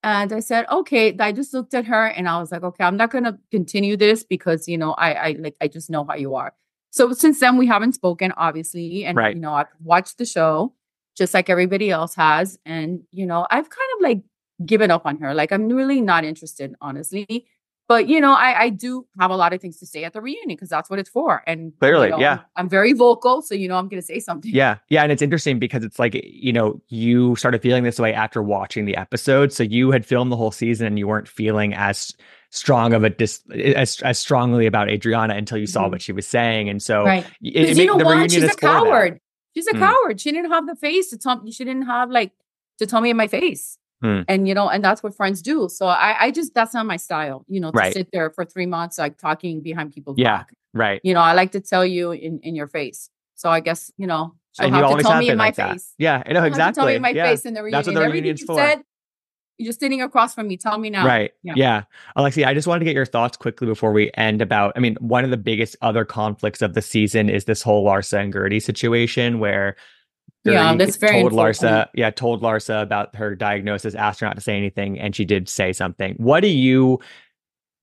And 0.03 0.31
I 0.31 0.39
said, 0.39 0.65
okay. 0.71 1.15
I 1.19 1.31
just 1.31 1.53
looked 1.53 1.73
at 1.73 1.85
her 1.85 2.05
and 2.05 2.29
I 2.29 2.39
was 2.39 2.51
like, 2.51 2.63
okay, 2.63 2.83
I'm 2.83 2.97
not 2.97 3.11
gonna 3.11 3.39
continue 3.51 3.97
this 3.97 4.23
because 4.23 4.67
you 4.67 4.77
know, 4.77 4.93
I 4.93 5.13
I 5.13 5.35
like 5.39 5.55
I 5.61 5.67
just 5.67 5.89
know 5.89 6.05
how 6.05 6.15
you 6.15 6.35
are. 6.35 6.53
So 6.95 7.11
since 7.11 7.41
then 7.41 7.57
we 7.57 7.67
haven't 7.67 7.91
spoken, 7.91 8.31
obviously. 8.37 9.03
And 9.03 9.17
Right. 9.17 9.35
you 9.35 9.41
know, 9.41 9.53
I've 9.53 9.67
watched 9.83 10.17
the 10.17 10.25
show 10.25 10.73
just 11.17 11.33
like 11.33 11.49
everybody 11.49 11.91
else 11.91 12.15
has. 12.15 12.57
And, 12.65 13.01
you 13.11 13.25
know, 13.25 13.45
I've 13.51 13.69
kind 13.69 13.89
of 13.97 14.01
like 14.01 14.21
given 14.65 14.89
up 14.91 15.05
on 15.05 15.17
her. 15.17 15.33
Like 15.33 15.51
I'm 15.51 15.67
really 15.67 15.99
not 15.99 16.23
interested, 16.23 16.73
honestly. 16.79 17.47
But 17.89 18.07
you 18.07 18.21
know, 18.21 18.31
I, 18.33 18.61
I 18.61 18.69
do 18.69 19.05
have 19.19 19.29
a 19.29 19.35
lot 19.35 19.51
of 19.53 19.59
things 19.61 19.77
to 19.79 19.85
say 19.85 20.05
at 20.05 20.13
the 20.13 20.21
reunion 20.21 20.47
because 20.55 20.69
that's 20.69 20.89
what 20.89 20.97
it's 20.97 21.09
for. 21.09 21.43
And 21.45 21.65
you 21.65 21.73
Clearly, 21.81 22.11
know, 22.11 22.17
yeah. 22.19 22.33
I'm, 22.33 22.39
I'm 22.55 22.69
very 22.69 22.93
vocal, 22.93 23.41
so 23.43 23.53
you 23.55 23.67
know 23.67 23.75
I'm 23.75 23.89
gonna 23.89 24.01
say 24.01 24.19
something. 24.21 24.51
Yeah. 24.53 24.77
Yeah. 24.89 25.03
And 25.03 25.11
it's 25.11 25.21
interesting 25.21 25.59
because 25.59 25.83
it's 25.83 25.99
like, 25.99 26.15
you 26.23 26.53
know, 26.53 26.81
you 26.87 27.35
started 27.35 27.61
feeling 27.61 27.83
this 27.83 27.99
way 27.99 28.13
after 28.13 28.41
watching 28.41 28.85
the 28.85 28.95
episode. 28.95 29.51
So 29.51 29.63
you 29.63 29.91
had 29.91 30.05
filmed 30.05 30.31
the 30.31 30.37
whole 30.37 30.51
season 30.51 30.87
and 30.87 30.97
you 30.97 31.07
weren't 31.07 31.27
feeling 31.27 31.73
as 31.75 32.15
strong 32.51 32.93
of 32.93 33.03
a 33.03 33.09
dis 33.09 33.41
as, 33.53 34.01
as 34.01 34.17
strongly 34.19 34.65
about 34.65 34.89
Adriana 34.89 35.35
until 35.35 35.57
you 35.57 35.67
saw 35.67 35.85
Mhm. 35.87 35.91
what 35.91 36.01
she 36.01 36.11
was 36.13 36.25
saying. 36.27 36.69
And 36.69 36.81
so 36.81 37.03
Right. 37.03 37.25
it, 37.41 37.69
it 37.71 37.77
you 37.77 37.85
know 37.85 37.97
what? 37.97 38.31
She's 38.31 38.43
a 38.43 38.47
that. 38.47 38.57
coward. 38.57 39.19
She's 39.55 39.67
a 39.67 39.71
Hmm. 39.71 39.79
coward. 39.79 40.19
She 40.21 40.31
didn't 40.31 40.51
have 40.51 40.67
the 40.67 40.75
face 40.75 41.09
to 41.11 41.17
tell 41.17 41.41
me 41.41 41.51
she 41.51 41.63
didn't 41.63 41.83
have 41.87 42.09
like 42.11 42.31
to 42.79 42.85
tell 42.85 43.01
me 43.01 43.09
in 43.09 43.17
my 43.17 43.27
face. 43.27 43.77
Hmm. 44.01 44.21
And 44.27 44.47
you 44.47 44.53
know, 44.53 44.69
and 44.69 44.83
that's 44.83 45.01
what 45.01 45.15
friends 45.15 45.41
do. 45.41 45.69
So 45.69 45.85
I, 45.87 46.15
I 46.25 46.31
just 46.31 46.53
that's 46.53 46.73
not 46.73 46.85
my 46.85 46.97
style, 46.97 47.45
you 47.47 47.59
know, 47.61 47.71
to 47.71 47.77
Right. 47.77 47.93
sit 47.93 48.09
there 48.11 48.29
for 48.31 48.43
three 48.45 48.65
months 48.65 48.97
like 48.97 49.17
talking 49.17 49.61
behind 49.61 49.93
people's 49.93 50.17
Yeah. 50.17 50.37
back. 50.39 50.53
Right. 50.73 50.99
You 51.03 51.13
know, 51.13 51.21
I 51.21 51.33
like 51.33 51.51
to 51.53 51.61
tell 51.61 51.85
you 51.85 52.11
in, 52.11 52.39
in 52.43 52.53
your 52.55 52.67
face. 52.67 53.09
So 53.35 53.49
I 53.49 53.61
guess, 53.61 53.91
you 53.97 54.07
know, 54.07 54.35
she'll 54.53 54.65
And 54.65 54.75
you 54.75 54.81
have 54.81 54.83
to 54.83 54.89
always 54.89 55.03
tell 55.03 55.11
have 55.13 55.19
me 55.21 55.27
been 55.27 55.31
in 55.33 55.37
my 55.37 55.45
like 55.45 55.55
that. 55.55 55.71
face. 55.73 55.93
Yeah. 55.97 56.15
I 56.15 56.17
know 56.17 56.23
She'll 56.25 56.33
have 56.35 56.43
to 56.43 56.47
exactly. 56.47 56.81
Tell 56.81 56.87
me 56.87 56.95
in 56.95 57.01
my 57.01 57.09
yeah. 57.09 57.23
face 57.29 57.45
in 57.45 57.53
the 57.53 57.63
reunion. 57.63 57.77
That's 57.77 57.87
what 57.87 57.93
the 57.95 58.01
Everything 58.01 58.23
reunion's 58.23 58.41
you 58.41 58.47
for. 58.47 58.57
said, 58.57 58.81
you're 59.57 59.67
just 59.67 59.79
sitting 59.79 60.01
across 60.01 60.35
from 60.35 60.47
me. 60.47 60.57
Tell 60.57 60.77
me 60.77 60.89
now. 60.89 61.05
Right. 61.05 61.31
Yeah. 61.43 61.53
Yeah. 61.55 61.83
Alexi, 62.17 62.45
I 62.45 62.53
just 62.53 62.67
wanted 62.67 62.79
to 62.79 62.85
get 62.85 62.95
your 62.95 63.05
thoughts 63.05 63.37
quickly 63.37 63.67
before 63.67 63.91
we 63.91 64.11
end 64.15 64.41
about, 64.41 64.73
I 64.75 64.79
mean, 64.79 64.95
one 64.99 65.23
of 65.23 65.29
the 65.29 65.37
biggest 65.37 65.75
other 65.81 66.03
conflicts 66.03 66.61
of 66.61 66.73
the 66.73 66.81
season 66.81 67.29
is 67.29 67.45
this 67.45 67.61
whole 67.61 67.85
Larsa 67.85 68.21
and 68.21 68.33
Guerdy 68.33 68.61
situation 68.61 69.39
where 69.39 69.75
Yeah, 70.45 70.73
Guerdy 70.73 70.77
that's 70.77 70.97
very 70.97 71.21
told 71.21 71.33
Larsa, 71.33 71.87
yeah, 71.93 72.11
told 72.11 72.41
Larsa 72.41 72.81
about 72.81 73.15
her 73.15 73.35
diagnosis, 73.35 73.95
asked 73.95 74.19
her 74.19 74.27
not 74.27 74.35
to 74.35 74.41
say 74.41 74.57
anything, 74.57 74.99
and 74.99 75.15
she 75.15 75.25
did 75.25 75.49
say 75.49 75.73
something. 75.73 76.15
What 76.17 76.41
do 76.41 76.47
you 76.47 76.99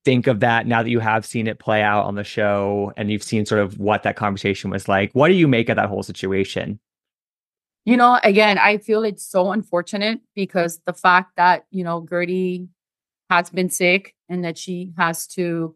think 0.05 0.27
of 0.27 0.39
that 0.41 0.67
now 0.67 0.83
that 0.83 0.89
you 0.89 0.99
have 0.99 1.25
seen 1.25 1.47
it 1.47 1.59
play 1.59 1.81
out 1.81 2.05
on 2.05 2.15
the 2.15 2.23
show 2.23 2.91
and 2.97 3.11
you've 3.11 3.23
seen 3.23 3.45
sort 3.45 3.61
of 3.61 3.79
what 3.79 4.03
that 4.03 4.15
conversation 4.15 4.69
was 4.69 4.87
like? 4.87 5.11
What 5.13 5.29
do 5.29 5.33
you 5.33 5.47
make 5.47 5.69
of 5.69 5.77
that 5.77 5.89
whole 5.89 6.03
situation? 6.03 6.79
You 7.85 7.97
know, 7.97 8.19
again, 8.23 8.57
I 8.57 8.77
feel 8.77 9.03
it's 9.03 9.25
so 9.25 9.51
unfortunate 9.51 10.21
because 10.35 10.79
the 10.85 10.93
fact 10.93 11.35
that, 11.35 11.65
you 11.69 11.83
know, 11.83 12.01
Guerdy 12.01 12.67
has 13.29 13.49
been 13.49 13.69
sick 13.69 14.15
and 14.29 14.43
that 14.45 14.57
she 14.57 14.93
has 14.97 15.27
to, 15.27 15.75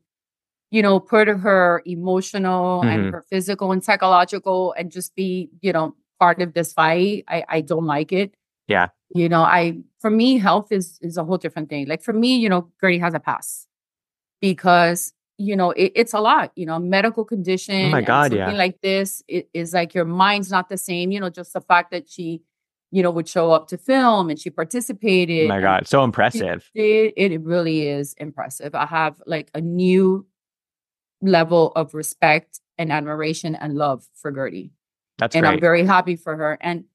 you 0.71 0.81
know, 0.81 0.99
put 0.99 1.27
her 1.27 1.81
emotional 1.85 2.81
Mhm. 2.83 2.87
and 2.87 3.13
her 3.13 3.25
physical 3.29 3.71
and 3.73 3.83
psychological 3.83 4.73
and 4.77 4.91
just 4.91 5.15
be, 5.15 5.49
you 5.61 5.73
know, 5.73 5.95
part 6.19 6.41
of 6.41 6.53
this 6.53 6.71
fight. 6.73 7.25
I, 7.27 7.43
I 7.49 7.61
don't 7.61 7.85
like 7.85 8.13
it. 8.13 8.33
Yeah. 8.67 8.87
You 9.13 9.27
know, 9.29 9.41
I 9.41 9.79
for 9.99 10.09
me, 10.09 10.37
health 10.37 10.71
is 10.71 10.97
is 11.01 11.17
a 11.17 11.23
whole 11.25 11.37
different 11.37 11.69
thing. 11.69 11.87
Like 11.87 12.01
for 12.01 12.13
me, 12.13 12.37
you 12.37 12.47
know, 12.49 12.71
Guerdy 12.81 12.99
has 12.99 13.13
a 13.13 13.19
pass 13.19 13.67
because 14.41 15.13
you 15.37 15.55
know 15.55 15.71
it, 15.71 15.91
it's 15.95 16.13
a 16.13 16.19
lot. 16.19 16.51
You 16.55 16.65
know, 16.65 16.79
medical 16.79 17.21
oh 17.21 17.25
condition. 17.25 17.93
Oh 17.93 18.01
God, 18.01 18.31
something 18.31 18.37
yeah. 18.37 18.51
Like 18.51 18.81
this 18.81 19.23
it 19.27 19.49
is 19.53 19.73
like 19.73 19.93
your 19.93 20.05
mind's 20.05 20.51
not 20.51 20.69
the 20.69 20.77
same. 20.77 21.11
You 21.11 21.19
know, 21.19 21.29
just 21.29 21.53
the 21.53 21.61
fact 21.61 21.91
that 21.91 22.09
she, 22.09 22.41
you 22.91 23.03
know, 23.03 23.11
would 23.11 23.27
show 23.27 23.51
up 23.51 23.67
to 23.69 23.77
film 23.77 24.29
and 24.29 24.39
she 24.39 24.49
oh 24.49 24.53
participated. 24.53 25.45
Oh 25.45 25.49
my 25.49 25.61
God, 25.61 25.87
so 25.87 26.03
impressive. 26.03 26.69
It, 26.73 27.13
it 27.15 27.41
really 27.41 27.87
is 27.87 28.13
impressive. 28.17 28.75
I 28.75 28.85
have 28.85 29.21
like 29.25 29.49
a 29.53 29.61
new 29.61 30.25
level 31.21 31.71
of 31.75 31.93
respect 31.93 32.59
and 32.77 32.91
admiration 32.91 33.55
and 33.55 33.75
love 33.75 34.05
for 34.13 34.31
Guerdy 34.31 34.71
That's 35.17 35.35
and 35.35 35.43
great. 35.43 35.53
I'm 35.53 35.59
very 35.59 35.85
happy 35.85 36.15
for 36.15 36.35
her. 36.35 36.57
And 36.61 36.85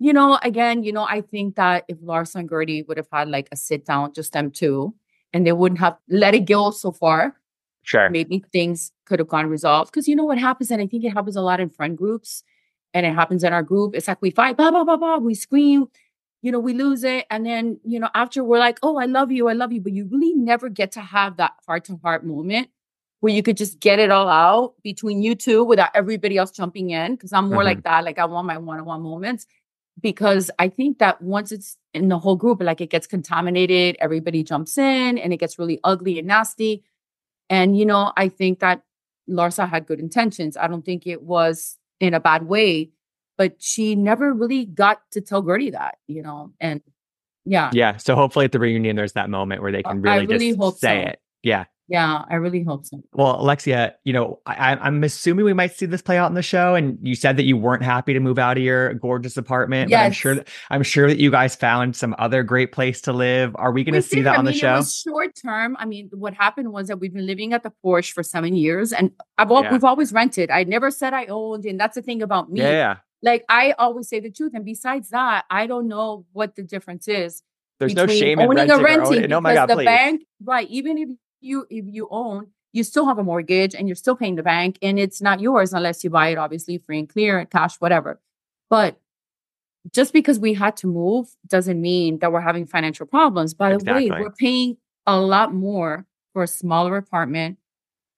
you 0.00 0.12
know, 0.12 0.38
again, 0.42 0.82
you 0.82 0.92
know, 0.92 1.06
I 1.08 1.20
think 1.20 1.56
that 1.56 1.84
if 1.88 1.98
Larsa 1.98 2.36
and 2.36 2.48
Guerdy 2.48 2.86
would 2.86 2.96
have 2.96 3.08
had 3.12 3.28
like 3.28 3.48
a 3.52 3.56
sit 3.56 3.86
down, 3.86 4.12
just 4.12 4.32
them 4.32 4.50
two, 4.50 4.94
and 5.32 5.46
they 5.46 5.52
wouldn't 5.52 5.80
have 5.80 5.96
let 6.08 6.34
it 6.34 6.46
go 6.46 6.72
so 6.72 6.92
far, 6.92 7.36
sure. 7.84 8.10
maybe 8.10 8.44
things 8.52 8.92
could 9.06 9.20
have 9.20 9.28
gone 9.28 9.46
resolved. 9.46 9.92
Because 9.92 10.08
you 10.08 10.16
know 10.16 10.24
what 10.24 10.38
happens, 10.38 10.70
and 10.72 10.82
I 10.82 10.86
think 10.88 11.04
it 11.04 11.10
happens 11.10 11.36
a 11.36 11.42
lot 11.42 11.60
in 11.60 11.70
friend 11.70 11.96
groups, 11.96 12.42
and 12.92 13.06
it 13.06 13.14
happens 13.14 13.44
in 13.44 13.52
our 13.52 13.62
group. 13.62 13.94
It's 13.94 14.08
like 14.08 14.20
we 14.22 14.30
fight, 14.30 14.56
blah 14.56 14.70
blah 14.72 14.84
blah 14.84 14.96
blah, 14.96 15.18
we 15.18 15.34
scream, 15.34 15.86
you 16.42 16.52
know, 16.52 16.60
we 16.60 16.74
lose 16.74 17.04
it, 17.04 17.26
and 17.30 17.46
then 17.46 17.78
you 17.84 18.00
know, 18.00 18.10
after 18.14 18.42
we're 18.44 18.58
like, 18.58 18.78
oh, 18.82 18.96
I 18.98 19.06
love 19.06 19.30
you, 19.32 19.48
I 19.48 19.52
love 19.54 19.72
you, 19.72 19.80
but 19.80 19.92
you 19.92 20.06
really 20.10 20.34
never 20.34 20.68
get 20.68 20.92
to 20.92 21.00
have 21.00 21.36
that 21.38 21.52
heart 21.66 21.84
to 21.86 21.96
heart 22.02 22.24
moment 22.26 22.68
where 23.20 23.32
you 23.32 23.42
could 23.42 23.56
just 23.56 23.80
get 23.80 23.98
it 23.98 24.10
all 24.10 24.28
out 24.28 24.74
between 24.82 25.22
you 25.22 25.34
two 25.34 25.64
without 25.64 25.88
everybody 25.94 26.36
else 26.36 26.50
jumping 26.50 26.90
in. 26.90 27.14
Because 27.14 27.32
I'm 27.32 27.48
more 27.48 27.62
Mhm. 27.62 27.64
like 27.64 27.82
that. 27.84 28.04
Like 28.04 28.18
I 28.18 28.26
want 28.26 28.46
my 28.46 28.58
one 28.58 28.78
on 28.80 28.84
one 28.84 29.02
moments. 29.02 29.46
because 30.02 30.50
I 30.58 30.68
think 30.68 30.98
that 30.98 31.22
once 31.22 31.52
it's 31.52 31.76
in 31.94 32.08
the 32.08 32.18
whole 32.18 32.36
group, 32.36 32.60
like 32.60 32.80
it 32.80 32.90
gets 32.90 33.06
contaminated, 33.06 33.96
everybody 34.00 34.42
jumps 34.42 34.76
in 34.76 35.18
and 35.18 35.32
it 35.32 35.36
gets 35.38 35.58
really 35.58 35.78
ugly 35.84 36.18
and 36.18 36.26
nasty. 36.28 36.82
And, 37.50 37.76
you 37.76 37.86
know, 37.86 38.12
I 38.16 38.28
think 38.28 38.60
that 38.60 38.82
Larsa 39.28 39.68
had 39.68 39.86
good 39.86 40.00
intentions. 40.00 40.56
I 40.56 40.66
don't 40.66 40.84
think 40.84 41.06
it 41.06 41.22
was 41.22 41.76
in 42.00 42.14
a 42.14 42.20
bad 42.20 42.46
way, 42.46 42.90
but 43.36 43.56
she 43.58 43.94
never 43.94 44.32
really 44.32 44.64
got 44.64 45.00
to 45.12 45.20
tell 45.20 45.42
Guerdy 45.42 45.72
that, 45.72 45.98
you 46.06 46.22
know, 46.22 46.52
and 46.60 46.80
yeah. 47.44 47.70
Yeah. 47.72 47.96
So 47.98 48.14
hopefully 48.14 48.46
at 48.46 48.52
the 48.52 48.58
reunion, 48.58 48.96
there's 48.96 49.12
that 49.12 49.28
moment 49.28 49.62
where 49.62 49.72
they 49.72 49.82
uh, 49.82 49.90
can 49.90 50.02
really, 50.02 50.26
really 50.26 50.56
just 50.56 50.80
say 50.80 51.04
so. 51.04 51.10
it. 51.10 51.20
Yeah. 51.42 51.64
Yeah, 51.94 52.24
I 52.28 52.34
really 52.34 52.64
hope 52.64 52.84
so. 52.84 53.00
Well, 53.12 53.40
Alexia, 53.40 53.94
you 54.02 54.12
know, 54.12 54.40
I, 54.46 54.74
I'm 54.74 55.04
assuming 55.04 55.44
we 55.44 55.52
might 55.52 55.76
see 55.76 55.86
this 55.86 56.02
play 56.02 56.18
out 56.18 56.28
in 56.28 56.34
the 56.34 56.42
show. 56.42 56.74
And 56.74 56.98
you 57.00 57.14
said 57.14 57.36
that 57.36 57.44
you 57.44 57.56
weren't 57.56 57.84
happy 57.84 58.12
to 58.14 58.18
move 58.18 58.36
out 58.36 58.56
of 58.56 58.64
your 58.64 58.94
gorgeous 58.94 59.36
apartment. 59.36 59.90
Yes. 59.90 60.00
But 60.00 60.06
I'm 60.06 60.12
sure 60.12 60.34
that 60.34 60.48
I'm 60.70 60.82
sure 60.82 61.06
that 61.06 61.18
you 61.18 61.30
guys 61.30 61.54
found 61.54 61.94
some 61.94 62.16
other 62.18 62.42
great 62.42 62.72
place 62.72 63.00
to 63.02 63.12
live. 63.12 63.54
Are 63.54 63.70
we 63.70 63.84
going 63.84 63.94
to 63.94 64.02
see 64.02 64.22
that 64.22 64.36
on 64.36 64.40
I 64.40 64.50
mean, 64.50 64.54
the 64.54 64.58
show? 64.58 64.82
short 64.82 65.36
term. 65.40 65.76
I 65.78 65.84
mean, 65.84 66.10
what 66.12 66.34
happened 66.34 66.72
was 66.72 66.88
that 66.88 66.98
we've 66.98 67.14
been 67.14 67.26
living 67.26 67.52
at 67.52 67.62
the 67.62 67.72
Porsche 67.84 68.10
for 68.10 68.24
seven 68.24 68.56
years, 68.56 68.92
and 68.92 69.12
I've 69.38 69.52
all, 69.52 69.62
yeah. 69.62 69.70
we've 69.70 69.84
always 69.84 70.12
rented. 70.12 70.50
I 70.50 70.64
never 70.64 70.90
said 70.90 71.14
I 71.14 71.26
owned, 71.26 71.64
and 71.64 71.78
that's 71.78 71.94
the 71.94 72.02
thing 72.02 72.22
about 72.22 72.50
me. 72.50 72.60
Yeah. 72.60 72.96
Like 73.22 73.44
I 73.48 73.72
always 73.78 74.08
say 74.08 74.18
the 74.18 74.32
truth, 74.32 74.50
and 74.52 74.64
besides 74.64 75.10
that, 75.10 75.44
I 75.48 75.68
don't 75.68 75.86
know 75.86 76.26
what 76.32 76.56
the 76.56 76.64
difference 76.64 77.06
is. 77.06 77.44
There's 77.78 77.94
no 77.94 78.08
shame 78.08 78.40
in 78.40 78.46
owning 78.46 78.68
renting 78.68 78.80
or 78.80 78.82
renting. 78.82 79.32
Oh 79.32 79.40
my 79.40 79.54
God, 79.54 79.66
the 79.66 79.74
please. 79.74 79.84
bank, 79.84 80.22
right? 80.42 80.68
Even 80.70 80.98
if 80.98 81.08
you 81.44 81.66
if 81.70 81.84
you 81.86 82.08
own, 82.10 82.48
you 82.72 82.82
still 82.82 83.06
have 83.06 83.18
a 83.18 83.24
mortgage 83.24 83.74
and 83.74 83.88
you're 83.88 83.94
still 83.94 84.16
paying 84.16 84.34
the 84.34 84.42
bank 84.42 84.78
and 84.82 84.98
it's 84.98 85.22
not 85.22 85.40
yours 85.40 85.72
unless 85.72 86.02
you 86.02 86.10
buy 86.10 86.28
it 86.28 86.38
obviously 86.38 86.78
free 86.78 86.98
and 86.98 87.08
clear, 87.08 87.44
cash, 87.44 87.76
whatever. 87.76 88.20
But 88.68 88.98
just 89.92 90.12
because 90.12 90.38
we 90.38 90.54
had 90.54 90.76
to 90.78 90.86
move 90.86 91.28
doesn't 91.46 91.80
mean 91.80 92.18
that 92.18 92.32
we're 92.32 92.40
having 92.40 92.66
financial 92.66 93.06
problems. 93.06 93.54
By 93.54 93.70
the 93.70 93.76
exactly. 93.76 94.10
way, 94.10 94.20
we're 94.20 94.30
paying 94.30 94.76
a 95.06 95.20
lot 95.20 95.54
more 95.54 96.06
for 96.32 96.42
a 96.42 96.48
smaller 96.48 96.96
apartment 96.96 97.58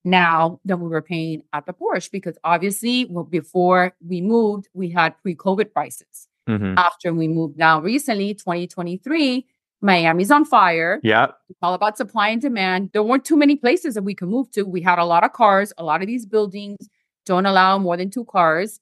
now 0.05 0.61
than 0.65 0.81
we 0.81 0.89
were 0.89 1.03
paying 1.03 1.43
at 1.53 1.67
the 1.67 1.73
Porsche 1.73 2.11
because 2.11 2.39
obviously, 2.45 3.07
well, 3.07 3.25
before 3.25 3.93
we 4.07 4.21
moved, 4.21 4.69
we 4.73 4.89
had 4.89 5.19
pre-COVID 5.19 5.73
prices. 5.73 6.29
Mm-hmm. 6.49 6.79
After 6.79 7.12
we 7.12 7.27
moved 7.27 7.59
now 7.59 7.81
recently, 7.81 8.33
2023, 8.33 9.45
Miami's 9.83 10.31
on 10.31 10.45
fire. 10.45 11.01
Yeah. 11.03 11.27
It's 11.49 11.59
all 11.62 11.75
about 11.75 11.97
supply 11.97 12.29
and 12.29 12.41
demand. 12.41 12.91
There 12.93 13.03
weren't 13.03 13.25
too 13.25 13.37
many 13.37 13.57
places 13.57 13.95
that 13.95 14.03
we 14.03 14.15
could 14.15 14.29
move 14.29 14.51
to. 14.53 14.62
We 14.62 14.81
had 14.81 14.99
a 14.99 15.05
lot 15.05 15.25
of 15.25 15.33
cars. 15.33 15.73
A 15.79 15.85
lot 15.85 16.01
of 16.01 16.07
these 16.07 16.27
buildings 16.27 16.79
don't 17.25 17.47
allow 17.47 17.79
more 17.79 17.97
than 17.97 18.11
two 18.11 18.25
cars. 18.25 18.81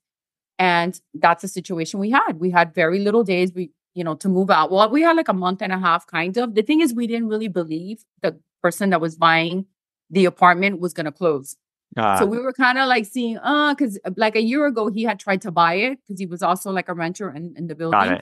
And 0.57 0.99
that's 1.13 1.41
the 1.41 1.47
situation 1.47 1.99
we 1.99 2.11
had. 2.11 2.39
We 2.39 2.49
had 2.49 2.73
very 2.73 2.99
little 2.99 3.23
days 3.23 3.51
we, 3.53 3.71
you 3.93 4.03
know, 4.03 4.15
to 4.15 4.29
move 4.29 4.49
out. 4.49 4.71
Well, 4.71 4.89
we 4.89 5.01
had 5.01 5.17
like 5.17 5.27
a 5.27 5.33
month 5.33 5.61
and 5.61 5.73
a 5.73 5.77
half 5.77 6.07
kind 6.07 6.37
of. 6.37 6.55
The 6.55 6.61
thing 6.61 6.79
is 6.79 6.93
we 6.93 7.07
didn't 7.07 7.27
really 7.27 7.49
believe 7.49 8.05
the 8.21 8.39
person 8.61 8.91
that 8.91 9.01
was 9.01 9.15
buying 9.15 9.65
the 10.09 10.25
apartment 10.25 10.79
was 10.79 10.93
going 10.93 11.05
to 11.05 11.11
close. 11.11 11.57
Uh, 11.97 12.19
so 12.19 12.25
we 12.25 12.39
were 12.39 12.53
kind 12.53 12.77
of 12.77 12.87
like 12.87 13.05
seeing, 13.05 13.37
uh, 13.37 13.73
because 13.73 13.99
like 14.17 14.35
a 14.35 14.41
year 14.41 14.65
ago 14.65 14.89
he 14.89 15.03
had 15.03 15.19
tried 15.19 15.41
to 15.41 15.51
buy 15.51 15.75
it 15.75 15.99
because 16.01 16.19
he 16.19 16.25
was 16.25 16.41
also 16.41 16.71
like 16.71 16.89
a 16.89 16.93
renter 16.93 17.29
in, 17.29 17.53
in 17.57 17.67
the 17.67 17.75
building. 17.75 18.19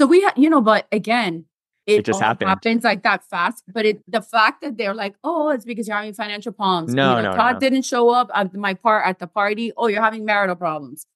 So 0.00 0.06
we 0.06 0.22
had, 0.22 0.32
you 0.36 0.48
know, 0.48 0.60
but 0.60 0.86
again, 0.92 1.44
it, 1.86 2.00
it 2.00 2.04
just 2.04 2.20
happened. 2.20 2.48
happens 2.48 2.84
like 2.84 3.02
that 3.02 3.24
fast. 3.24 3.64
But 3.68 3.86
it 3.86 4.02
the 4.06 4.22
fact 4.22 4.62
that 4.62 4.76
they're 4.76 4.94
like, 4.94 5.14
oh, 5.24 5.50
it's 5.50 5.64
because 5.64 5.88
you're 5.88 5.96
having 5.96 6.14
financial 6.14 6.52
problems. 6.52 6.94
No, 6.94 7.16
you 7.16 7.22
know, 7.22 7.30
no, 7.30 7.36
Todd 7.36 7.54
no. 7.54 7.60
didn't 7.60 7.82
show 7.82 8.10
up 8.10 8.30
at 8.34 8.54
my 8.54 8.74
part 8.74 9.06
at 9.06 9.18
the 9.18 9.26
party. 9.26 9.72
Oh, 9.76 9.88
you're 9.88 10.02
having 10.02 10.24
marital 10.24 10.56
problems. 10.56 11.06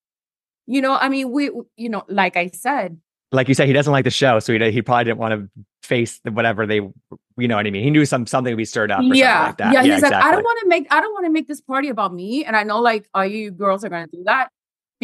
You 0.66 0.80
know, 0.80 0.94
I 0.94 1.08
mean, 1.08 1.30
we, 1.30 1.50
you 1.76 1.90
know, 1.90 2.04
like 2.08 2.36
I 2.36 2.48
said, 2.48 2.98
like 3.32 3.48
you 3.48 3.54
said, 3.54 3.66
he 3.66 3.72
doesn't 3.72 3.92
like 3.92 4.04
the 4.04 4.10
show, 4.10 4.38
so 4.38 4.52
he 4.52 4.70
he 4.70 4.80
probably 4.80 5.04
didn't 5.04 5.18
want 5.18 5.34
to 5.34 5.64
face 5.82 6.20
whatever 6.24 6.66
they, 6.66 6.76
you 6.76 7.48
know 7.48 7.56
what 7.56 7.66
I 7.66 7.70
mean. 7.70 7.84
He 7.84 7.90
knew 7.90 8.06
some 8.06 8.26
something 8.26 8.52
would 8.52 8.58
be 8.58 8.64
stirred 8.64 8.90
up. 8.90 9.00
yeah, 9.02 9.46
like 9.46 9.58
yeah. 9.58 9.82
He's 9.82 9.94
exactly. 9.94 10.10
like, 10.16 10.24
I 10.24 10.30
don't 10.30 10.44
want 10.44 10.60
to 10.62 10.68
make 10.68 10.86
I 10.90 11.00
don't 11.00 11.12
want 11.12 11.26
to 11.26 11.30
make 11.30 11.48
this 11.48 11.60
party 11.60 11.88
about 11.88 12.14
me. 12.14 12.44
And 12.44 12.56
I 12.56 12.62
know, 12.62 12.80
like, 12.80 13.08
all 13.12 13.26
you 13.26 13.50
girls 13.50 13.84
are 13.84 13.88
going 13.88 14.08
to 14.08 14.16
do 14.16 14.22
that 14.24 14.48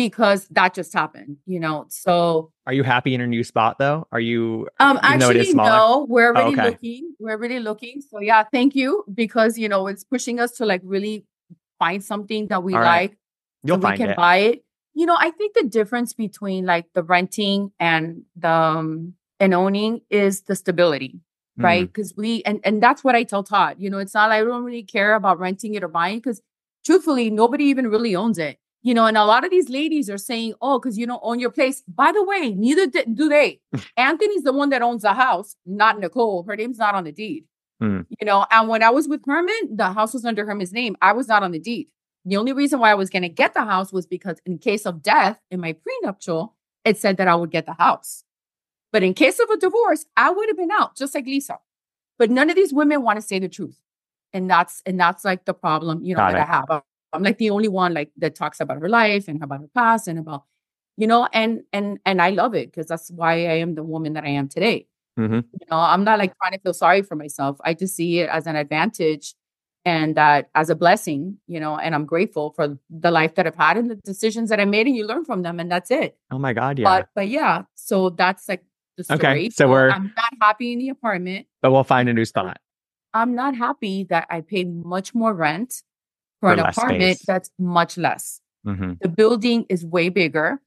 because 0.05 0.49
that 0.49 0.73
just 0.73 0.95
happened, 0.95 1.37
you 1.45 1.61
know. 1.61 1.85
So 1.89 2.53
are 2.67 2.73
you 2.73 2.83
happy 2.83 3.13
in 3.13 3.21
your 3.21 3.27
new 3.27 3.45
spot 3.45 3.77
though? 3.79 4.07
Are 4.13 4.21
you 4.21 4.67
um 4.79 4.99
actually 5.03 5.53
no, 5.53 6.07
we're 6.09 6.29
already 6.29 6.57
oh, 6.57 6.61
okay. 6.61 6.71
looking. 6.71 7.15
We're 7.19 7.33
already 7.33 7.59
looking. 7.59 8.01
So 8.01 8.19
yeah, 8.21 8.45
thank 8.45 8.75
you 8.75 9.05
because 9.13 9.59
you 9.59 9.69
know 9.69 9.87
it's 9.89 10.05
pushing 10.05 10.41
us 10.41 10.53
to 10.53 10.65
like 10.65 10.81
really 10.85 11.27
find 11.79 12.03
something 12.03 12.47
that 12.49 12.63
we 12.63 12.75
All 12.75 12.81
like. 12.81 13.19
You'll 13.63 13.77
so 13.77 13.83
find 13.83 13.99
we 13.99 14.05
can 14.05 14.11
it. 14.11 14.17
buy 14.17 14.37
it. 14.37 14.65
You 14.95 15.05
know, 15.05 15.17
I 15.19 15.31
think 15.33 15.55
the 15.55 15.65
difference 15.65 16.15
between 16.15 16.65
like 16.65 16.87
the 16.95 17.03
renting 17.03 17.71
and 17.79 18.23
the 18.37 18.51
um, 18.51 19.15
and 19.39 19.53
owning 19.53 20.01
is 20.09 20.43
the 20.43 20.57
stability, 20.57 21.21
right? 21.59 21.87
Because 21.87 22.15
mm. 22.15 22.17
we 22.17 22.43
and 22.45 22.61
and 22.65 22.83
that's 22.83 23.05
what 23.05 23.15
I 23.15 23.25
tell 23.25 23.43
Todd. 23.43 23.77
You 23.79 23.91
know, 23.91 23.99
it's 23.99 24.15
not 24.15 24.31
like 24.31 24.41
I 24.41 24.45
don't 24.45 24.65
really 24.65 24.83
care 24.83 25.15
about 25.15 25.39
renting 25.39 25.75
it 25.75 25.85
or 25.85 25.89
buying 25.89 26.21
because 26.21 26.41
truthfully, 26.87 27.29
nobody 27.29 27.65
even 27.65 27.89
really 27.89 28.17
owns 28.17 28.39
it 28.39 28.57
you 28.83 28.95
know, 28.95 29.07
and 29.07 29.17
a 29.17 29.25
lot 29.25 29.45
of 29.45 29.51
these 29.51 29.69
ladies 29.69 30.09
are 30.09 30.19
saying, 30.19 30.55
oh, 30.63 30.79
because 30.79 30.97
you 30.97 31.07
don't 31.07 31.21
own 31.23 31.39
your 31.39 31.51
place. 31.51 31.83
By 31.87 32.13
the 32.13 32.25
way, 32.25 32.55
neither 32.55 32.87
do 32.87 33.29
they. 33.29 33.61
Anthony's 33.97 34.43
the 34.43 34.53
one 34.53 34.71
that 34.71 34.83
owns 34.83 35.03
the 35.03 35.13
house, 35.13 35.57
not 35.67 36.01
Nicole. 36.01 36.45
Her 36.45 36.57
name's 36.57 36.79
not 36.79 36.95
on 36.95 37.05
the 37.05 37.13
deed. 37.13 37.45
Mm. 37.83 38.07
You 38.19 38.27
know, 38.27 38.47
and 38.51 38.69
when 38.69 38.83
I 38.83 38.91
was 38.91 39.09
with 39.09 39.23
Herman, 39.27 39.77
the 39.77 39.93
house 39.93 40.15
was 40.15 40.25
under 40.25 40.47
Herman's 40.47 40.73
name. 40.73 40.97
I 41.03 41.13
was 41.13 41.29
not 41.29 41.43
on 41.43 41.53
the 41.53 41.59
deed. 41.59 41.89
The 42.25 42.37
only 42.37 42.53
reason 42.53 42.81
why 42.81 42.91
I 42.91 42.95
was 42.95 43.11
going 43.11 43.23
to 43.23 43.29
get 43.29 43.55
the 43.55 43.65
house 43.65 43.93
was 43.93 44.07
because 44.07 44.39
in 44.45 44.59
case 44.59 44.87
of 44.87 45.03
death 45.03 45.41
in 45.51 45.61
my 45.61 45.75
prenuptial, 45.75 46.55
it 46.85 46.99
said 46.99 47.17
that 47.19 47.29
I 47.29 47.35
would 47.35 47.51
get 47.51 47.67
the 47.67 47.75
house. 47.75 48.25
But 48.93 49.03
in 49.03 49.15
case 49.15 49.39
of 49.39 49.49
a 49.51 49.57
divorce, 49.57 50.05
I 50.17 50.31
would 50.31 50.49
have 50.49 50.57
been 50.57 50.71
out, 50.71 50.97
just 50.97 51.15
like 51.15 51.27
Lisa. 51.27 51.59
But 52.19 52.31
none 52.31 52.51
of 52.51 52.57
these 52.57 52.73
women 52.73 53.03
want 53.03 53.17
to 53.17 53.23
say 53.23 53.39
the 53.39 53.49
truth. 53.49 53.81
And 54.33 54.49
that's 54.49 54.83
and 54.87 55.01
that's 55.01 55.25
like 55.25 55.45
the 55.45 55.55
problem, 55.55 56.05
you 56.05 56.15
know, 56.15 56.21
Got 56.21 56.33
that 56.33 56.39
it. 56.39 56.43
I 56.43 56.75
have. 56.75 56.83
I'm 57.13 57.23
like 57.23 57.39
the 57.39 57.51
only 57.51 57.69
one 57.69 57.95
like 57.95 58.11
that 58.19 58.35
talks 58.35 58.61
about 58.61 58.81
her 58.81 58.89
life 58.89 59.29
and 59.29 59.43
about 59.43 59.61
her 59.61 59.71
past 59.75 60.09
and 60.09 60.19
about, 60.19 60.45
you 60.97 61.07
know, 61.07 61.29
and 61.33 61.63
and 61.73 61.99
and 62.05 62.23
I 62.23 62.31
love 62.31 62.55
it 62.55 62.71
because 62.71 62.87
that's 62.87 63.11
why 63.11 63.33
I 63.33 63.59
am 63.59 63.75
the 63.75 63.83
woman 63.83 64.13
that 64.15 64.25
I 64.25 64.31
am 64.31 64.49
today. 64.49 64.87
Mm-hmm. 65.19 65.35
You 65.35 65.67
know, 65.71 65.79
I'm 65.79 66.05
not 66.05 66.19
like 66.19 66.35
trying 66.39 66.53
to 66.53 66.59
feel 66.61 66.75
sorry 66.75 67.03
for 67.03 67.17
myself. 67.17 67.59
I 67.65 67.75
just 67.75 67.97
see 67.97 68.21
it 68.21 68.29
as 68.31 68.47
an 68.47 68.57
advantage 68.57 69.35
and 69.85 70.15
that 70.17 70.51
as 70.55 70.71
a 70.71 70.75
blessing, 70.75 71.39
you 71.47 71.59
know, 71.59 71.79
and 71.79 71.95
I'm 71.95 72.05
grateful 72.05 72.53
for 72.55 72.79
the 72.91 73.11
life 73.11 73.35
that 73.37 73.47
I've 73.47 73.57
had 73.57 73.77
and 73.77 73.91
the 73.91 73.97
decisions 73.97 74.51
that 74.51 74.61
I 74.61 74.65
made, 74.65 74.87
and 74.87 74.95
you 74.95 75.07
learn 75.07 75.25
from 75.25 75.43
them, 75.43 75.59
and 75.59 75.71
that's 75.71 75.91
it. 75.91 76.17
Oh 76.31 76.39
my 76.39 76.53
God, 76.53 76.79
yeah. 76.79 76.85
But 76.85 77.09
but 77.15 77.29
yeah, 77.29 77.63
so 77.75 78.11
that's 78.11 78.49
like 78.49 78.65
the 78.97 79.05
story. 79.05 79.19
Okay, 79.19 79.51
so, 79.51 79.65
so 79.65 79.69
we're 79.69 79.91
I'm 79.91 80.13
not 80.17 80.33
happy 80.41 80.73
in 80.73 80.79
the 80.79 80.91
apartment, 80.91 81.47
but 81.63 81.73
we'll 81.73 81.85
find 81.85 82.09
a 82.09 82.13
new 82.13 82.25
spot. 82.25 82.59
I'm 83.13 83.35
not 83.35 83.57
happy 83.57 84.05
that 84.05 84.27
I 84.31 84.43
pay 84.43 84.65
much 84.65 85.15
more 85.15 85.35
rent 85.35 85.83
for, 86.41 86.49
for 86.49 86.53
an 86.53 86.59
apartment 86.61 87.19
space. 87.19 87.27
that's 87.27 87.51
much 87.59 87.97
less. 87.97 88.41
Mm-hmm. 88.67 88.95
The 89.01 89.09
building 89.09 89.67
is 89.69 89.85
way 89.85 90.09
bigger. 90.09 90.61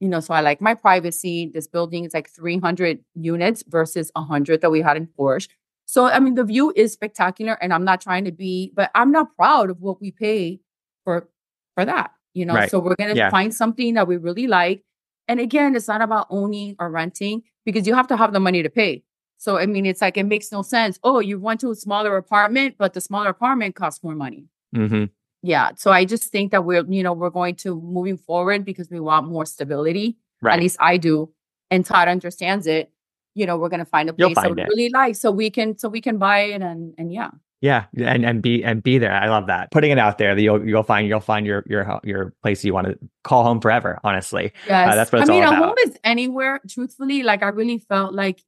You 0.00 0.08
know, 0.08 0.20
so 0.20 0.32
I 0.32 0.40
like 0.40 0.62
my 0.62 0.74
privacy. 0.74 1.50
This 1.52 1.66
building 1.66 2.06
is 2.06 2.14
like 2.14 2.30
300 2.30 3.04
units 3.14 3.62
versus 3.68 4.10
100 4.14 4.62
that 4.62 4.70
we 4.70 4.80
had 4.80 4.96
in 4.96 5.06
Porsche. 5.06 5.48
So, 5.84 6.06
I 6.06 6.20
mean, 6.20 6.36
the 6.36 6.44
view 6.44 6.72
is 6.74 6.92
spectacular, 6.92 7.58
and 7.60 7.74
I'm 7.74 7.84
not 7.84 8.00
trying 8.00 8.24
to 8.24 8.32
be, 8.32 8.72
but 8.74 8.90
I'm 8.94 9.10
not 9.10 9.34
proud 9.36 9.70
of 9.70 9.80
what 9.80 10.00
we 10.00 10.10
pay 10.10 10.60
for 11.04 11.28
for 11.74 11.84
that. 11.84 12.12
You 12.32 12.46
know, 12.46 12.54
right. 12.54 12.70
so 12.70 12.78
we're 12.78 12.94
gonna 12.94 13.14
yeah. 13.14 13.28
find 13.28 13.52
something 13.52 13.94
that 13.94 14.06
we 14.06 14.16
really 14.16 14.46
like. 14.46 14.84
And 15.26 15.40
again, 15.40 15.74
it's 15.74 15.88
not 15.88 16.00
about 16.00 16.28
owning 16.30 16.76
or 16.78 16.90
renting 16.90 17.42
because 17.64 17.86
you 17.86 17.94
have 17.94 18.06
to 18.08 18.16
have 18.16 18.32
the 18.32 18.40
money 18.40 18.62
to 18.62 18.70
pay. 18.70 19.02
So, 19.36 19.58
I 19.58 19.66
mean, 19.66 19.84
it's 19.84 20.00
like 20.00 20.16
it 20.16 20.24
makes 20.24 20.52
no 20.52 20.62
sense. 20.62 20.98
Oh, 21.02 21.18
you 21.18 21.40
went 21.40 21.60
to 21.60 21.70
a 21.70 21.74
smaller 21.74 22.16
apartment, 22.16 22.76
but 22.78 22.92
the 22.92 23.00
smaller 23.00 23.30
apartment 23.30 23.74
costs 23.74 24.02
more 24.04 24.14
money. 24.14 24.46
Mm-hmm. 24.74 25.04
Yeah. 25.42 25.70
So 25.76 25.90
I 25.90 26.04
just 26.04 26.30
think 26.30 26.52
that 26.52 26.64
we're, 26.64 26.84
you 26.86 27.02
know, 27.02 27.12
we're 27.12 27.30
going 27.30 27.56
to 27.56 27.80
moving 27.80 28.18
forward 28.18 28.64
because 28.64 28.90
we 28.90 29.00
want 29.00 29.26
more 29.26 29.46
stability. 29.46 30.18
Right. 30.42 30.54
At 30.54 30.60
least 30.60 30.76
I 30.80 30.96
do. 30.96 31.32
And 31.70 31.84
Todd 31.84 32.08
understands 32.08 32.66
it. 32.66 32.90
You 33.34 33.46
know, 33.46 33.56
we're 33.56 33.68
gonna 33.68 33.84
find 33.84 34.10
a 34.10 34.12
place 34.12 34.34
that 34.34 34.54
we 34.54 34.62
really 34.62 34.90
like 34.90 35.14
so 35.14 35.30
we 35.30 35.50
can 35.50 35.78
so 35.78 35.88
we 35.88 36.00
can 36.00 36.18
buy 36.18 36.40
it 36.40 36.62
and 36.62 36.94
and 36.98 37.12
yeah. 37.12 37.30
Yeah, 37.62 37.84
and 37.98 38.24
and 38.24 38.40
be 38.40 38.64
and 38.64 38.82
be 38.82 38.96
there. 38.96 39.12
I 39.12 39.28
love 39.28 39.46
that. 39.48 39.70
Putting 39.70 39.90
it 39.90 39.98
out 39.98 40.16
there, 40.16 40.34
that 40.34 40.40
you'll 40.40 40.66
you'll 40.66 40.82
find 40.82 41.06
you'll 41.06 41.20
find 41.20 41.44
your 41.44 41.62
your 41.66 42.00
your 42.04 42.32
place 42.42 42.64
you 42.64 42.72
want 42.72 42.86
to 42.86 42.98
call 43.22 43.44
home 43.44 43.60
forever. 43.60 44.00
Honestly, 44.02 44.46
uh, 44.46 44.50
yes, 44.68 44.92
uh, 44.92 44.96
that's 44.96 45.12
what 45.12 45.22
I 45.22 45.24
mean. 45.26 45.42
a 45.42 45.54
home 45.54 45.74
is 45.84 45.98
anywhere. 46.02 46.60
Truthfully, 46.66 47.22
like 47.22 47.42
I 47.42 47.48
really 47.48 47.76
felt 47.76 48.14
like, 48.14 48.42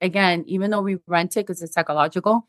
again, 0.00 0.42
even 0.48 0.72
though 0.72 0.82
we 0.82 0.98
rent 1.06 1.36
it 1.36 1.46
because 1.46 1.62
it's 1.62 1.74
psychological, 1.74 2.48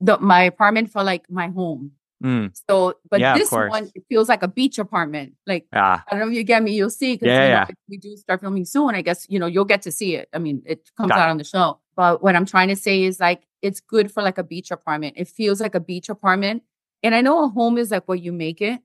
the 0.00 0.16
my 0.18 0.44
apartment 0.44 0.92
felt 0.92 1.06
like 1.06 1.28
my 1.28 1.48
home. 1.48 1.90
Mm. 2.22 2.52
So, 2.68 2.94
but 3.10 3.20
yeah, 3.20 3.36
this 3.36 3.50
one 3.50 3.90
it 3.94 4.04
feels 4.08 4.28
like 4.28 4.42
a 4.42 4.48
beach 4.48 4.78
apartment. 4.78 5.34
Like 5.46 5.66
ah. 5.72 6.04
I 6.06 6.10
don't 6.10 6.20
know 6.20 6.30
if 6.30 6.36
you 6.36 6.44
get 6.44 6.62
me. 6.62 6.72
You'll 6.74 6.90
see 6.90 7.14
because 7.14 7.26
yeah, 7.26 7.42
you 7.42 7.48
know, 7.50 7.54
yeah. 7.54 7.66
we 7.88 7.96
do 7.96 8.16
start 8.16 8.40
filming 8.40 8.64
soon. 8.64 8.94
I 8.94 9.02
guess 9.02 9.26
you 9.28 9.38
know 9.38 9.46
you'll 9.46 9.64
get 9.64 9.82
to 9.82 9.90
see 9.92 10.14
it. 10.14 10.28
I 10.32 10.38
mean, 10.38 10.62
it 10.64 10.90
comes 10.96 11.10
Got 11.10 11.18
out 11.18 11.28
it. 11.28 11.30
on 11.32 11.38
the 11.38 11.44
show. 11.44 11.80
But 11.96 12.22
what 12.22 12.36
I'm 12.36 12.46
trying 12.46 12.68
to 12.68 12.76
say 12.76 13.02
is 13.02 13.20
like 13.20 13.46
it's 13.60 13.80
good 13.80 14.12
for 14.12 14.22
like 14.22 14.38
a 14.38 14.44
beach 14.44 14.70
apartment. 14.70 15.14
It 15.16 15.28
feels 15.28 15.60
like 15.60 15.74
a 15.74 15.80
beach 15.80 16.08
apartment, 16.08 16.62
and 17.02 17.14
I 17.14 17.20
know 17.20 17.44
a 17.44 17.48
home 17.48 17.76
is 17.78 17.90
like 17.90 18.06
what 18.08 18.20
you 18.20 18.32
make 18.32 18.60
it. 18.60 18.80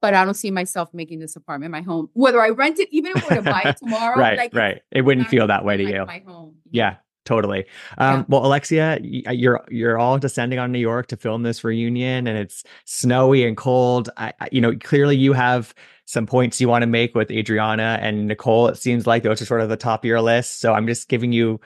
but 0.00 0.12
I 0.12 0.24
don't 0.24 0.34
see 0.34 0.50
myself 0.50 0.92
making 0.92 1.18
this 1.20 1.34
apartment 1.34 1.72
my 1.72 1.80
home. 1.80 2.10
Whether 2.12 2.40
I 2.40 2.50
rent 2.50 2.78
it, 2.78 2.88
even 2.92 3.12
if 3.12 3.24
we're 3.24 3.36
to 3.36 3.42
buy 3.42 3.62
it 3.64 3.76
tomorrow, 3.82 4.18
right, 4.18 4.36
like 4.36 4.54
right. 4.54 4.82
It 4.90 5.02
wouldn't 5.02 5.28
feel 5.28 5.46
that 5.46 5.64
way 5.64 5.78
to 5.78 5.84
like 5.84 5.94
you. 5.94 6.04
My 6.06 6.22
home. 6.26 6.56
Yeah, 6.70 6.96
totally. 7.24 7.64
Um, 7.98 8.18
Yeah. 8.20 8.24
Well, 8.28 8.46
Alexia, 8.46 8.98
uh, 9.26 9.30
you're 9.32 9.64
you're 9.70 9.98
all 9.98 10.18
descending 10.18 10.58
on 10.58 10.72
New 10.72 10.78
York 10.78 11.06
to 11.08 11.16
film 11.16 11.42
this 11.42 11.64
reunion, 11.64 12.26
and 12.26 12.38
it's 12.38 12.64
snowy 12.84 13.44
and 13.46 13.56
cold. 13.56 14.10
I, 14.16 14.32
I- 14.40 14.48
you 14.52 14.60
know, 14.60 14.76
clearly 14.76 15.16
you 15.16 15.32
have 15.32 15.74
some 16.06 16.26
points 16.26 16.60
you 16.60 16.68
want 16.68 16.82
to 16.82 16.86
make 16.86 17.14
with 17.14 17.30
Adriana 17.30 17.98
and 18.02 18.26
Nicole. 18.26 18.68
It 18.68 18.76
seems 18.76 19.06
like 19.06 19.22
those 19.22 19.40
are 19.40 19.46
sort 19.46 19.62
of 19.62 19.68
the 19.70 19.76
top 19.76 20.04
of 20.04 20.08
your 20.08 20.20
list. 20.20 20.60
So 20.60 20.74
I'm 20.74 20.86
just 20.86 21.08
giving 21.08 21.32
you 21.32 21.60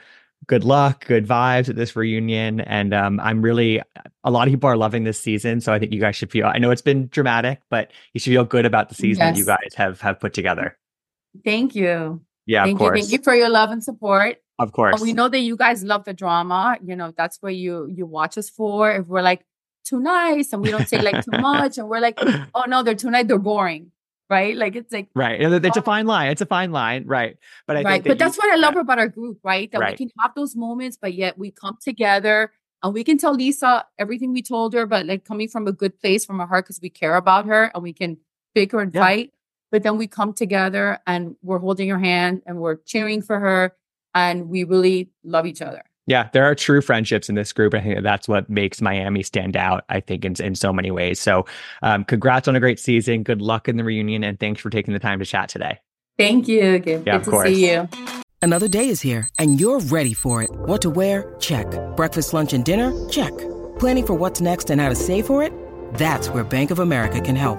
good 0.47 0.63
luck, 0.63 1.05
good 1.07 1.27
vibes 1.27 1.69
at 1.69 1.75
this 1.75 1.97
reunion, 1.97 2.61
and 2.61 2.95
um, 2.95 3.19
I'm 3.19 3.43
really 3.43 3.83
a 4.23 4.31
lot 4.31 4.47
of 4.47 4.53
people 4.53 4.71
are 4.71 4.77
loving 4.77 5.03
this 5.03 5.19
season. 5.19 5.61
So 5.61 5.73
I 5.73 5.81
think 5.81 5.93
you 5.93 5.99
guys 6.01 6.15
should 6.15 6.31
feel. 6.31 6.47
I 6.47 6.59
know 6.59 6.71
it's 6.71 6.83
been 6.83 7.09
dramatic, 7.09 7.61
but 7.69 7.91
you 8.13 8.21
should 8.21 8.31
feel 8.31 8.45
good 8.45 8.65
about 8.65 8.89
the 8.89 8.95
season 8.95 9.25
that 9.33 9.39
you 9.39 9.45
guys 9.45 9.75
have 9.75 10.01
have 10.01 10.21
put 10.21 10.33
together. 10.35 10.79
Thank 11.45 11.75
you. 11.75 12.21
Yeah, 12.49 12.65
thank 12.65 12.77
of 12.77 12.79
course, 12.79 12.97
you. 12.99 13.03
Thank 13.05 13.13
you 13.13 13.23
for 13.23 13.35
your 13.35 13.51
love 13.51 13.71
and 13.71 13.83
support. 13.85 14.39
of 14.59 14.73
course. 14.73 14.95
And 14.95 15.03
we 15.03 15.13
know 15.13 15.29
that 15.29 15.39
you 15.49 15.57
guys 15.57 15.85
love 15.85 16.03
the 16.05 16.15
drama. 16.23 16.79
You 16.85 16.97
know, 16.97 17.13
that's 17.17 17.37
what 17.43 17.55
you 17.55 17.87
you 17.99 18.07
watch 18.07 18.37
us 18.39 18.49
for. 18.51 18.91
If 18.91 19.07
we're 19.07 19.23
like 19.23 19.43
too 19.85 20.01
nice 20.01 20.53
and 20.53 20.61
we 20.63 20.71
don't 20.75 20.89
say 20.89 21.01
like 21.01 21.25
too 21.25 21.39
much, 21.51 21.79
and 21.79 21.89
we're 21.89 22.01
like, 22.09 22.19
oh 22.55 22.65
no, 22.67 22.83
they're 22.83 22.95
too 23.05 23.11
nice, 23.11 23.27
they're 23.27 23.39
boring. 23.53 23.93
Right? 24.31 24.55
Like 24.63 24.77
it's 24.77 24.93
like 24.93 25.09
Right. 25.15 25.41
It's 25.41 25.77
a 25.77 25.83
fine 25.83 26.07
line. 26.07 26.31
It's 26.33 26.43
a 26.43 26.47
fine 26.47 26.71
line. 26.73 27.05
Right. 27.07 27.37
But 27.67 27.77
I 27.79 27.83
right. 27.83 27.93
think 27.93 28.05
that 28.05 28.09
But 28.11 28.19
that's 28.19 28.37
you- 28.37 28.43
what 28.43 28.53
I 28.53 28.57
love 28.57 28.75
yeah. 28.75 28.81
about 28.87 28.99
our 28.99 29.09
group, 29.09 29.39
right? 29.43 29.71
That 29.73 29.81
Right. 29.81 29.93
we 29.93 29.97
can 30.07 30.11
have 30.21 30.33
those 30.37 30.55
moments, 30.57 30.99
but 31.01 31.15
yet 31.15 31.39
we 31.39 31.51
come 31.51 31.79
together 31.81 32.53
and 32.83 32.93
we 32.93 33.05
can 33.05 33.17
tell 33.19 33.35
Lisa 33.35 33.87
everything 33.99 34.33
we 34.35 34.43
told 34.43 34.75
her, 34.75 34.85
but 34.87 35.07
like 35.07 35.25
coming 35.25 35.49
from 35.49 35.67
a 35.67 35.73
good 35.73 35.99
place 35.99 36.27
from 36.27 36.41
our 36.43 36.47
heart 36.47 36.65
because 36.67 36.81
we 36.83 36.91
care 36.91 37.15
about 37.17 37.47
her 37.47 37.71
and 37.75 37.83
we 37.83 37.93
can 37.95 38.19
bicker 38.55 38.81
and 38.81 38.93
Yeah. 38.95 39.01
fight. 39.01 39.33
But 39.71 39.83
then 39.83 39.99
we 39.99 40.07
come 40.07 40.33
together 40.33 40.99
and 41.07 41.37
we're 41.43 41.59
holding 41.59 41.89
her 41.91 41.99
hand 41.99 42.43
and 42.47 42.59
we're 42.59 42.77
cheering 42.77 43.23
for 43.23 43.39
her 43.39 43.75
and 44.15 44.49
we 44.49 44.65
really 44.65 45.11
love 45.25 45.47
each 45.47 45.61
other. 45.63 45.83
Yeah, 46.07 46.31
there 46.33 46.45
are 46.45 46.55
true 46.55 46.81
friendships 46.81 47.29
in 47.29 47.35
this 47.35 47.53
group. 47.53 47.75
I 47.75 47.83
think 47.83 48.03
that's 48.03 48.27
what 48.27 48.49
makes 48.49 48.81
Miami 48.81 49.23
stand 49.23 49.59
out, 49.59 49.85
I 49.91 50.01
think, 50.01 50.25
in, 50.25 50.35
in 50.43 50.55
so 50.55 50.73
many 50.73 50.91
ways. 50.91 51.21
So, 51.21 51.45
um, 51.83 52.03
congrats 52.05 52.49
on 52.49 52.57
a 52.57 52.61
great 52.61 52.81
season. 52.81 53.23
Good 53.23 53.43
luck 53.43 53.69
in 53.69 53.77
the 53.77 53.85
reunion. 53.85 54.25
And 54.25 54.41
thanks 54.41 54.63
for 54.63 54.71
taking 54.71 54.95
the 54.95 55.01
time 55.01 55.19
to 55.19 55.27
chat 55.27 55.51
today. 55.51 55.79
Thank 56.17 56.49
you. 56.49 56.79
Good, 56.79 57.07
Yeah, 57.07 57.13
good 57.13 57.15
of 57.17 57.25
to 57.25 57.31
course. 57.31 57.49
see 57.51 57.71
you. 57.71 57.89
Another 58.41 58.69
day 58.69 58.89
is 58.89 59.03
here, 59.03 59.29
and 59.39 59.61
you're 59.61 59.81
ready 59.81 60.15
for 60.15 60.43
it. 60.43 60.51
What 60.51 60.81
to 60.83 60.91
wear? 60.91 61.35
Check. 61.41 61.67
Breakfast, 61.97 62.33
lunch, 62.33 62.55
and 62.55 62.65
dinner? 62.65 62.91
Check. 63.11 63.37
Planning 63.79 64.07
for 64.07 64.15
what's 64.15 64.41
next 64.41 64.71
and 64.71 64.81
how 64.81 64.89
to 64.89 64.95
save 64.95 65.27
for 65.27 65.43
it? 65.43 65.53
That's 65.95 66.31
where 66.31 66.43
Bank 66.45 66.71
of 66.71 66.79
America 66.79 67.21
can 67.21 67.37
help. 67.37 67.59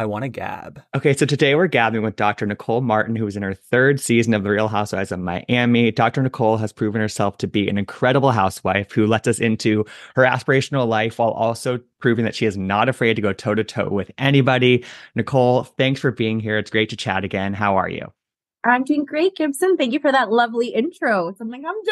I 0.00 0.06
want 0.06 0.22
to 0.22 0.30
gab. 0.30 0.82
Okay, 0.96 1.12
so 1.12 1.26
today 1.26 1.54
we're 1.54 1.66
gabbing 1.66 2.00
with 2.00 2.16
Dr. 2.16 2.46
Nicole 2.46 2.80
Martin, 2.80 3.16
who 3.16 3.26
is 3.26 3.36
in 3.36 3.42
her 3.42 3.52
third 3.52 4.00
season 4.00 4.32
of 4.32 4.42
The 4.42 4.48
Real 4.48 4.68
Housewives 4.68 5.12
of 5.12 5.18
Miami. 5.18 5.90
Dr. 5.90 6.22
Nicole 6.22 6.56
has 6.56 6.72
proven 6.72 7.02
herself 7.02 7.36
to 7.36 7.46
be 7.46 7.68
an 7.68 7.76
incredible 7.76 8.30
housewife 8.30 8.90
who 8.92 9.06
lets 9.06 9.28
us 9.28 9.38
into 9.38 9.84
her 10.16 10.22
aspirational 10.22 10.88
life 10.88 11.18
while 11.18 11.32
also 11.32 11.80
proving 11.98 12.24
that 12.24 12.34
she 12.34 12.46
is 12.46 12.56
not 12.56 12.88
afraid 12.88 13.12
to 13.12 13.20
go 13.20 13.34
toe 13.34 13.54
to 13.54 13.62
toe 13.62 13.90
with 13.90 14.10
anybody. 14.16 14.86
Nicole, 15.14 15.64
thanks 15.64 16.00
for 16.00 16.10
being 16.10 16.40
here. 16.40 16.56
It's 16.56 16.70
great 16.70 16.88
to 16.88 16.96
chat 16.96 17.22
again. 17.22 17.52
How 17.52 17.76
are 17.76 17.90
you? 17.90 18.10
I'm 18.62 18.84
doing 18.84 19.06
great, 19.06 19.36
Gibson. 19.36 19.76
Thank 19.76 19.94
you 19.94 20.00
for 20.00 20.12
that 20.12 20.30
lovely 20.30 20.68
intro. 20.68 21.32
So 21.32 21.36
I'm 21.40 21.50
like, 21.50 21.62
I'm 21.66 21.82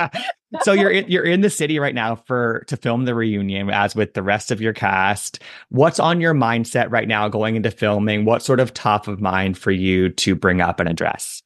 done. 0.00 0.10
so 0.62 0.72
you're 0.72 0.90
in, 0.90 1.06
you're 1.10 1.24
in 1.24 1.42
the 1.42 1.50
city 1.50 1.78
right 1.78 1.94
now 1.94 2.14
for 2.14 2.64
to 2.68 2.78
film 2.78 3.04
the 3.04 3.14
reunion 3.14 3.68
as 3.68 3.94
with 3.94 4.14
the 4.14 4.22
rest 4.22 4.50
of 4.50 4.62
your 4.62 4.72
cast. 4.72 5.42
What's 5.68 6.00
on 6.00 6.20
your 6.20 6.32
mindset 6.32 6.90
right 6.90 7.06
now 7.06 7.28
going 7.28 7.56
into 7.56 7.70
filming? 7.70 8.24
What 8.24 8.42
sort 8.42 8.58
of 8.58 8.72
top 8.72 9.06
of 9.06 9.20
mind 9.20 9.58
for 9.58 9.70
you 9.70 10.08
to 10.08 10.34
bring 10.34 10.62
up 10.62 10.80
and 10.80 10.88
address? 10.88 11.42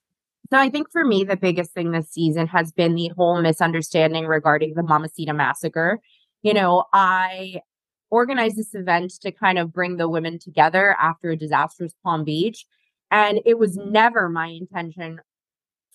So 0.51 0.59
I 0.59 0.71
think 0.71 0.91
for 0.93 1.05
me, 1.05 1.25
the 1.25 1.37
biggest 1.37 1.73
thing 1.73 1.91
this 1.91 2.11
season 2.11 2.47
has 2.47 2.71
been 2.71 2.95
the 2.95 3.11
whole 3.17 3.43
misunderstanding 3.43 4.27
regarding 4.27 4.75
the 4.75 4.85
Mamacita 4.85 5.35
massacre. 5.35 5.99
You 6.43 6.55
know, 6.55 6.85
I 6.93 7.63
organized 8.11 8.57
this 8.57 8.75
event 8.75 9.11
to 9.23 9.33
kind 9.33 9.59
of 9.59 9.73
bring 9.73 9.97
the 9.97 10.09
women 10.09 10.39
together 10.39 10.97
after 11.01 11.31
a 11.31 11.37
disastrous 11.37 11.95
Palm 12.05 12.23
Beach. 12.23 12.65
And 13.11 13.41
it 13.45 13.59
was 13.59 13.77
mm-hmm. 13.77 13.93
never 13.93 14.29
my 14.29 14.49
intention 14.49 15.21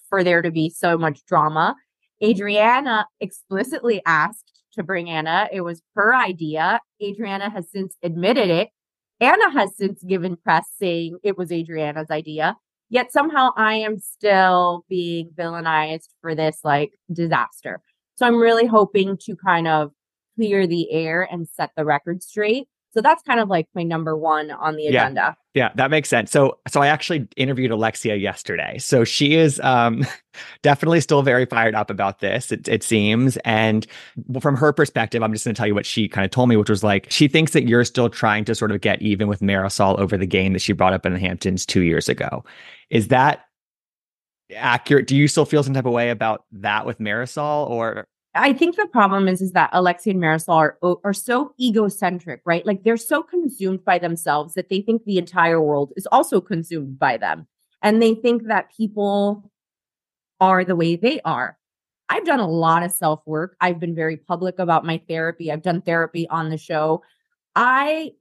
for 0.09 0.23
there 0.23 0.41
to 0.41 0.51
be 0.51 0.69
so 0.69 0.97
much 0.97 1.25
drama. 1.25 1.75
Adriana 2.23 3.07
explicitly 3.19 4.01
asked 4.05 4.61
to 4.73 4.83
bring 4.83 5.09
Ana. 5.09 5.49
It 5.51 5.61
was 5.61 5.81
her 5.95 6.15
idea. 6.15 6.79
Adriana 7.01 7.49
has 7.49 7.69
since 7.71 7.95
admitted 8.03 8.49
it. 8.49 8.69
Ana 9.19 9.51
has 9.51 9.75
since 9.75 10.03
given 10.03 10.35
press 10.35 10.67
saying 10.77 11.17
it 11.23 11.37
was 11.37 11.51
Adriana's 11.51 12.09
idea. 12.09 12.55
Yet 12.89 13.11
somehow 13.11 13.51
I 13.55 13.75
am 13.75 13.99
still 13.99 14.85
being 14.89 15.29
villainized 15.33 16.09
for 16.21 16.35
this 16.35 16.59
like 16.63 16.91
disaster. 17.11 17.81
So 18.15 18.25
I'm 18.25 18.37
really 18.37 18.65
hoping 18.65 19.17
to 19.21 19.35
kind 19.35 19.67
of 19.67 19.91
clear 20.35 20.67
the 20.67 20.91
air 20.91 21.27
and 21.31 21.47
set 21.47 21.71
the 21.75 21.85
record 21.85 22.21
straight. 22.21 22.67
So 22.93 23.01
that's 23.01 23.23
kind 23.23 23.39
of 23.39 23.47
like 23.49 23.67
my 23.73 23.83
number 23.83 24.17
one 24.17 24.51
on 24.51 24.75
the 24.75 24.83
Yeah. 24.83 25.03
agenda. 25.03 25.35
Yeah, 25.53 25.71
that 25.75 25.91
makes 25.91 26.07
sense. 26.09 26.31
So 26.31 26.59
so 26.67 26.81
I 26.81 26.87
actually 26.87 27.27
interviewed 27.37 27.71
Alexia 27.71 28.15
yesterday. 28.15 28.77
So 28.79 29.03
she 29.03 29.35
is 29.35 29.59
um 29.61 30.05
definitely 30.61 31.01
still 31.01 31.21
very 31.21 31.45
fired 31.45 31.75
up 31.75 31.89
about 31.89 32.19
this, 32.19 32.51
it, 32.51 32.67
it 32.67 32.83
seems. 32.83 33.37
And 33.37 33.85
from 34.39 34.55
her 34.57 34.71
perspective, 34.73 35.23
I'm 35.23 35.33
just 35.33 35.45
going 35.45 35.53
to 35.55 35.57
tell 35.59 35.67
you 35.67 35.75
what 35.75 35.85
she 35.85 36.07
kind 36.07 36.23
of 36.25 36.31
told 36.31 36.49
me, 36.49 36.55
which 36.57 36.69
was 36.69 36.83
like 36.83 37.07
she 37.09 37.27
thinks 37.27 37.53
that 37.53 37.67
you're 37.67 37.85
still 37.85 38.09
trying 38.09 38.45
to 38.45 38.55
sort 38.55 38.71
of 38.71 38.81
get 38.81 39.01
even 39.01 39.27
with 39.27 39.41
Marysol 39.41 39.97
over 39.99 40.17
the 40.17 40.27
game 40.27 40.53
that 40.53 40.59
she 40.61 40.73
brought 40.73 40.93
up 40.93 41.05
in 41.05 41.13
the 41.13 41.19
Hamptons 41.19 41.65
two 41.65 41.81
years 41.81 42.07
ago. 42.09 42.43
Is 42.89 43.09
that 43.09 43.45
accurate? 44.55 45.07
Do 45.07 45.15
you 45.15 45.27
still 45.27 45.45
feel 45.45 45.63
some 45.63 45.73
type 45.73 45.85
of 45.85 45.93
way 45.93 46.09
about 46.09 46.43
that 46.51 46.85
with 46.85 46.99
Marysol 46.99 47.69
or 47.69 48.07
I 48.33 48.53
think 48.53 48.77
the 48.77 48.87
problem 48.87 49.27
is 49.27 49.41
is 49.41 49.51
that 49.51 49.69
Alexia 49.73 50.13
and 50.13 50.21
Marysol 50.21 50.55
are 50.55 50.77
are 51.03 51.13
so 51.13 51.53
egocentric, 51.59 52.41
right? 52.45 52.65
Like 52.65 52.83
they're 52.83 52.97
so 52.97 53.21
consumed 53.21 53.83
by 53.83 53.99
themselves 53.99 54.53
that 54.53 54.69
they 54.69 54.81
think 54.81 55.03
the 55.03 55.17
entire 55.17 55.61
world 55.61 55.91
is 55.97 56.07
also 56.11 56.39
consumed 56.39 56.97
by 56.97 57.17
them, 57.17 57.47
and 57.81 58.01
they 58.01 58.15
think 58.15 58.47
that 58.47 58.71
people 58.75 59.51
are 60.39 60.63
the 60.63 60.75
way 60.75 60.95
they 60.95 61.19
are. 61.21 61.57
I've 62.09 62.25
done 62.25 62.39
a 62.39 62.49
lot 62.49 62.83
of 62.83 62.91
self 62.91 63.21
work. 63.25 63.55
I've 63.59 63.79
been 63.79 63.95
very 63.95 64.17
public 64.17 64.59
about 64.59 64.85
my 64.85 65.01
therapy. 65.09 65.51
I've 65.51 65.61
done 65.61 65.81
therapy 65.81 66.27
on 66.29 66.49
the 66.49 66.57
show. 66.57 67.03
I 67.55 68.11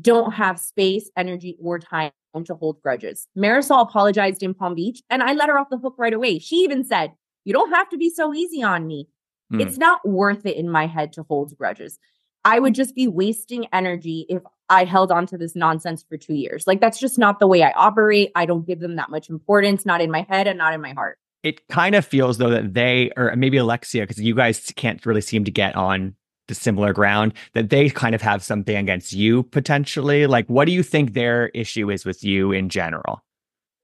don't 0.00 0.32
have 0.32 0.58
space, 0.58 1.10
energy, 1.16 1.56
or 1.60 1.78
time 1.78 2.12
to 2.44 2.54
hold 2.54 2.80
grudges. 2.82 3.26
Marysol 3.36 3.82
apologized 3.82 4.42
in 4.42 4.54
Palm 4.54 4.74
Beach, 4.74 5.02
and 5.10 5.22
I 5.22 5.32
let 5.32 5.48
her 5.48 5.58
off 5.58 5.70
the 5.70 5.78
hook 5.78 5.96
right 5.98 6.12
away. 6.12 6.38
She 6.38 6.56
even 6.56 6.84
said, 6.84 7.12
"You 7.44 7.52
don't 7.52 7.72
have 7.72 7.88
to 7.90 7.98
be 7.98 8.08
so 8.08 8.32
easy 8.32 8.62
on 8.62 8.86
me." 8.86 9.08
Hmm. 9.50 9.60
It's 9.60 9.78
not 9.78 10.06
worth 10.06 10.46
it 10.46 10.56
in 10.56 10.68
my 10.70 10.86
head 10.86 11.12
to 11.14 11.22
hold 11.22 11.56
grudges. 11.56 11.98
I 12.44 12.58
would 12.58 12.74
just 12.74 12.94
be 12.94 13.08
wasting 13.08 13.66
energy 13.72 14.26
if 14.28 14.42
I 14.68 14.84
held 14.84 15.10
on 15.10 15.26
to 15.26 15.38
this 15.38 15.56
nonsense 15.56 16.04
for 16.08 16.16
two 16.16 16.34
years. 16.34 16.66
Like, 16.66 16.80
that's 16.80 17.00
just 17.00 17.18
not 17.18 17.40
the 17.40 17.46
way 17.46 17.62
I 17.62 17.72
operate. 17.72 18.30
I 18.34 18.46
don't 18.46 18.66
give 18.66 18.80
them 18.80 18.96
that 18.96 19.10
much 19.10 19.28
importance, 19.28 19.84
not 19.84 20.00
in 20.00 20.10
my 20.10 20.26
head 20.28 20.46
and 20.46 20.56
not 20.58 20.72
in 20.74 20.80
my 20.80 20.92
heart. 20.92 21.18
it 21.42 21.66
kind 21.68 21.94
of 21.94 22.04
feels 22.04 22.38
though 22.38 22.50
that 22.50 22.74
they 22.74 23.10
or 23.16 23.34
maybe 23.36 23.56
Alexia 23.56 24.02
because 24.02 24.20
you 24.20 24.34
guys 24.34 24.72
can't 24.76 25.04
really 25.06 25.20
seem 25.20 25.44
to 25.44 25.50
get 25.50 25.74
on 25.76 26.14
the 26.48 26.54
similar 26.54 26.92
ground 26.92 27.32
that 27.54 27.70
they 27.70 27.88
kind 27.90 28.14
of 28.14 28.22
have 28.22 28.42
something 28.42 28.76
against 28.76 29.12
you 29.12 29.42
potentially 29.44 30.26
like 30.26 30.46
what 30.48 30.64
do 30.64 30.72
you 30.72 30.82
think 30.82 31.12
their 31.12 31.48
issue 31.48 31.90
is 31.90 32.04
with 32.04 32.24
you 32.24 32.52
in 32.52 32.68
general 32.68 33.22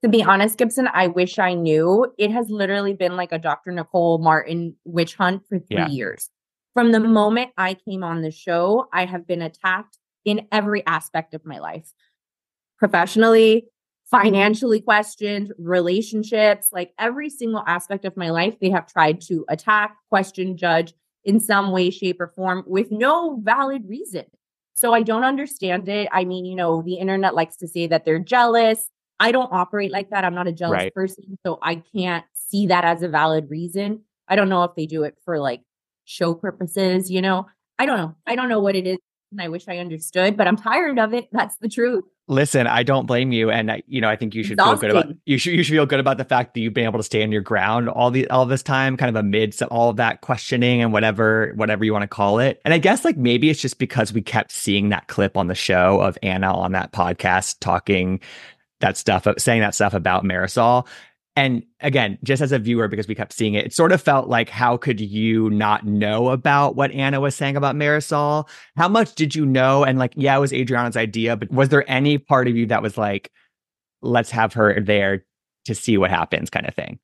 To 0.04 0.10
be 0.10 0.22
honest, 0.22 0.58
Gibson, 0.58 0.86
I 0.92 1.06
wish 1.06 1.38
I 1.38 1.54
knew. 1.54 2.12
It 2.18 2.30
has 2.30 2.50
literally 2.50 2.92
been 2.92 3.16
like 3.16 3.32
a 3.32 3.38
Dr. 3.38 3.72
Nicole 3.72 4.18
Martin 4.18 4.76
witch 4.84 5.14
hunt 5.14 5.46
for 5.48 5.58
three 5.58 5.78
Yeah. 5.78 5.88
years. 5.88 6.28
From 6.74 6.92
the 6.92 7.00
moment 7.00 7.52
I 7.56 7.72
came 7.72 8.04
on 8.04 8.20
the 8.20 8.30
show, 8.30 8.86
I 8.92 9.06
have 9.06 9.26
been 9.26 9.40
attacked 9.40 9.96
in 10.26 10.46
every 10.52 10.84
aspect 10.86 11.32
of 11.32 11.46
my 11.46 11.58
life 11.58 11.90
professionally, 12.78 13.64
financially 14.04 14.82
questioned, 14.82 15.54
relationships, 15.58 16.68
like 16.70 16.92
every 16.98 17.30
single 17.30 17.64
aspect 17.66 18.04
of 18.04 18.14
my 18.14 18.28
life. 18.28 18.58
They 18.60 18.68
have 18.68 18.86
tried 18.86 19.22
to 19.22 19.46
attack, 19.48 19.96
question, 20.10 20.58
judge 20.58 20.92
in 21.24 21.40
some 21.40 21.72
way, 21.72 21.88
shape, 21.88 22.20
or 22.20 22.28
form 22.28 22.62
with 22.66 22.92
no 22.92 23.40
valid 23.42 23.88
reason. 23.88 24.26
So 24.74 24.92
I 24.92 25.02
don't 25.02 25.24
understand 25.24 25.88
it. 25.88 26.10
I 26.12 26.26
mean, 26.26 26.44
you 26.44 26.56
know, 26.56 26.82
the 26.82 26.96
internet 26.96 27.34
likes 27.34 27.56
to 27.56 27.66
say 27.66 27.86
that 27.86 28.04
they're 28.04 28.18
jealous. 28.18 28.90
I 29.20 29.32
don't 29.32 29.52
operate 29.52 29.90
like 29.92 30.10
that. 30.10 30.24
I'm 30.24 30.34
not 30.34 30.46
a 30.46 30.52
jealous 30.52 30.72
Right. 30.74 30.94
person. 30.94 31.38
So 31.46 31.58
I 31.62 31.76
can't 31.94 32.24
see 32.34 32.66
that 32.68 32.84
as 32.84 33.02
a 33.02 33.08
valid 33.08 33.48
reason. 33.50 34.00
I 34.28 34.36
don't 34.36 34.48
know 34.48 34.64
if 34.64 34.74
they 34.76 34.86
do 34.86 35.04
it 35.04 35.16
for 35.24 35.38
like 35.38 35.62
show 36.04 36.34
purposes, 36.34 37.10
you 37.10 37.22
know? 37.22 37.46
I 37.78 37.86
don't 37.86 37.96
know. 37.98 38.14
I 38.26 38.36
don't 38.36 38.48
know 38.48 38.60
what 38.60 38.76
it 38.76 38.86
is. 38.86 38.98
And 39.32 39.40
I 39.42 39.48
wish 39.48 39.66
I 39.68 39.78
understood, 39.78 40.36
but 40.36 40.46
I'm 40.46 40.56
tired 40.56 40.98
of 40.98 41.12
it. 41.12 41.28
That's 41.32 41.56
the 41.56 41.68
truth. 41.68 42.04
Listen, 42.28 42.66
I 42.66 42.84
don't 42.84 43.04
blame 43.06 43.32
you, 43.32 43.50
and 43.50 43.70
I- 43.70 43.82
you 43.86 44.00
know 44.00 44.08
I 44.08 44.16
think 44.16 44.34
you 44.34 44.42
should 44.44 44.56
feel 44.58 44.76
good 44.76 44.90
about 44.90 45.00
Exhausting. 45.00 45.20
you 45.26 45.36
should 45.38 45.52
you 45.54 45.62
should 45.62 45.72
feel 45.72 45.84
good 45.84 46.00
about 46.00 46.16
the 46.16 46.24
fact 46.24 46.54
that 46.54 46.60
you've 46.60 46.72
been 46.72 46.84
able 46.86 46.98
to 46.98 47.02
stand 47.02 47.32
your 47.34 47.42
ground 47.42 47.88
all 47.90 48.10
the 48.10 48.26
all 48.30 48.46
this 48.46 48.62
time, 48.62 48.96
kind 48.96 49.10
of 49.14 49.16
amidst 49.16 49.60
all 49.64 49.90
of 49.90 49.96
that 49.96 50.22
questioning 50.22 50.80
and 50.80 50.90
whatever 50.90 51.52
whatever 51.56 51.84
you 51.84 51.92
want 51.92 52.02
to 52.04 52.08
call 52.08 52.38
it. 52.38 52.62
And 52.64 52.72
I 52.72 52.78
guess 52.78 53.04
like 53.04 53.18
maybe 53.18 53.50
it's 53.50 53.60
just 53.60 53.78
because 53.78 54.10
we 54.14 54.22
kept 54.22 54.52
seeing 54.52 54.88
that 54.88 55.08
clip 55.08 55.36
on 55.36 55.48
the 55.48 55.54
show 55.54 56.00
of 56.00 56.16
Ana 56.22 56.54
on 56.54 56.72
that 56.72 56.92
podcast 56.92 57.56
talking 57.60 58.20
that 58.84 58.96
stuff, 58.96 59.26
saying 59.38 59.60
that 59.60 59.74
stuff 59.74 59.94
about 59.94 60.24
Marysol. 60.24 60.86
And 61.36 61.64
again, 61.80 62.18
just 62.22 62.42
as 62.42 62.52
a 62.52 62.60
viewer, 62.60 62.86
because 62.86 63.08
we 63.08 63.14
kept 63.16 63.32
seeing 63.32 63.54
it, 63.54 63.66
it 63.66 63.72
sort 63.72 63.90
of 63.90 64.00
felt 64.00 64.28
like 64.28 64.48
how 64.48 64.76
could 64.76 65.00
you 65.00 65.50
not 65.50 65.84
know 65.84 66.28
about 66.28 66.76
what 66.76 66.92
Ana 66.92 67.20
was 67.20 67.34
saying 67.34 67.56
about 67.56 67.74
Marysol? 67.74 68.48
How 68.76 68.88
much 68.88 69.14
did 69.16 69.34
you 69.34 69.44
know? 69.44 69.84
And 69.84 69.98
like, 69.98 70.12
yeah, 70.14 70.36
it 70.36 70.40
was 70.40 70.52
Adriana's 70.52 70.96
idea, 70.96 71.36
but 71.36 71.50
was 71.50 71.70
there 71.70 71.90
any 71.90 72.18
part 72.18 72.46
of 72.46 72.56
you 72.56 72.66
that 72.66 72.82
was 72.82 72.96
like, 72.96 73.32
let's 74.00 74.30
have 74.30 74.52
her 74.52 74.80
there 74.80 75.24
to 75.64 75.74
see 75.74 75.98
what 75.98 76.10
happens, 76.10 76.50
kind 76.50 76.68
of 76.68 76.74
thing? 76.74 77.00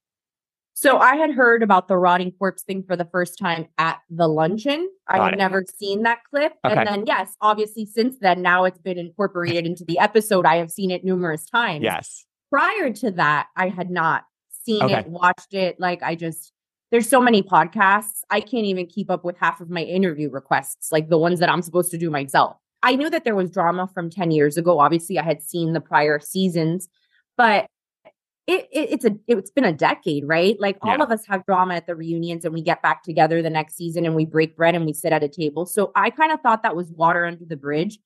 So 0.81 0.97
I 0.97 1.17
had 1.17 1.31
heard 1.31 1.63
about 1.63 1.89
the 1.89 1.99
rotting 1.99 2.33
corpse 2.33 2.63
thing 2.63 2.83
for 2.83 2.97
the 2.97 3.05
first 3.05 3.39
time 3.39 3.69
at 3.77 3.99
the 4.09 4.27
luncheon. 4.27 4.89
I 5.07 5.23
had 5.23 5.35
it. 5.35 5.37
never 5.37 5.63
seen 5.79 6.05
that 6.05 6.21
clip. 6.31 6.55
Okay. 6.65 6.75
And 6.75 6.89
then, 6.89 7.05
yes, 7.07 7.37
obviously, 7.43 7.85
since 7.85 8.17
then, 8.19 8.41
now 8.41 8.65
it's 8.65 8.79
been 8.79 8.97
incorporated 8.97 9.67
into 9.67 9.85
the 9.85 9.99
episode. 9.99 10.47
I 10.47 10.57
have 10.57 10.71
seen 10.71 10.91
it 10.91 11.05
numerous 11.05 11.45
times. 11.45 11.85
Yes. 11.85 12.25
Prior 12.51 12.91
to 12.95 13.11
that, 13.11 13.49
I 13.59 13.69
had 13.69 13.91
not 13.91 14.25
seen 14.65 14.83
Okay. 14.83 15.01
it, 15.01 15.09
watched 15.09 15.53
it. 15.53 15.79
Like, 15.79 16.03
I 16.03 16.15
just, 16.15 16.51
there's 16.91 17.11
so 17.11 17.21
many 17.21 17.43
podcasts. 17.43 18.23
I 18.31 18.41
can't 18.41 18.65
even 18.65 18.87
keep 18.87 19.11
up 19.11 19.23
with 19.23 19.37
half 19.37 19.61
of 19.61 19.69
my 19.69 19.83
interview 19.83 20.31
requests, 20.31 20.91
like 20.91 21.11
the 21.11 21.19
ones 21.19 21.41
that 21.41 21.51
I'm 21.51 21.61
supposed 21.61 21.91
to 21.91 21.99
do 21.99 22.09
myself. 22.09 22.57
I 22.83 22.97
knew 22.97 23.11
that 23.11 23.25
there 23.25 23.37
was 23.37 23.51
drama 23.51 23.87
from 23.93 24.09
10 24.09 24.31
years 24.31 24.57
ago. 24.57 24.81
Obviously, 24.81 25.19
I 25.19 25.25
had 25.25 25.43
seen 25.43 25.75
the 25.75 25.81
prior 25.83 26.19
seasons, 26.21 26.89
but 27.37 27.67
it, 28.47 28.69
it 28.73 28.91
it's 28.93 29.05
a 29.05 29.17
it's 29.27 29.51
been 29.51 29.65
a 29.65 29.73
decade, 29.73 30.27
right? 30.27 30.59
Like 30.59 30.79
all 30.83 30.97
Yeah. 30.97 31.05
of 31.05 31.11
us 31.11 31.27
have 31.27 31.45
drama 31.47 31.75
at 31.75 31.87
the 31.87 31.95
reunions 31.95 32.45
and 32.45 32.53
we 32.55 32.63
get 32.63 32.83
back 32.83 33.03
together 33.03 33.43
the 33.43 33.51
next 33.51 33.77
season 33.77 34.05
and 34.07 34.15
we 34.15 34.25
break 34.25 34.57
bread 34.57 34.75
and 34.75 34.85
we 34.87 34.93
sit 34.93 35.13
at 35.13 35.23
a 35.23 35.29
table. 35.29 35.67
So 35.67 35.93
I 35.95 36.11
kind 36.11 36.33
of 36.33 36.41
thought 36.41 36.63
that 36.63 36.75
was 36.77 36.91
water 36.91 37.25
under 37.27 37.45
the 37.45 37.57
bridge. 37.57 37.99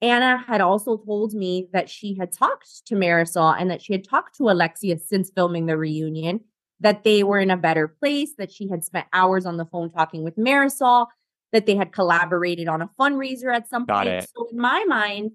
Ana 0.00 0.38
had 0.46 0.60
also 0.60 0.96
told 0.96 1.32
me 1.32 1.68
that 1.72 1.88
she 1.88 2.14
had 2.14 2.32
talked 2.32 2.86
to 2.86 2.94
Marysol 2.96 3.54
and 3.58 3.70
that 3.70 3.80
she 3.80 3.92
had 3.92 4.02
talked 4.04 4.36
to 4.38 4.50
Alexia 4.50 4.98
since 4.98 5.30
filming 5.30 5.66
the 5.66 5.76
reunion, 5.78 6.40
that 6.80 7.04
they 7.04 7.22
were 7.22 7.38
in 7.38 7.50
a 7.52 7.56
better 7.56 7.86
place, 7.86 8.34
that 8.36 8.50
she 8.50 8.68
had 8.68 8.82
spent 8.84 9.06
hours 9.12 9.46
on 9.46 9.58
the 9.58 9.64
phone 9.66 9.90
talking 9.90 10.24
with 10.24 10.34
Marysol, 10.36 11.06
that 11.52 11.66
they 11.66 11.76
had 11.76 11.92
collaborated 11.92 12.66
on 12.66 12.82
a 12.82 12.90
fundraiser 12.98 13.54
at 13.54 13.68
some 13.68 13.84
Got 13.84 14.06
point. 14.06 14.08
it. 14.08 14.30
So 14.34 14.48
in 14.50 14.58
my 14.58 14.82
mind, 14.88 15.32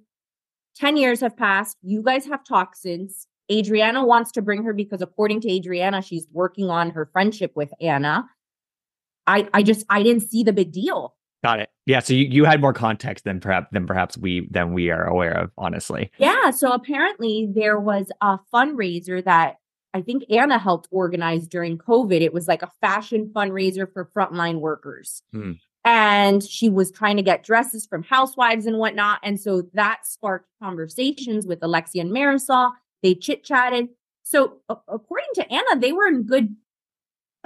10 0.75 0.97
years 0.97 1.21
have 1.21 1.37
passed. 1.37 1.77
You 1.81 2.03
guys 2.03 2.25
have 2.25 2.43
talked 2.43 2.77
since. 2.77 3.25
Adriana 3.51 4.05
wants 4.05 4.31
to 4.33 4.41
bring 4.41 4.63
her 4.63 4.73
because 4.73 5.01
according 5.01 5.41
to 5.41 5.51
Adriana, 5.51 6.01
she's 6.01 6.27
working 6.31 6.69
on 6.69 6.91
her 6.91 7.05
friendship 7.11 7.53
with 7.55 7.71
Ana. 7.81 8.29
I 9.25 9.47
I 9.53 9.63
just 9.63 9.85
I 9.89 10.03
didn't 10.03 10.23
see 10.23 10.43
the 10.43 10.53
big 10.53 10.71
deal. 10.71 11.15
Got 11.43 11.59
it. 11.59 11.69
Yeah. 11.85 11.99
So 11.99 12.13
you, 12.13 12.25
you 12.25 12.45
had 12.45 12.59
more 12.59 12.73
context 12.73 13.23
than 13.23 13.39
perhaps 13.39 13.67
than 13.71 13.85
perhaps 13.85 14.17
we 14.17 14.47
than 14.49 14.73
we 14.73 14.89
are 14.89 15.05
aware 15.05 15.37
of, 15.37 15.51
honestly. 15.57 16.11
Yeah. 16.17 16.51
So 16.51 16.71
apparently 16.71 17.47
there 17.53 17.79
was 17.79 18.11
a 18.21 18.39
fundraiser 18.53 19.23
that 19.23 19.57
I 19.93 20.01
think 20.01 20.23
Ana 20.29 20.57
helped 20.57 20.87
organize 20.91 21.47
during 21.47 21.77
COVID. 21.77 22.21
It 22.21 22.33
was 22.33 22.47
like 22.47 22.63
a 22.63 22.71
fashion 22.81 23.31
fundraiser 23.33 23.91
for 23.91 24.09
frontline 24.15 24.59
workers. 24.59 25.21
Hmm. 25.31 25.53
And 25.85 26.43
she 26.43 26.67
was 26.69 26.91
trying 26.91 27.15
to 27.15 27.23
get 27.23 27.43
dresses 27.43 27.85
from 27.85 28.03
housewives 28.03 28.65
and 28.65 28.77
whatnot. 28.77 29.19
And 29.23 29.39
so 29.39 29.63
that 29.73 30.05
sparked 30.05 30.49
conversations 30.61 31.47
with 31.47 31.59
Alexia 31.63 32.01
and 32.01 32.11
Marysol. 32.11 32.73
They 33.03 33.15
chit 33.15 33.43
chatted. 33.43 33.89
So 34.23 34.57
a- 34.69 34.77
according 34.87 35.29
to 35.35 35.51
Ana, 35.51 35.79
they 35.79 35.91
were 35.91 36.07
in 36.07 36.23
good 36.23 36.55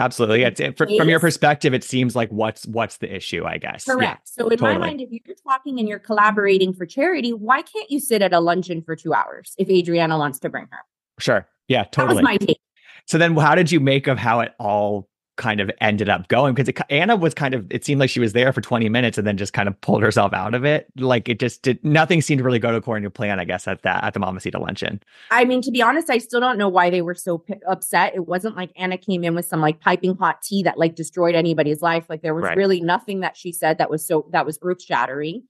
Absolutely. 0.02 0.44
It's, 0.44 0.60
it, 0.60 0.78
fr- 0.78 0.86
from 0.98 1.10
your 1.10 1.20
perspective, 1.20 1.74
it 1.76 1.84
seems 1.84 2.16
like 2.16 2.30
what's 2.30 2.66
what's 2.66 2.98
the 2.98 3.14
issue, 3.14 3.46
I 3.46 3.58
guess. 3.58 3.86
Yeah. 3.88 3.94
Correct. 3.94 4.30
So 4.30 4.48
in 4.48 4.58
totally. 4.58 4.80
my 4.80 4.88
mind, 4.88 5.02
if 5.02 5.10
you're 5.12 5.36
talking 5.48 5.80
and 5.80 5.88
you're 5.88 6.00
collaborating 6.00 6.74
for 6.74 6.88
charity, 6.88 7.34
why 7.34 7.62
can't 7.62 7.92
you 7.92 8.00
sit 8.00 8.24
at 8.24 8.34
a 8.34 8.40
luncheon 8.40 8.82
for 8.82 8.96
two 8.96 9.14
hours 9.14 9.54
if 9.60 9.70
Adriana 9.70 10.18
wants 10.18 10.40
to 10.40 10.50
bring 10.50 10.68
her? 10.72 10.80
Sure. 11.20 11.48
Yeah, 11.68 11.84
Totally. 11.84 12.08
That 12.08 12.16
was 12.16 12.24
my 12.24 12.38
take. 12.38 12.60
So 13.06 13.18
then, 13.18 13.36
how 13.36 13.56
did 13.56 13.72
you 13.72 13.80
make 13.80 14.08
of 14.08 14.18
how 14.18 14.40
it 14.40 14.54
all 14.60 15.08
kind 15.38 15.60
of 15.60 15.72
ended 15.82 16.10
up 16.10 16.28
going? 16.28 16.54
Because 16.54 16.72
Ana 16.90 17.16
was 17.16 17.34
kind 17.34 17.54
of, 17.54 17.66
it 17.72 17.84
seemed 17.86 18.00
like 18.00 18.10
she 18.10 18.20
was 18.20 18.34
there 18.34 18.52
for 18.54 18.62
20 18.62 18.90
minutes 18.90 19.18
and 19.18 19.26
then 19.26 19.38
just 19.38 19.54
kind 19.54 19.68
of 19.68 19.80
pulled 19.82 20.04
herself 20.04 20.34
out 20.34 20.54
of 20.54 20.66
it. 20.66 20.88
Like 20.98 21.30
it 21.30 21.40
just 21.40 21.62
did, 21.62 21.84
nothing 21.84 22.22
seemed 22.22 22.40
to 22.40 22.44
really 22.44 22.60
go 22.60 22.76
according 22.76 23.04
to 23.04 23.10
plan, 23.10 23.40
I 23.40 23.46
guess, 23.46 23.68
at 23.68 23.82
that, 23.84 24.04
at 24.04 24.14
the 24.14 24.20
Mamacita 24.20 24.60
luncheon. 24.60 25.02
I 25.32 25.46
mean, 25.46 25.62
to 25.64 25.72
be 25.72 25.82
honest, 25.82 26.10
I 26.10 26.18
still 26.18 26.40
don't 26.40 26.58
know 26.58 26.70
why 26.70 26.90
they 26.90 27.02
were 27.02 27.16
so 27.16 27.40
p- 27.40 27.56
upset. 27.68 28.14
It 28.16 28.28
wasn't 28.28 28.56
like 28.56 28.72
Ana 28.76 28.98
came 28.98 29.24
in 29.24 29.34
with 29.36 29.46
some 29.46 29.62
like 29.62 29.80
piping 29.80 30.16
hot 30.18 30.42
tea 30.42 30.64
that 30.64 30.78
like 30.78 30.96
destroyed 30.96 31.34
anybody's 31.36 31.82
life. 31.82 32.06
Like 32.10 32.22
there 32.22 32.36
was 32.36 32.44
Right. 32.44 32.58
really 32.58 32.82
nothing 32.82 33.22
that 33.22 33.36
she 33.38 33.52
said 33.52 33.78
that 33.78 33.90
was 33.90 34.06
so 34.06 34.28
that 34.32 34.46
was 34.46 34.60
earth 34.62 34.82
shattering. 34.82 35.44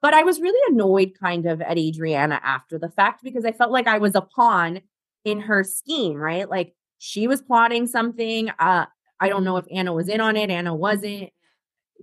But 0.00 0.14
I 0.14 0.22
was 0.22 0.40
really 0.40 0.60
annoyed 0.72 1.12
kind 1.18 1.44
of 1.46 1.60
at 1.60 1.76
Adriana 1.78 2.40
after 2.42 2.78
the 2.78 2.88
fact 2.88 3.24
because 3.24 3.44
I 3.44 3.52
felt 3.52 3.72
like 3.72 3.86
I 3.88 3.98
was 3.98 4.14
a 4.14 4.20
pawn 4.20 4.80
in 5.24 5.40
her 5.40 5.64
scheme, 5.64 6.16
right? 6.16 6.48
Like 6.48 6.74
she 6.98 7.26
was 7.26 7.42
plotting 7.42 7.86
something. 7.88 8.50
Uh, 8.58 8.86
I 9.20 9.28
don't 9.28 9.44
know 9.44 9.56
if 9.56 9.66
Ana 9.70 9.92
was 9.92 10.08
in 10.08 10.20
on 10.20 10.36
it. 10.36 10.50
Ana 10.50 10.74
wasn't. 10.74 11.30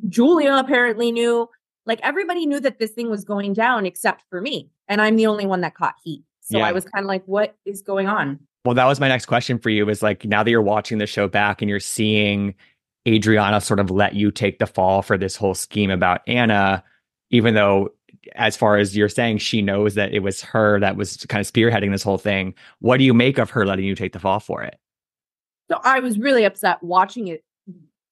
Julia 0.07 0.55
apparently 0.55 1.11
knew. 1.11 1.49
Like 1.85 1.99
everybody 2.01 2.45
knew 2.45 2.59
that 2.61 2.79
this 2.79 2.91
thing 2.91 3.09
was 3.09 3.23
going 3.23 3.53
down 3.53 3.85
except 3.85 4.23
for 4.29 4.41
me. 4.41 4.69
And 4.87 5.01
I'm 5.01 5.15
the 5.15 5.27
only 5.27 5.45
one 5.45 5.61
that 5.61 5.75
caught 5.75 5.95
heat. 6.03 6.23
So 6.41 6.57
Yeah. 6.57 6.65
I 6.65 6.71
was 6.71 6.85
kind 6.85 7.03
of 7.03 7.07
like, 7.07 7.23
what 7.25 7.55
is 7.65 7.81
going 7.81 8.07
on? 8.07 8.39
Well, 8.65 8.75
that 8.75 8.85
was 8.85 8.99
my 8.99 9.07
next 9.07 9.27
question 9.27 9.59
for 9.59 9.69
you 9.69 9.87
is 9.89 10.01
like, 10.01 10.25
now 10.25 10.41
that 10.43 10.49
you're 10.49 10.61
watching 10.61 10.97
the 10.97 11.05
show 11.05 11.27
back 11.27 11.61
and 11.61 11.69
you're 11.69 11.79
seeing 11.79 12.55
Adriana 13.07 13.61
sort 13.61 13.79
of 13.79 13.91
let 13.91 14.15
you 14.15 14.31
take 14.31 14.57
the 14.57 14.65
fall 14.65 15.03
for 15.03 15.17
this 15.17 15.35
whole 15.35 15.53
scheme 15.53 15.91
about 15.91 16.21
Ana, 16.27 16.83
even 17.29 17.53
though 17.53 17.89
as 18.33 18.57
far 18.57 18.77
as 18.77 18.97
you're 18.97 19.09
saying, 19.09 19.37
she 19.37 19.61
knows 19.61 19.93
that 19.93 20.13
it 20.13 20.19
was 20.19 20.41
her 20.41 20.79
that 20.79 20.95
was 20.95 21.17
kind 21.29 21.41
of 21.41 21.51
spearheading 21.51 21.91
this 21.91 22.01
whole 22.01 22.17
thing. 22.17 22.55
What 22.79 22.97
do 22.97 23.03
you 23.03 23.13
make 23.13 23.37
of 23.37 23.51
her 23.51 23.65
letting 23.65 23.85
you 23.85 23.93
take 23.93 24.13
the 24.13 24.19
fall 24.19 24.39
for 24.39 24.63
it? 24.63 24.79
So 25.69 25.79
I 25.83 25.99
was 25.99 26.19
really 26.19 26.43
upset 26.43 26.81
watching 26.83 27.27
it 27.27 27.43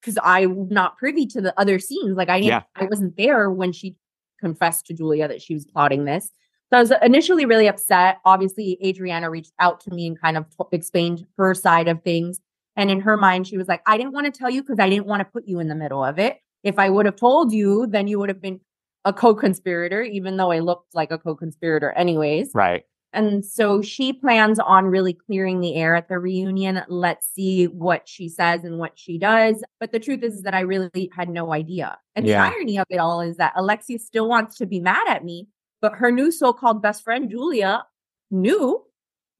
because 0.01 0.17
I'm 0.23 0.67
not 0.69 0.97
privy 0.97 1.25
to 1.27 1.41
the 1.41 1.57
other 1.59 1.79
scenes. 1.79 2.17
Like 2.17 2.29
I 2.29 2.37
Yeah. 2.37 2.63
I 2.75 2.85
wasn't 2.85 3.15
there 3.17 3.49
when 3.49 3.71
she 3.71 3.95
confessed 4.39 4.85
to 4.87 4.93
Julia 4.93 5.27
that 5.27 5.41
she 5.41 5.53
was 5.53 5.65
plotting 5.65 6.05
this. 6.05 6.31
So 6.69 6.77
I 6.77 6.81
was 6.81 6.91
initially 7.01 7.45
really 7.45 7.67
upset. 7.67 8.17
Obviously, 8.25 8.77
Adriana 8.83 9.29
reached 9.29 9.53
out 9.59 9.79
to 9.81 9.91
me 9.91 10.07
and 10.07 10.19
kind 10.19 10.37
of 10.37 10.49
t- 10.49 10.65
explained 10.71 11.25
her 11.37 11.53
side 11.53 11.87
of 11.87 12.01
things. 12.03 12.39
And 12.75 12.89
in 12.89 12.99
her 13.01 13.15
mind, 13.15 13.47
she 13.47 13.57
was 13.57 13.67
like, 13.67 13.81
I 13.85 13.97
didn't 13.97 14.13
want 14.13 14.25
to 14.25 14.37
tell 14.37 14.49
you 14.49 14.63
because 14.63 14.79
I 14.79 14.89
didn't 14.89 15.05
want 15.05 15.19
to 15.19 15.25
put 15.25 15.47
you 15.47 15.59
in 15.59 15.67
the 15.67 15.75
middle 15.75 16.03
of 16.03 16.17
it. 16.17 16.39
If 16.63 16.79
I 16.79 16.89
would 16.89 17.05
have 17.05 17.15
told 17.15 17.53
you, 17.53 17.85
then 17.87 18.07
you 18.07 18.17
would 18.19 18.29
have 18.29 18.41
been 18.41 18.59
a 19.05 19.13
co 19.13 19.35
conspirator, 19.35 20.01
even 20.01 20.37
though 20.37 20.51
I 20.51 20.59
looked 20.59 20.95
like 20.95 21.11
a 21.11 21.17
co 21.17 21.35
conspirator, 21.35 21.91
anyways. 21.91 22.51
Right. 22.53 22.85
And 23.13 23.45
so 23.45 23.81
she 23.81 24.11
plans 24.11 24.59
on 24.59 24.85
really 24.85 25.13
clearing 25.13 25.59
the 25.61 25.75
air 25.75 25.95
at 25.95 26.07
the 26.09 26.17
reunion. 26.19 26.81
Let's 26.87 27.27
see 27.31 27.65
what 27.65 28.07
she 28.07 28.27
says 28.27 28.63
and 28.63 28.79
what 28.79 28.93
she 28.95 29.17
does. 29.17 29.63
But 29.79 29.91
the 29.91 29.99
truth 29.99 30.23
is, 30.23 30.35
is 30.35 30.41
that 30.43 30.55
I 30.55 30.61
really 30.61 31.11
had 31.15 31.29
no 31.29 31.53
idea. 31.53 31.97
And 32.15 32.25
Yeah. 32.25 32.49
the 32.49 32.55
irony 32.55 32.77
of 32.79 32.87
it 32.89 32.97
all 32.97 33.21
is 33.21 33.37
that 33.37 33.53
Alexia 33.55 33.99
still 33.99 34.27
wants 34.27 34.57
to 34.57 34.65
be 34.65 34.79
mad 34.79 35.07
at 35.07 35.23
me, 35.23 35.47
but 35.81 35.93
her 35.95 36.11
new 36.11 36.31
so 36.31 36.53
called 36.53 36.81
best 36.81 37.03
friend, 37.03 37.29
Julia, 37.29 37.85
knew 38.31 38.83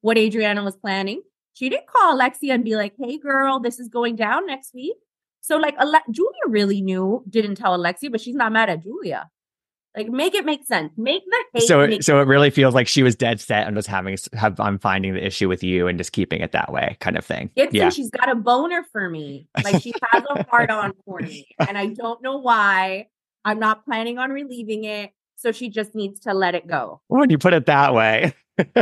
what 0.02 0.16
Adriana 0.18 0.62
was 0.62 0.76
planning. 0.76 1.22
She 1.54 1.68
didn't 1.68 1.86
call 1.88 2.14
Alexia 2.14 2.54
and 2.54 2.64
be 2.64 2.76
like, 2.76 2.94
hey, 2.98 3.18
girl, 3.18 3.58
this 3.60 3.78
is 3.80 3.88
going 3.88 4.16
down 4.16 4.46
next 4.46 4.72
week. 4.74 4.96
So, 5.40 5.56
like, 5.56 5.74
Ale- 5.80 6.00
Julia 6.10 6.40
really 6.46 6.80
knew, 6.80 7.22
didn't 7.28 7.56
tell 7.56 7.74
Alexia, 7.74 8.10
but 8.10 8.20
she's 8.20 8.34
not 8.34 8.52
mad 8.52 8.70
at 8.70 8.82
Julia. 8.82 9.30
Like, 9.96 10.08
make 10.08 10.34
it 10.34 10.44
make 10.44 10.64
sense. 10.64 10.92
Make 10.96 11.22
the 11.24 11.44
hate 11.54 11.68
So, 11.68 11.86
make 11.86 12.02
so 12.02 12.20
it 12.20 12.26
really 12.26 12.50
feels 12.50 12.74
like 12.74 12.88
she 12.88 13.02
was 13.02 13.14
dead 13.14 13.40
set 13.40 13.66
on 13.66 13.74
just 13.74 13.88
having, 13.88 14.16
have, 14.32 14.58
I'm 14.58 14.78
finding 14.78 15.14
the 15.14 15.24
issue 15.24 15.48
with 15.48 15.62
you 15.62 15.86
and 15.86 15.98
just 15.98 16.12
keeping 16.12 16.40
it 16.40 16.52
that 16.52 16.72
way 16.72 16.96
kind 17.00 17.16
of 17.16 17.24
thing. 17.24 17.50
Gibson, 17.56 17.76
yeah. 17.76 17.90
she's 17.90 18.10
got 18.10 18.28
a 18.28 18.34
boner 18.34 18.84
for 18.90 19.08
me. 19.08 19.48
Like 19.62 19.80
she 19.82 19.92
has 20.10 20.24
a 20.28 20.44
hard 20.48 20.70
on 20.70 20.92
for 21.04 21.20
me. 21.20 21.46
And 21.60 21.78
I 21.78 21.86
don't 21.86 22.22
know 22.22 22.38
why. 22.38 23.08
I'm 23.44 23.58
not 23.58 23.84
planning 23.84 24.18
on 24.18 24.30
relieving 24.30 24.84
it. 24.84 25.12
So 25.36 25.52
she 25.52 25.68
just 25.68 25.94
needs 25.94 26.20
to 26.20 26.32
let 26.32 26.54
it 26.54 26.66
go. 26.66 27.00
When 27.08 27.30
you 27.30 27.38
put 27.38 27.54
it 27.54 27.66
that 27.66 27.94
way. 27.94 28.34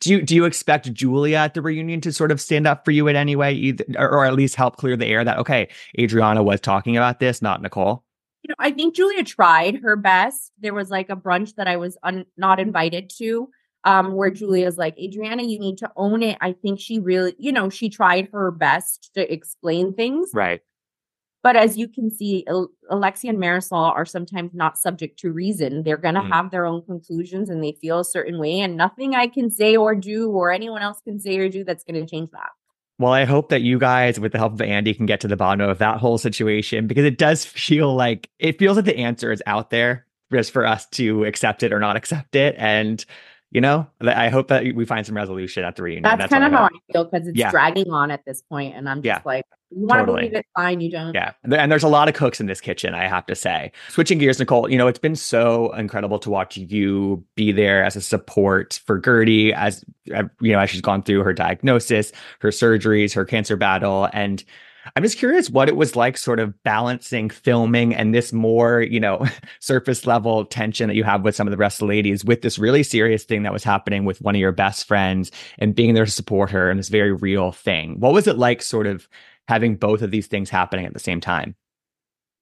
do 0.00 0.12
you 0.12 0.22
do 0.22 0.34
you 0.34 0.44
expect 0.44 0.92
Julia 0.92 1.38
at 1.38 1.54
the 1.54 1.62
reunion 1.62 2.00
to 2.02 2.12
sort 2.12 2.30
of 2.30 2.40
stand 2.40 2.66
up 2.66 2.84
for 2.84 2.90
you 2.90 3.08
in 3.08 3.16
any 3.16 3.34
way, 3.34 3.54
either, 3.54 3.84
or, 3.96 4.10
or 4.10 4.26
at 4.26 4.34
least 4.34 4.54
help 4.54 4.76
clear 4.76 4.98
the 4.98 5.06
air 5.06 5.24
that 5.24 5.38
okay, 5.38 5.68
Adriana 5.98 6.42
was 6.42 6.60
talking 6.60 6.96
about 6.96 7.20
this, 7.20 7.40
not 7.40 7.62
Nicole? 7.62 8.03
You 8.44 8.50
know, 8.50 8.56
I 8.58 8.72
think 8.72 8.94
Julia 8.94 9.24
tried 9.24 9.76
her 9.76 9.96
best. 9.96 10.52
There 10.60 10.74
was 10.74 10.90
like 10.90 11.08
a 11.08 11.16
brunch 11.16 11.54
that 11.54 11.66
I 11.66 11.76
was 11.78 11.96
un- 12.02 12.26
not 12.36 12.60
invited 12.60 13.10
to, 13.16 13.48
um, 13.84 14.12
where 14.12 14.30
Julia's 14.30 14.76
like, 14.76 14.98
Adriana, 14.98 15.42
you 15.44 15.58
need 15.58 15.78
to 15.78 15.90
own 15.96 16.22
it. 16.22 16.36
I 16.42 16.52
think 16.52 16.78
she 16.78 16.98
really, 16.98 17.34
you 17.38 17.52
know, 17.52 17.70
she 17.70 17.88
tried 17.88 18.28
her 18.32 18.50
best 18.50 19.10
to 19.14 19.32
explain 19.32 19.94
things. 19.94 20.28
Right. 20.34 20.60
But 21.42 21.56
as 21.56 21.78
you 21.78 21.88
can 21.88 22.10
see, 22.10 22.46
Alexia 22.90 23.30
and 23.30 23.38
Marysol 23.38 23.94
are 23.94 24.06
sometimes 24.06 24.52
not 24.52 24.78
subject 24.78 25.18
to 25.20 25.32
reason. 25.32 25.82
They're 25.82 25.96
going 25.96 26.14
to 26.14 26.22
mm. 26.22 26.32
have 26.32 26.50
their 26.50 26.66
own 26.66 26.82
conclusions 26.82 27.48
and 27.48 27.64
they 27.64 27.72
feel 27.72 28.00
a 28.00 28.04
certain 28.04 28.38
way. 28.38 28.60
And 28.60 28.76
nothing 28.76 29.14
I 29.14 29.26
can 29.26 29.50
say 29.50 29.76
or 29.76 29.94
do 29.94 30.30
or 30.30 30.52
anyone 30.52 30.82
else 30.82 31.00
can 31.02 31.18
say 31.18 31.38
or 31.38 31.48
do 31.48 31.64
that's 31.64 31.84
going 31.84 32.00
to 32.00 32.10
change 32.10 32.30
that. 32.30 32.50
Well, 32.98 33.12
I 33.12 33.24
hope 33.24 33.48
that 33.48 33.62
you 33.62 33.78
guys, 33.78 34.20
with 34.20 34.32
the 34.32 34.38
help 34.38 34.52
of 34.52 34.60
Andy, 34.60 34.94
can 34.94 35.06
get 35.06 35.20
to 35.20 35.28
the 35.28 35.36
bottom 35.36 35.68
of 35.68 35.78
that 35.78 35.98
whole 35.98 36.18
situation 36.18 36.86
because 36.86 37.04
it 37.04 37.18
does 37.18 37.44
feel 37.44 37.94
like 37.94 38.30
it 38.38 38.58
feels 38.58 38.76
like 38.76 38.86
the 38.86 38.98
answer 38.98 39.32
is 39.32 39.42
out 39.46 39.70
there 39.70 40.06
just 40.32 40.52
for 40.52 40.64
us 40.64 40.86
to 40.86 41.24
accept 41.24 41.62
it 41.62 41.72
or 41.72 41.80
not 41.80 41.96
accept 41.96 42.36
it. 42.36 42.54
And 42.56 43.04
you 43.50 43.60
know, 43.60 43.86
I 44.00 44.30
hope 44.30 44.48
that 44.48 44.64
we 44.74 44.84
find 44.84 45.06
some 45.06 45.14
resolution 45.14 45.62
at 45.64 45.76
the 45.76 45.84
reunion. 45.84 46.02
That's, 46.02 46.18
That's 46.18 46.32
kind 46.32 46.42
of 46.44 46.50
how 46.50 46.64
I 46.64 46.92
feel 46.92 47.04
because 47.04 47.28
it's 47.28 47.38
yeah. 47.38 47.52
dragging 47.52 47.88
on 47.90 48.10
at 48.10 48.24
this 48.26 48.42
point, 48.42 48.74
and 48.74 48.88
I'm 48.88 48.98
just 48.98 49.06
yeah. 49.06 49.20
like, 49.24 49.44
you 49.76 49.86
want 49.86 50.00
to 50.00 50.06
totally. 50.06 50.28
believe 50.28 50.34
it, 50.34 50.46
fine. 50.56 50.80
You 50.80 50.90
don't. 50.90 51.14
Yeah, 51.14 51.32
and 51.42 51.70
there's 51.70 51.82
a 51.82 51.88
lot 51.88 52.08
of 52.08 52.14
cooks 52.14 52.40
in 52.40 52.46
this 52.46 52.60
kitchen. 52.60 52.94
I 52.94 53.06
have 53.06 53.26
to 53.26 53.34
say. 53.34 53.72
Switching 53.88 54.18
gears, 54.18 54.38
Nicole. 54.38 54.70
You 54.70 54.78
know, 54.78 54.86
it's 54.86 54.98
been 54.98 55.16
so 55.16 55.72
incredible 55.72 56.18
to 56.20 56.30
watch 56.30 56.56
you 56.56 57.24
be 57.34 57.52
there 57.52 57.84
as 57.84 57.96
a 57.96 58.00
support 58.00 58.80
for 58.86 59.00
Guerdy 59.00 59.52
as 59.52 59.84
uh, 60.14 60.24
you 60.40 60.52
know 60.52 60.60
as 60.60 60.70
she's 60.70 60.80
gone 60.80 61.02
through 61.02 61.22
her 61.22 61.32
diagnosis, 61.32 62.12
her 62.40 62.50
surgeries, 62.50 63.14
her 63.14 63.24
cancer 63.24 63.56
battle, 63.56 64.08
and 64.12 64.44
I'm 64.96 65.02
just 65.02 65.18
curious 65.18 65.48
what 65.48 65.68
it 65.68 65.76
was 65.76 65.96
like 65.96 66.18
sort 66.18 66.38
of 66.38 66.62
balancing 66.62 67.30
filming 67.30 67.94
and 67.94 68.14
this 68.14 68.32
more, 68.32 68.82
you 68.82 69.00
know, 69.00 69.26
surface 69.60 70.06
level 70.06 70.44
tension 70.44 70.88
that 70.88 70.94
you 70.94 71.04
have 71.04 71.22
with 71.22 71.34
some 71.34 71.46
of 71.46 71.50
the 71.50 71.56
rest 71.56 71.76
of 71.76 71.86
the 71.86 71.94
ladies 71.94 72.24
with 72.24 72.42
this 72.42 72.58
really 72.58 72.82
serious 72.82 73.24
thing 73.24 73.42
that 73.44 73.52
was 73.52 73.64
happening 73.64 74.04
with 74.04 74.20
one 74.20 74.34
of 74.34 74.40
your 74.40 74.52
best 74.52 74.86
friends 74.86 75.30
and 75.58 75.74
being 75.74 75.94
there 75.94 76.04
to 76.04 76.10
support 76.10 76.50
her 76.50 76.70
and 76.70 76.78
this 76.78 76.88
very 76.88 77.12
real 77.12 77.50
thing. 77.50 77.98
What 77.98 78.12
was 78.12 78.26
it 78.26 78.36
like 78.36 78.62
sort 78.62 78.86
of 78.86 79.08
having 79.48 79.76
both 79.76 80.02
of 80.02 80.10
these 80.10 80.26
things 80.26 80.50
happening 80.50 80.86
at 80.86 80.92
the 80.92 81.00
same 81.00 81.20
time? 81.20 81.54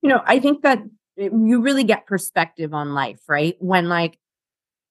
You 0.02 0.10
know, 0.10 0.22
I 0.26 0.40
think 0.40 0.62
that 0.62 0.82
you 1.16 1.60
really 1.60 1.84
get 1.84 2.06
perspective 2.06 2.74
on 2.74 2.94
life, 2.94 3.20
right? 3.28 3.56
When 3.60 3.88
like 3.88 4.18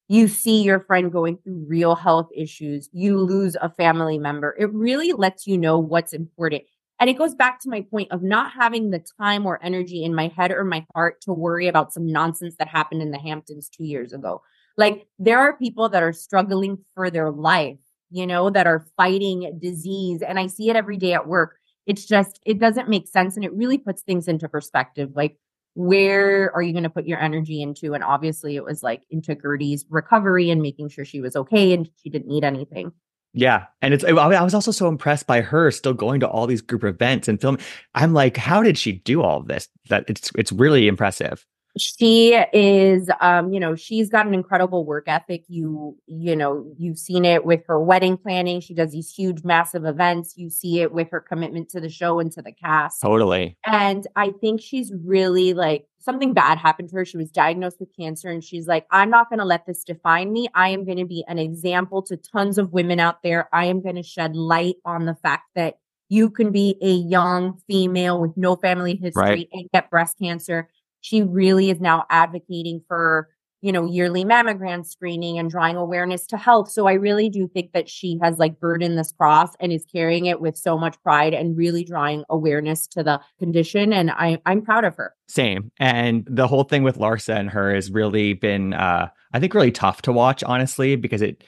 you 0.08 0.28
see 0.28 0.62
your 0.62 0.82
friend 0.82 1.12
going 1.12 1.38
through 1.38 1.66
real 1.68 1.96
health 1.96 2.30
issues, 2.36 2.90
you 2.92 3.18
lose 3.18 3.56
a 3.62 3.70
family 3.70 4.18
member, 4.18 4.56
it 4.60 4.72
really 4.74 5.14
lets 5.14 5.48
you 5.48 5.58
know 5.58 5.80
what's 5.80 6.14
important. 6.14 6.64
And 7.00 7.10
it 7.10 7.18
goes 7.18 7.34
back 7.34 7.60
to 7.62 7.70
my 7.70 7.82
point 7.90 8.12
of 8.12 8.22
not 8.22 8.52
having 8.52 8.92
the 8.92 9.04
time 9.20 9.46
or 9.46 9.64
energy 9.64 10.04
in 10.04 10.14
my 10.14 10.28
head 10.28 10.52
or 10.52 10.64
my 10.64 10.86
heart 10.94 11.20
to 11.22 11.34
worry 11.34 11.68
about 11.68 11.92
some 11.92 12.06
nonsense 12.06 12.56
that 12.60 12.68
happened 12.68 13.02
in 13.02 13.10
the 13.10 13.18
Hamptons 13.18 13.70
two 13.70 13.86
years 13.86 14.14
ago. 14.14 14.42
Like 14.78 15.08
there 15.18 15.40
are 15.40 15.58
people 15.58 15.90
that 15.90 16.04
are 16.04 16.14
struggling 16.14 16.78
for 16.94 17.10
their 17.10 17.32
life, 17.32 17.80
you 18.12 18.28
know, 18.28 18.52
that 18.52 18.68
are 18.68 18.86
fighting 18.98 19.58
disease. 19.60 20.22
And 20.22 20.38
I 20.38 20.46
see 20.48 20.70
it 20.70 20.76
every 20.76 20.98
day 20.98 21.14
at 21.14 21.28
work. 21.28 21.58
It's 21.86 22.06
just, 22.06 22.40
it 22.46 22.60
doesn't 22.60 22.90
make 22.90 23.08
sense. 23.08 23.36
And 23.36 23.46
it 23.46 23.54
really 23.54 23.78
puts 23.78 24.02
things 24.02 24.28
into 24.28 24.48
perspective. 24.48 25.12
Like, 25.16 25.38
where 25.74 26.54
are 26.54 26.62
you 26.62 26.74
going 26.74 26.84
to 26.84 26.90
put 26.90 27.06
your 27.06 27.20
energy 27.20 27.62
into? 27.62 27.94
And 27.94 28.04
obviously, 28.04 28.56
it 28.56 28.64
was 28.64 28.84
like 28.84 29.04
into 29.10 29.36
Guerdy's 29.36 29.86
recovery 29.90 30.50
and 30.50 30.62
making 30.62 30.90
sure 30.90 31.06
she 31.06 31.22
was 31.22 31.36
okay 31.36 31.74
and 31.74 31.90
she 32.04 32.10
didn't 32.10 32.28
need 32.28 32.44
anything. 32.44 32.92
Yeah, 33.34 33.68
and 33.82 33.94
it's 33.94 34.04
I 34.04 34.44
was 34.44 34.54
also 34.54 34.72
so 34.72 34.90
impressed 34.90 35.26
by 35.26 35.40
her 35.40 35.72
still 35.72 35.94
going 35.94 36.20
to 36.20 36.28
all 36.28 36.48
these 36.48 36.62
group 36.62 36.84
events 36.84 37.30
and 37.30 37.40
film. 37.40 37.60
I'm 37.96 38.14
like, 38.14 38.36
how 38.36 38.62
did 38.62 38.78
she 38.78 38.92
do 38.92 39.22
all 39.22 39.42
this? 39.42 39.70
That 39.88 40.04
it's 40.10 40.32
it's 40.36 40.52
really 40.52 40.90
impressive 40.90 41.46
she 41.78 42.34
is 42.54 43.10
um 43.22 43.54
you 43.54 43.60
know 43.60 43.76
she's 43.76 44.10
got 44.10 44.26
an 44.26 44.34
incredible 44.34 44.86
work 44.86 45.06
ethic. 45.08 45.44
You 45.48 45.98
you 46.06 46.36
know 46.36 46.66
you've 46.78 47.00
seen 47.00 47.26
it 47.26 47.46
with 47.46 47.62
her 47.68 47.80
wedding 47.80 48.18
planning. 48.18 48.60
She 48.60 48.74
does 48.74 48.92
these 48.92 49.12
huge 49.12 49.44
massive 49.44 49.86
events. 49.86 50.38
You 50.38 50.50
see 50.50 50.82
it 50.82 50.92
with 50.92 51.10
her 51.12 51.20
commitment 51.20 51.70
to 51.70 51.80
the 51.80 51.90
show 51.90 52.20
and 52.20 52.32
to 52.34 52.42
the 52.42 52.52
cast. 52.52 53.02
Totally. 53.02 53.58
And 53.66 54.06
i 54.16 54.32
think 54.42 54.62
she's 54.62 54.92
really 55.04 55.54
like 55.54 55.86
something 56.00 56.34
bad 56.34 56.58
happened 56.58 56.90
to 56.90 56.96
her. 56.98 57.06
She 57.06 57.18
was 57.18 57.32
diagnosed 57.32 57.80
with 57.80 57.96
cancer 57.96 58.30
and 58.30 58.44
she's 58.44 58.68
like 58.68 58.86
i'm 58.92 59.10
not 59.10 59.30
going 59.30 59.40
to 59.40 59.46
let 59.46 59.66
this 59.66 59.84
define 59.84 60.32
me. 60.32 60.48
I 60.54 60.70
am 60.70 60.86
going 60.86 60.98
to 60.98 61.06
be 61.06 61.24
an 61.28 61.40
example 61.40 62.02
to 62.04 62.18
tons 62.18 62.58
of 62.58 62.74
women 62.74 63.00
out 63.00 63.24
there. 63.24 63.48
I 63.54 63.66
am 63.66 63.82
going 63.82 63.96
to 63.96 64.04
shed 64.04 64.36
light 64.36 64.76
on 64.86 65.06
the 65.06 65.16
fact 65.16 65.46
that 65.56 65.78
you 66.12 66.30
can 66.30 66.52
be 66.52 66.76
a 66.82 66.92
young 66.92 67.58
female 67.68 68.20
with 68.20 68.36
no 68.36 68.58
family 68.58 68.98
history 68.98 69.24
right. 69.24 69.50
and 69.54 69.70
get 69.74 69.90
breast 69.90 70.20
cancer 70.20 70.68
she 71.02 71.24
really 71.24 71.70
is 71.70 71.82
now 71.82 72.06
advocating 72.10 72.82
for 72.88 73.30
you 73.62 73.72
know 73.72 73.86
yearly 73.86 74.26
mammogram 74.26 74.86
screening 74.86 75.38
and 75.38 75.50
drawing 75.50 75.76
awareness 75.76 76.26
to 76.28 76.38
health. 76.38 76.72
So 76.72 76.88
i 76.88 76.94
really 76.94 77.30
do 77.30 77.48
think 77.48 77.74
that 77.74 77.88
she 77.90 78.18
has 78.22 78.38
like 78.40 78.60
burdened 78.60 78.98
this 78.98 79.12
cross 79.12 79.52
and 79.60 79.72
is 79.72 79.86
carrying 79.86 80.26
it 80.26 80.42
with 80.42 80.58
so 80.58 80.78
much 80.78 81.02
pride 81.04 81.34
and 81.34 81.56
really 81.56 81.84
drawing 81.84 82.24
awareness 82.30 82.88
to 82.88 83.04
the 83.04 83.22
condition 83.40 83.94
and 83.94 84.12
I, 84.12 84.40
i'm 84.46 84.62
proud 84.62 84.84
of 84.86 84.96
her. 84.96 85.14
Same. 85.28 85.72
And 85.80 86.28
the 86.30 86.48
whole 86.48 86.64
thing 86.64 86.84
with 86.84 86.98
larsa 86.98 87.36
and 87.38 87.50
her 87.50 87.74
has 87.74 87.92
really 87.92 88.34
been 88.34 88.74
uh 88.74 89.10
i 89.34 89.40
think 89.40 89.54
really 89.54 89.72
tough 89.72 90.02
to 90.04 90.12
watch 90.12 90.44
honestly 90.44 90.96
because 90.96 91.22
it 91.22 91.44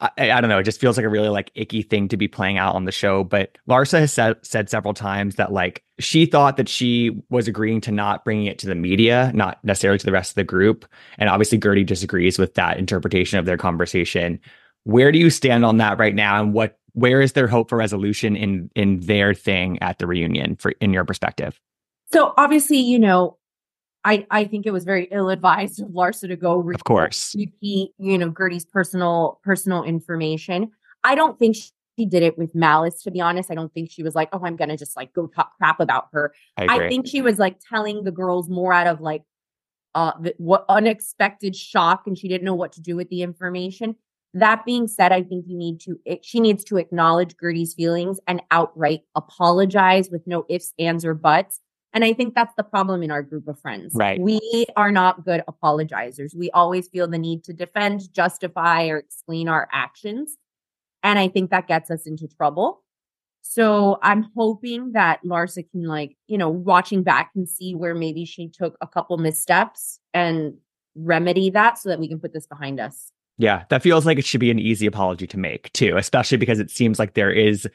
I, 0.00 0.10
I, 0.32 0.40
don't 0.40 0.50
know. 0.50 0.58
It 0.58 0.64
just 0.64 0.80
feels 0.80 0.96
like 0.96 1.06
a 1.06 1.08
really 1.08 1.28
like 1.28 1.50
icky 1.54 1.82
thing 1.82 2.08
to 2.08 2.16
be 2.16 2.26
playing 2.26 2.58
out 2.58 2.74
on 2.74 2.84
the 2.84 2.92
show. 2.92 3.22
But 3.24 3.56
Larsa 3.68 4.00
has 4.00 4.12
said, 4.12 4.36
said 4.42 4.68
several 4.68 4.92
times 4.92 5.36
that 5.36 5.52
like 5.52 5.84
she 6.00 6.26
thought 6.26 6.56
that 6.56 6.68
she 6.68 7.22
was 7.30 7.46
agreeing 7.46 7.80
to 7.82 7.92
not 7.92 8.24
bringing 8.24 8.46
it 8.46 8.58
to 8.60 8.66
the 8.66 8.74
media, 8.74 9.30
not 9.34 9.62
necessarily 9.64 9.98
to 9.98 10.06
the 10.06 10.12
rest 10.12 10.32
of 10.32 10.34
the 10.36 10.44
group. 10.44 10.84
And 11.18 11.28
obviously, 11.28 11.58
Guerdy 11.58 11.86
disagrees 11.86 12.38
with 12.38 12.54
that 12.54 12.78
interpretation 12.78 13.38
of 13.38 13.46
their 13.46 13.56
conversation. 13.56 14.40
Where 14.82 15.12
do 15.12 15.18
you 15.18 15.30
stand 15.30 15.64
on 15.64 15.78
that 15.78 15.98
right 15.98 16.14
now? 16.14 16.42
And 16.42 16.52
what 16.52 16.78
where 16.92 17.20
is 17.20 17.32
there 17.32 17.48
hope 17.48 17.68
for 17.68 17.78
resolution 17.78 18.36
in 18.36 18.70
in 18.74 19.00
their 19.00 19.32
thing 19.32 19.78
at 19.80 19.98
the 19.98 20.06
reunion 20.06 20.56
for 20.56 20.72
in 20.80 20.92
your 20.92 21.04
perspective? 21.04 21.60
So 22.12 22.34
obviously, 22.36 22.78
you 22.78 22.98
know, 22.98 23.38
I, 24.04 24.26
I 24.30 24.44
think 24.44 24.66
it 24.66 24.70
was 24.70 24.84
very 24.84 25.08
ill 25.10 25.30
advised 25.30 25.80
of 25.80 25.88
Larsa 25.88 26.28
to 26.28 26.36
go 26.36 26.56
re- 26.56 26.74
of 26.74 26.84
course 26.84 27.34
repeat, 27.36 27.92
you 27.98 28.18
know, 28.18 28.30
Guerdy's 28.30 28.66
personal 28.66 29.40
personal 29.42 29.82
information. 29.82 30.70
I 31.02 31.14
don't 31.14 31.38
think 31.38 31.56
she 31.56 32.06
did 32.06 32.22
it 32.22 32.36
with 32.36 32.54
malice, 32.54 33.02
to 33.02 33.10
be 33.10 33.20
honest. 33.20 33.50
I 33.50 33.54
don't 33.54 33.72
think 33.72 33.90
she 33.90 34.02
was 34.02 34.14
like, 34.14 34.28
oh, 34.32 34.40
I'm 34.44 34.56
gonna 34.56 34.76
just 34.76 34.96
like 34.96 35.12
go 35.14 35.26
talk 35.26 35.56
crap 35.56 35.80
about 35.80 36.08
her. 36.12 36.34
I, 36.56 36.66
I 36.66 36.88
think 36.88 37.06
she 37.06 37.22
was 37.22 37.38
like 37.38 37.56
telling 37.66 38.04
the 38.04 38.12
girls 38.12 38.48
more 38.48 38.72
out 38.72 38.86
of 38.86 39.00
like 39.00 39.22
uh 39.94 40.12
the, 40.20 40.34
what 40.38 40.66
unexpected 40.68 41.56
shock 41.56 42.06
and 42.06 42.18
she 42.18 42.28
didn't 42.28 42.44
know 42.44 42.54
what 42.54 42.72
to 42.72 42.80
do 42.80 42.96
with 42.96 43.08
the 43.08 43.22
information. 43.22 43.96
That 44.34 44.64
being 44.64 44.88
said, 44.88 45.12
I 45.12 45.22
think 45.22 45.44
you 45.46 45.56
need 45.56 45.78
to, 45.82 46.00
it, 46.04 46.24
she 46.24 46.40
needs 46.40 46.64
to 46.64 46.76
acknowledge 46.76 47.36
Guerdy's 47.36 47.72
feelings 47.72 48.18
and 48.26 48.42
outright 48.50 49.02
apologize 49.14 50.10
with 50.10 50.26
no 50.26 50.44
ifs, 50.48 50.74
ands, 50.76 51.04
or 51.04 51.14
buts 51.14 51.60
and 51.94 52.04
I 52.04 52.12
think 52.12 52.34
that's 52.34 52.54
the 52.56 52.64
problem 52.64 53.02
in 53.04 53.12
our 53.12 53.22
group 53.22 53.46
of 53.46 53.58
friends. 53.60 53.92
Right. 53.94 54.20
We 54.20 54.66
are 54.76 54.90
not 54.90 55.24
good 55.24 55.42
apologizers. 55.48 56.34
We 56.34 56.50
always 56.50 56.88
feel 56.88 57.06
the 57.06 57.18
need 57.18 57.44
to 57.44 57.52
defend, 57.52 58.12
justify, 58.12 58.88
or 58.88 58.98
explain 58.98 59.48
our 59.48 59.68
actions. 59.72 60.36
And 61.04 61.18
I 61.18 61.28
think 61.28 61.50
that 61.50 61.68
gets 61.68 61.92
us 61.92 62.06
into 62.06 62.26
trouble. 62.26 62.82
So 63.42 63.98
I'm 64.02 64.26
hoping 64.34 64.92
that 64.92 65.20
Larsa 65.24 65.70
can 65.70 65.84
like, 65.84 66.16
you 66.26 66.36
know, 66.36 66.48
watching 66.48 67.02
back 67.02 67.30
and 67.36 67.48
see 67.48 67.74
where 67.74 67.94
maybe 67.94 68.24
she 68.24 68.48
took 68.48 68.76
a 68.80 68.88
couple 68.88 69.16
missteps 69.18 70.00
and 70.12 70.54
remedy 70.96 71.50
that 71.50 71.78
so 71.78 71.90
that 71.90 72.00
we 72.00 72.08
can 72.08 72.18
put 72.18 72.32
this 72.32 72.46
behind 72.46 72.80
us. 72.80 73.12
Yeah, 73.36 73.64
that 73.68 73.82
feels 73.82 74.06
like 74.06 74.18
it 74.18 74.24
should 74.24 74.40
be 74.40 74.50
an 74.50 74.58
easy 74.58 74.86
apology 74.86 75.26
to 75.26 75.38
make 75.38 75.72
too, 75.72 75.96
especially 75.96 76.38
because 76.38 76.58
it 76.58 76.70
seems 76.70 76.98
like 76.98 77.14
there 77.14 77.32
is 77.32 77.68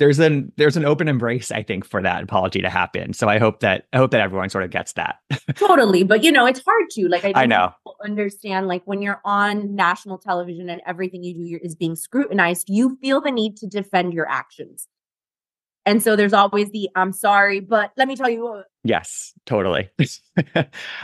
there's 0.00 0.18
an 0.18 0.50
there's 0.56 0.76
an 0.76 0.84
open 0.84 1.06
embrace 1.06 1.52
i 1.52 1.62
think 1.62 1.84
for 1.84 2.02
that 2.02 2.24
apology 2.24 2.60
to 2.62 2.70
happen. 2.70 3.12
So 3.12 3.28
i 3.28 3.38
hope 3.38 3.60
that 3.60 3.86
i 3.92 3.98
hope 3.98 4.10
that 4.10 4.20
everyone 4.20 4.48
sort 4.48 4.64
of 4.64 4.70
gets 4.70 4.94
that. 4.94 5.18
Totally. 5.54 6.02
But 6.02 6.24
you 6.24 6.32
know 6.32 6.46
it's 6.46 6.64
hard 6.64 6.90
to 6.92 7.06
like 7.08 7.24
i, 7.24 7.32
I 7.36 7.46
know. 7.46 7.72
understand 8.04 8.66
like 8.66 8.82
when 8.86 9.02
you're 9.02 9.20
on 9.24 9.76
national 9.76 10.18
television 10.18 10.68
and 10.68 10.80
everything 10.86 11.22
you 11.22 11.34
do 11.34 11.58
is 11.62 11.76
being 11.76 11.94
scrutinized 11.94 12.68
you 12.68 12.98
feel 13.00 13.20
the 13.20 13.30
need 13.30 13.56
to 13.58 13.68
defend 13.68 14.12
your 14.12 14.28
actions. 14.28 14.88
And 15.86 16.02
so 16.02 16.16
there's 16.16 16.32
always 16.32 16.70
the 16.70 16.88
i'm 16.96 17.12
sorry 17.12 17.60
but 17.60 17.92
let 17.98 18.08
me 18.08 18.16
tell 18.16 18.30
you 18.30 18.48
uh, 18.48 18.62
yes 18.82 19.34
totally. 19.44 19.90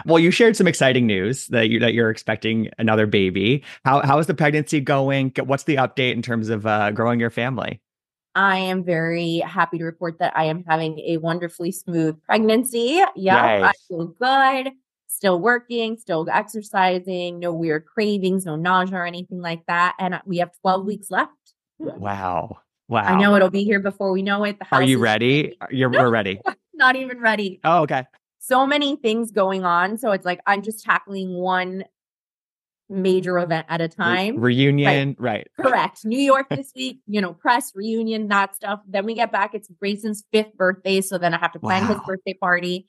Well 0.07 0.19
you 0.19 0.31
shared 0.31 0.57
some 0.57 0.67
exciting 0.67 1.07
news 1.07 1.49
that 1.49 1.69
you 1.69 1.81
that 1.81 1.93
you're 1.93 2.11
expecting 2.11 2.71
another 2.79 3.07
baby. 3.07 3.63
How 3.85 4.01
how 4.01 4.19
is 4.19 4.27
the 4.27 4.35
pregnancy 4.35 4.81
going? 4.81 5.33
What's 5.45 5.65
the 5.65 5.77
update 5.77 6.15
in 6.15 6.23
terms 6.23 6.49
of 6.49 6.67
uh, 6.67 6.93
growing 6.93 7.21
your 7.21 7.31
family 7.31 7.83
I 8.37 8.59
am 8.59 8.85
very 8.85 9.39
happy 9.39 9.79
to 9.79 9.85
report 9.85 10.19
that 10.19 10.37
I 10.37 10.45
am 10.45 10.63
having 10.65 10.99
a 11.01 11.17
wonderfully 11.17 11.73
smooth 11.73 12.23
pregnancy. 12.23 13.03
Yeah, 13.17 13.35
nice. 13.35 13.65
I 13.65 13.73
feel 13.89 14.07
good. 14.09 14.73
Still 15.09 15.41
working, 15.41 15.97
still 15.97 16.29
exercising, 16.31 17.39
no 17.39 17.55
weird 17.55 17.87
cravings, 17.87 18.45
no 18.45 18.55
nausea 18.55 18.99
or 18.99 19.07
anything 19.07 19.41
like 19.41 19.65
that. 19.69 19.95
And 19.99 20.21
we 20.27 20.37
have 20.39 20.51
12 20.61 20.85
weeks 20.85 21.11
left. 21.11 21.33
Wow. 21.79 22.59
Wow. 22.89 23.03
I 23.03 23.19
know 23.19 23.35
it'll 23.35 23.51
be 23.51 23.65
here 23.65 23.81
before 23.81 24.13
we 24.13 24.21
know 24.21 24.45
it. 24.45 24.59
Are 24.71 24.83
you 24.83 24.99
ready? 24.99 25.57
You're 25.71 25.91
we're 25.91 26.11
ready. 26.11 26.39
Not 26.75 26.95
even 26.95 27.21
ready. 27.21 27.59
Oh, 27.65 27.83
okay. 27.83 28.05
so 28.39 28.67
many 28.67 28.97
things 28.97 29.31
going 29.31 29.65
on. 29.65 29.97
So 29.97 30.13
it's 30.13 30.27
like 30.27 30.41
I'm 30.47 30.61
just 30.61 30.85
tackling 30.85 31.33
one 31.35 31.85
major 32.89 33.39
event 33.39 33.67
at 33.69 33.81
a 33.81 33.89
time. 33.89 34.39
Reunion, 34.39 35.17
right. 35.19 35.47
right. 35.59 35.67
Correct. 35.69 36.05
New 36.05 36.21
York 36.21 36.49
this 36.51 36.73
week, 36.77 37.01
you 37.07 37.21
know, 37.21 37.33
press, 37.33 37.73
reunion, 37.75 38.29
that 38.29 38.55
stuff. 38.55 38.81
Then 38.87 39.07
we 39.07 39.15
get 39.15 39.33
back. 39.33 39.55
It's 39.55 39.69
Grayson's 39.81 40.25
fifth 40.33 40.55
birthday. 40.55 41.01
So 41.01 41.19
then 41.19 41.35
I 41.35 41.39
have 41.39 41.53
to 41.53 41.59
plan 41.61 41.83
wow. 41.83 41.95
his 41.95 41.99
birthday 42.07 42.35
party. 42.35 42.87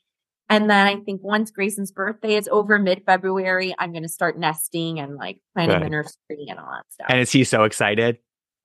And 0.49 0.69
then 0.69 0.87
I 0.87 0.95
think 0.97 1.21
once 1.23 1.51
Grayson's 1.51 1.91
birthday 1.91 2.35
is 2.35 2.47
over 2.47 2.79
mid 2.79 3.03
February, 3.05 3.75
I'm 3.77 3.91
going 3.91 4.03
to 4.03 4.09
start 4.09 4.39
nesting 4.39 4.99
and 4.99 5.15
like 5.15 5.39
planning 5.53 5.81
the 5.81 5.89
nursery 5.89 6.45
and 6.47 6.57
all 6.57 6.71
that 6.71 6.85
stuff. 6.89 7.07
And 7.09 7.19
is 7.19 7.31
he 7.31 7.43
so 7.43 7.63
excited? 7.63 8.19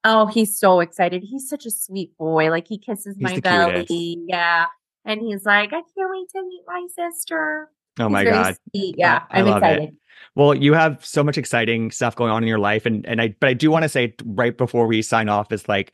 Oh, 0.05 0.26
he's 0.26 0.59
so 0.59 0.80
excited. 0.80 1.22
He's 1.24 1.49
such 1.49 1.66
a 1.66 1.70
sweet 1.70 2.16
boy. 2.18 2.51
Like 2.51 2.68
he 2.68 2.78
kisses 2.78 3.16
he's 3.16 3.22
my 3.22 3.41
belly. 3.41 3.87
Cutest. 3.87 4.24
Yeah. 4.28 4.66
And 5.05 5.20
he's 5.20 5.45
like, 5.45 5.70
I 5.70 5.83
can't 5.83 6.11
wait 6.11 6.28
to 6.30 6.43
meet 6.43 6.62
my 6.66 6.87
sister. 6.95 7.70
Oh 7.99 8.05
he's 8.05 8.12
my 8.12 8.24
God. 8.24 8.57
Sweet. 8.70 8.95
Yeah. 8.99 9.22
I, 9.30 9.41
am 9.41 9.49
excited. 9.49 9.89
It. 9.89 9.95
Well, 10.35 10.55
you 10.55 10.72
have 10.72 11.05
so 11.05 11.22
much 11.22 11.37
exciting 11.37 11.91
stuff 11.91 12.16
going 12.16 12.30
on 12.30 12.43
in 12.43 12.49
your 12.49 12.59
life. 12.59 12.87
And 12.87 13.07
and 13.07 13.20
I 13.20 13.35
but 13.39 13.49
I 13.49 13.55
do 13.55 13.70
want 13.70 13.83
to 13.83 13.89
say 13.89 14.14
right 14.24 14.57
before 14.57 14.87
we 14.87 15.03
sign 15.03 15.28
off 15.28 15.53
is 15.53 15.68
like 15.68 15.93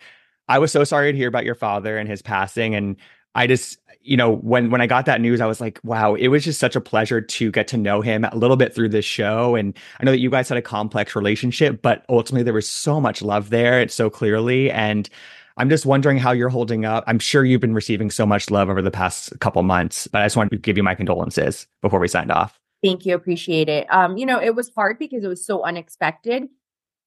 I 0.48 0.58
was 0.58 0.72
so 0.72 0.84
sorry 0.84 1.12
to 1.12 1.18
hear 1.18 1.28
about 1.28 1.44
your 1.44 1.54
father 1.54 1.98
and 1.98 2.08
his 2.08 2.22
passing. 2.22 2.74
And 2.74 2.96
I 3.34 3.46
just, 3.46 3.78
you 4.00 4.16
know, 4.16 4.36
when 4.36 4.70
when 4.70 4.80
I 4.80 4.86
got 4.86 5.06
that 5.06 5.20
news, 5.20 5.40
I 5.40 5.46
was 5.46 5.60
like, 5.60 5.80
wow, 5.82 6.14
it 6.14 6.28
was 6.28 6.44
just 6.44 6.60
such 6.60 6.76
a 6.76 6.80
pleasure 6.80 7.20
to 7.20 7.50
get 7.50 7.68
to 7.68 7.76
know 7.76 8.00
him 8.00 8.24
a 8.24 8.36
little 8.36 8.56
bit 8.56 8.74
through 8.74 8.88
this 8.90 9.04
show. 9.04 9.54
And 9.56 9.76
I 10.00 10.04
know 10.04 10.12
that 10.12 10.20
you 10.20 10.30
guys 10.30 10.48
had 10.48 10.58
a 10.58 10.62
complex 10.62 11.16
relationship, 11.16 11.82
but 11.82 12.04
ultimately 12.08 12.44
there 12.44 12.54
was 12.54 12.68
so 12.68 13.00
much 13.00 13.22
love 13.22 13.50
there, 13.50 13.80
it's 13.80 13.94
so 13.94 14.08
clearly. 14.08 14.70
And 14.70 15.08
I'm 15.56 15.68
just 15.68 15.84
wondering 15.84 16.18
how 16.18 16.30
you're 16.30 16.48
holding 16.48 16.84
up. 16.84 17.02
I'm 17.08 17.18
sure 17.18 17.44
you've 17.44 17.60
been 17.60 17.74
receiving 17.74 18.10
so 18.10 18.24
much 18.24 18.50
love 18.50 18.70
over 18.70 18.80
the 18.80 18.92
past 18.92 19.38
couple 19.40 19.62
months, 19.64 20.06
but 20.06 20.22
I 20.22 20.26
just 20.26 20.36
wanted 20.36 20.50
to 20.50 20.58
give 20.58 20.76
you 20.76 20.84
my 20.84 20.94
condolences 20.94 21.66
before 21.82 21.98
we 21.98 22.06
signed 22.06 22.30
off. 22.30 22.58
Thank 22.82 23.06
you. 23.06 23.14
Appreciate 23.14 23.68
it. 23.68 23.92
Um, 23.92 24.16
you 24.16 24.26
know, 24.26 24.40
it 24.40 24.54
was 24.54 24.70
hard 24.74 24.98
because 24.98 25.24
it 25.24 25.28
was 25.28 25.44
so 25.44 25.64
unexpected. 25.64 26.44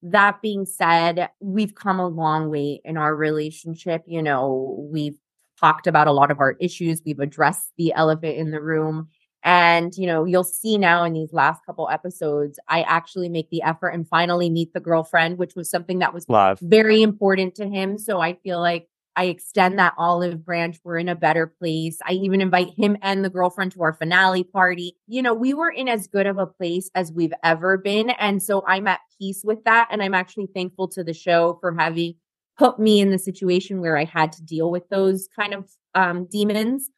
That 0.04 0.42
being 0.42 0.66
said, 0.66 1.30
we've 1.40 1.76
come 1.76 2.00
a 2.00 2.08
long 2.08 2.50
way 2.50 2.82
in 2.84 2.98
our 2.98 3.16
relationship. 3.16 4.04
You 4.08 4.22
know, 4.22 4.88
we've 4.92 5.18
talked 5.60 5.88
about 5.88 6.08
a 6.08 6.12
lot 6.12 6.32
of 6.32 6.40
our 6.40 6.56
issues, 6.60 7.02
we've 7.06 7.20
addressed 7.20 7.72
the 7.78 7.94
elephant 7.94 8.36
in 8.36 8.52
the 8.52 8.62
room. 8.62 9.08
And, 9.44 9.96
you 9.96 10.06
know, 10.06 10.26
you'll 10.26 10.44
see 10.44 10.78
now 10.78 11.04
in 11.04 11.14
these 11.14 11.34
last 11.34 11.66
couple 11.66 11.90
episodes, 11.90 12.60
I 12.68 12.82
actually 12.84 13.30
make 13.30 13.50
the 13.50 13.64
effort 13.64 13.90
and 13.90 14.08
finally 14.08 14.50
meet 14.50 14.74
the 14.74 14.80
girlfriend, 14.80 15.38
which 15.38 15.56
was 15.56 15.70
something 15.70 16.00
that 16.00 16.14
was 16.14 16.26
very 16.62 17.02
important 17.02 17.56
to 17.56 17.68
him. 17.68 17.98
So 17.98 18.22
I 18.22 18.34
feel 18.34 18.60
like 18.60 18.88
I 19.16 19.26
extend 19.26 19.78
that 19.80 19.94
olive 19.98 20.46
branch. 20.46 20.80
We're 20.84 20.98
in 20.98 21.10
a 21.10 21.16
better 21.16 21.48
place. 21.48 22.00
I 22.06 22.14
even 22.14 22.42
invite 22.42 22.70
him 22.78 22.98
and 23.02 23.24
the 23.24 23.30
girlfriend 23.30 23.74
to 23.74 23.84
our 23.84 23.94
finale 23.94 24.44
party. 24.44 24.98
You 25.08 25.22
know, 25.22 25.34
we 25.34 25.54
were 25.54 25.70
in 25.70 25.88
as 25.88 26.08
good 26.08 26.28
of 26.28 26.38
a 26.38 26.48
place 26.48 26.90
as 26.96 27.12
we've 27.12 27.34
ever 27.44 27.78
been. 27.78 28.12
And 28.12 28.42
so 28.42 28.64
I'm 28.68 28.88
at 28.88 29.02
peace 29.20 29.42
with 29.44 29.64
that. 29.66 29.90
And 29.92 30.02
I'm 30.02 30.14
actually 30.14 30.48
thankful 30.54 30.88
to 30.90 31.04
the 31.04 31.14
show 31.14 31.58
for 31.60 31.76
having 31.78 32.16
put 32.58 32.80
me 32.80 33.00
in 33.00 33.12
the 33.12 33.20
situation 33.20 33.82
where 33.82 33.98
I 33.98 34.06
had 34.06 34.32
to 34.34 34.44
deal 34.44 34.72
with 34.72 34.88
those 34.90 35.28
kind 35.36 35.54
of 35.54 35.70
um, 35.96 36.28
demons 36.32 36.90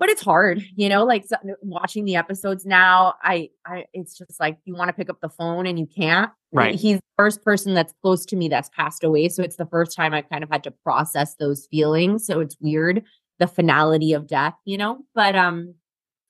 but 0.00 0.08
it's 0.08 0.22
hard, 0.22 0.64
you 0.74 0.88
know, 0.88 1.04
like 1.04 1.26
so, 1.26 1.36
watching 1.60 2.06
the 2.06 2.16
episodes 2.16 2.64
now, 2.64 3.14
I, 3.22 3.50
I, 3.66 3.84
it's 3.92 4.16
just 4.16 4.40
like 4.40 4.58
you 4.64 4.74
want 4.74 4.88
to 4.88 4.94
pick 4.94 5.10
up 5.10 5.20
the 5.20 5.28
phone 5.28 5.66
and 5.66 5.78
you 5.78 5.86
can't. 5.86 6.32
Right. 6.52 6.74
He's 6.74 6.96
the 6.96 7.02
first 7.18 7.44
person 7.44 7.74
that's 7.74 7.92
close 8.02 8.24
to 8.26 8.36
me 8.36 8.48
that's 8.48 8.70
passed 8.70 9.04
away. 9.04 9.28
So 9.28 9.42
it's 9.42 9.56
the 9.56 9.66
first 9.66 9.94
time 9.94 10.14
I've 10.14 10.28
kind 10.30 10.42
of 10.42 10.50
had 10.50 10.64
to 10.64 10.70
process 10.70 11.36
those 11.36 11.66
feelings. 11.70 12.26
So 12.26 12.40
it's 12.40 12.56
weird, 12.60 13.04
the 13.38 13.46
finality 13.46 14.14
of 14.14 14.26
death, 14.26 14.54
you 14.64 14.78
know, 14.78 15.04
but, 15.14 15.36
um, 15.36 15.74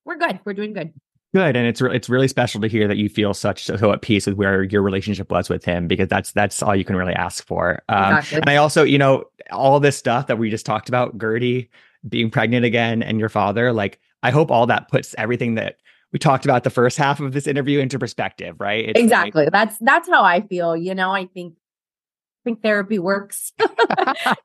we're 0.04 0.18
good. 0.18 0.40
We're 0.44 0.54
doing 0.54 0.72
good. 0.72 0.92
Good, 1.32 1.54
and 1.54 1.64
it's 1.64 1.80
re- 1.80 1.94
it's 1.94 2.08
really 2.08 2.26
special 2.26 2.60
to 2.62 2.66
hear 2.66 2.88
that 2.88 2.96
you 2.96 3.08
feel 3.08 3.34
such 3.34 3.66
so 3.66 3.92
at 3.92 4.02
peace 4.02 4.26
with 4.26 4.34
where 4.34 4.64
your 4.64 4.82
relationship 4.82 5.30
was 5.30 5.48
with 5.48 5.64
him 5.64 5.86
because 5.86 6.08
that's 6.08 6.32
that's 6.32 6.60
all 6.60 6.74
you 6.74 6.84
can 6.84 6.96
really 6.96 7.12
ask 7.12 7.46
for. 7.46 7.80
Um. 7.88 8.20
And 8.32 8.48
I 8.48 8.56
also, 8.56 8.82
you 8.82 8.98
know, 8.98 9.26
all 9.52 9.78
this 9.78 9.96
stuff 9.96 10.26
that 10.26 10.38
we 10.38 10.50
just 10.50 10.66
talked 10.66 10.88
about, 10.88 11.18
Guerdy, 11.18 11.68
being 12.08 12.30
pregnant 12.30 12.64
again 12.64 13.02
and 13.02 13.20
your 13.20 13.28
father 13.28 13.72
like 13.72 14.00
i 14.22 14.30
hope 14.30 14.50
all 14.50 14.66
that 14.66 14.88
puts 14.88 15.14
everything 15.18 15.54
that 15.54 15.76
we 16.12 16.18
talked 16.18 16.44
about 16.44 16.64
the 16.64 16.70
first 16.70 16.96
half 16.98 17.20
of 17.20 17.32
this 17.32 17.46
interview 17.46 17.78
into 17.78 17.98
perspective 17.98 18.56
right? 18.58 18.88
It's 18.88 19.00
exactly. 19.00 19.44
Like, 19.44 19.52
that's 19.52 19.76
that's 19.80 20.08
how 20.08 20.24
i 20.24 20.40
feel 20.40 20.76
you 20.76 20.94
know 20.94 21.10
i 21.12 21.26
think 21.26 21.54
I 22.42 22.48
think 22.48 22.62
therapy 22.62 22.98
works. 22.98 23.52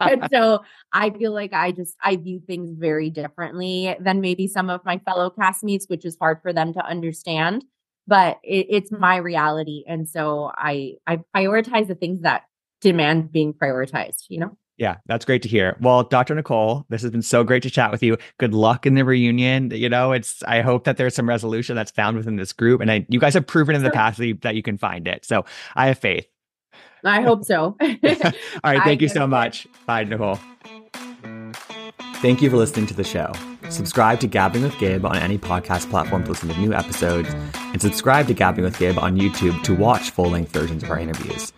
And 0.01 0.27
so 0.31 0.63
i 0.91 1.09
feel 1.09 1.33
like 1.33 1.53
i 1.53 1.71
just 1.71 1.95
i 2.03 2.15
view 2.15 2.41
things 2.45 2.69
very 2.77 3.09
differently 3.09 3.95
than 3.99 4.21
maybe 4.21 4.47
some 4.47 4.69
of 4.69 4.83
my 4.85 4.99
fellow 4.99 5.29
castmates 5.29 5.89
which 5.89 6.05
is 6.05 6.17
hard 6.19 6.41
for 6.41 6.53
them 6.53 6.73
to 6.73 6.85
understand 6.85 7.63
but 8.07 8.37
it, 8.43 8.67
it's 8.69 8.91
my 8.91 9.15
reality. 9.15 9.83
And 9.87 10.07
so 10.07 10.51
i 10.55 10.95
i 11.07 11.19
prioritize 11.35 11.87
the 11.87 11.95
things 11.95 12.21
that 12.21 12.43
demand 12.81 13.31
being 13.31 13.53
prioritized 13.53 14.25
you 14.29 14.39
know 14.39 14.57
yeah, 14.77 14.97
that's 15.05 15.23
great 15.23 15.41
to 15.43 15.49
hear. 15.49 15.77
Well, 15.79 16.03
Dr. 16.03 16.35
Nicole, 16.35 16.85
this 16.89 17.01
has 17.01 17.11
been 17.11 17.21
so 17.21 17.43
great 17.43 17.63
to 17.63 17.69
chat 17.69 17.91
with 17.91 18.03
you. 18.03 18.17
Good 18.39 18.53
luck 18.53 18.85
in 18.85 18.95
the 18.95 19.05
reunion. 19.05 19.71
You 19.71 19.87
know, 19.87 20.11
it's 20.11 20.43
I 20.43 20.61
hope 20.61 20.83
that 20.83 20.97
there's 20.97 21.15
some 21.15 21.29
resolution 21.29 21.75
that's 21.75 21.91
found 21.91 22.17
within 22.17 22.35
this 22.35 22.51
group, 22.51 22.81
and 22.81 22.91
I, 22.91 23.05
you 23.07 23.19
guys 23.19 23.33
have 23.35 23.47
proven 23.47 23.75
in 23.75 23.83
the 23.83 23.91
past 23.91 24.17
that 24.17 24.55
you, 24.55 24.63
can 24.63 24.77
find 24.77 25.07
it. 25.07 25.23
So 25.25 25.45
I 25.75 25.87
have 25.87 25.99
faith. 25.99 26.27
I 27.03 27.21
hope 27.21 27.45
so. 27.45 27.77
All 27.81 27.87
right, 28.63 28.81
thank 28.83 29.01
you 29.01 29.07
so 29.07 29.27
much. 29.27 29.67
Bye, 29.85 30.03
Nicole. 30.03 30.39
Thank 32.15 32.41
you 32.41 32.49
for 32.49 32.57
listening 32.57 32.87
to 32.87 32.93
the 32.93 33.03
show. 33.03 33.31
Subscribe 33.69 34.19
to 34.21 34.27
Gabbing 34.27 34.63
with 34.63 34.77
Gib 34.79 35.05
on 35.05 35.17
any 35.17 35.37
podcast 35.37 35.89
platform 35.89 36.23
to 36.23 36.31
listen 36.31 36.49
to 36.49 36.59
new 36.59 36.73
episodes, 36.73 37.29
and 37.55 37.81
subscribe 37.81 38.27
to 38.27 38.33
Gabbing 38.33 38.63
with 38.63 38.77
Gib 38.77 38.97
on 38.97 39.17
YouTube 39.17 39.63
to 39.63 39.75
watch 39.75 40.09
full 40.11 40.31
length 40.31 40.51
versions 40.51 40.83
of 40.83 40.89
our 40.89 40.99
interviews. 40.99 41.53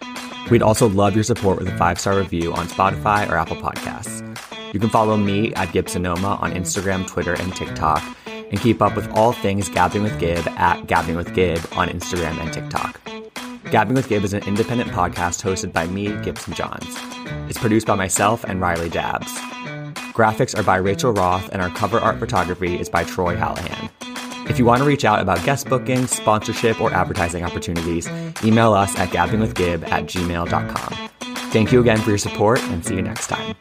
We'd 0.49 0.61
also 0.61 0.87
love 0.87 1.13
your 1.13 1.25
support 1.25 1.59
with 1.59 1.67
a 1.67 1.77
five 1.77 1.99
star 1.99 2.17
review 2.17 2.53
on 2.53 2.67
Spotify 2.67 3.29
or 3.29 3.37
Apple 3.37 3.57
Podcasts. 3.57 4.23
You 4.73 4.79
can 4.79 4.89
follow 4.89 5.17
me 5.17 5.53
at 5.55 5.69
Gibsonoma 5.69 6.41
on 6.41 6.53
Instagram, 6.53 7.05
Twitter, 7.05 7.33
and 7.33 7.53
TikTok, 7.55 8.03
and 8.25 8.59
keep 8.59 8.81
up 8.81 8.95
with 8.95 9.09
all 9.09 9.33
things 9.33 9.69
Gabbing 9.69 10.03
with 10.03 10.17
Gib 10.19 10.47
at 10.49 10.87
Gabbing 10.87 11.17
with 11.17 11.33
Gib 11.33 11.59
on 11.73 11.89
Instagram 11.89 12.39
and 12.39 12.53
TikTok. 12.53 13.01
Gabbing 13.71 13.95
with 13.95 14.07
Gib 14.07 14.23
is 14.23 14.33
an 14.33 14.43
independent 14.47 14.89
podcast 14.91 15.43
hosted 15.43 15.73
by 15.73 15.85
me, 15.87 16.15
Gibson 16.23 16.53
Johns. 16.53 16.95
It's 17.49 17.59
produced 17.59 17.87
by 17.87 17.95
myself 17.95 18.45
and 18.45 18.61
Riley 18.61 18.89
Dabbs. 18.89 19.33
Graphics 20.13 20.57
are 20.57 20.63
by 20.63 20.77
Rachel 20.77 21.11
Roth, 21.11 21.49
and 21.51 21.61
our 21.61 21.69
cover 21.71 21.99
art 21.99 22.19
photography 22.19 22.79
is 22.79 22.89
by 22.89 23.03
Troy 23.03 23.35
Hallahan. 23.35 23.89
If 24.49 24.57
you 24.57 24.65
want 24.65 24.79
to 24.79 24.87
reach 24.87 25.05
out 25.05 25.19
about 25.21 25.43
guest 25.43 25.67
bookings, 25.67 26.11
sponsorship, 26.11 26.81
or 26.81 26.93
advertising 26.93 27.43
opportunities, 27.43 28.07
email 28.43 28.73
us 28.73 28.97
at 28.97 29.09
gabbingwithgib 29.09 29.87
at 29.89 30.05
gmail.com. 30.05 31.09
Thank 31.51 31.71
you 31.71 31.79
again 31.79 31.99
for 31.99 32.09
your 32.09 32.17
support 32.17 32.61
and 32.63 32.85
see 32.85 32.95
you 32.95 33.01
next 33.01 33.27
time. 33.27 33.55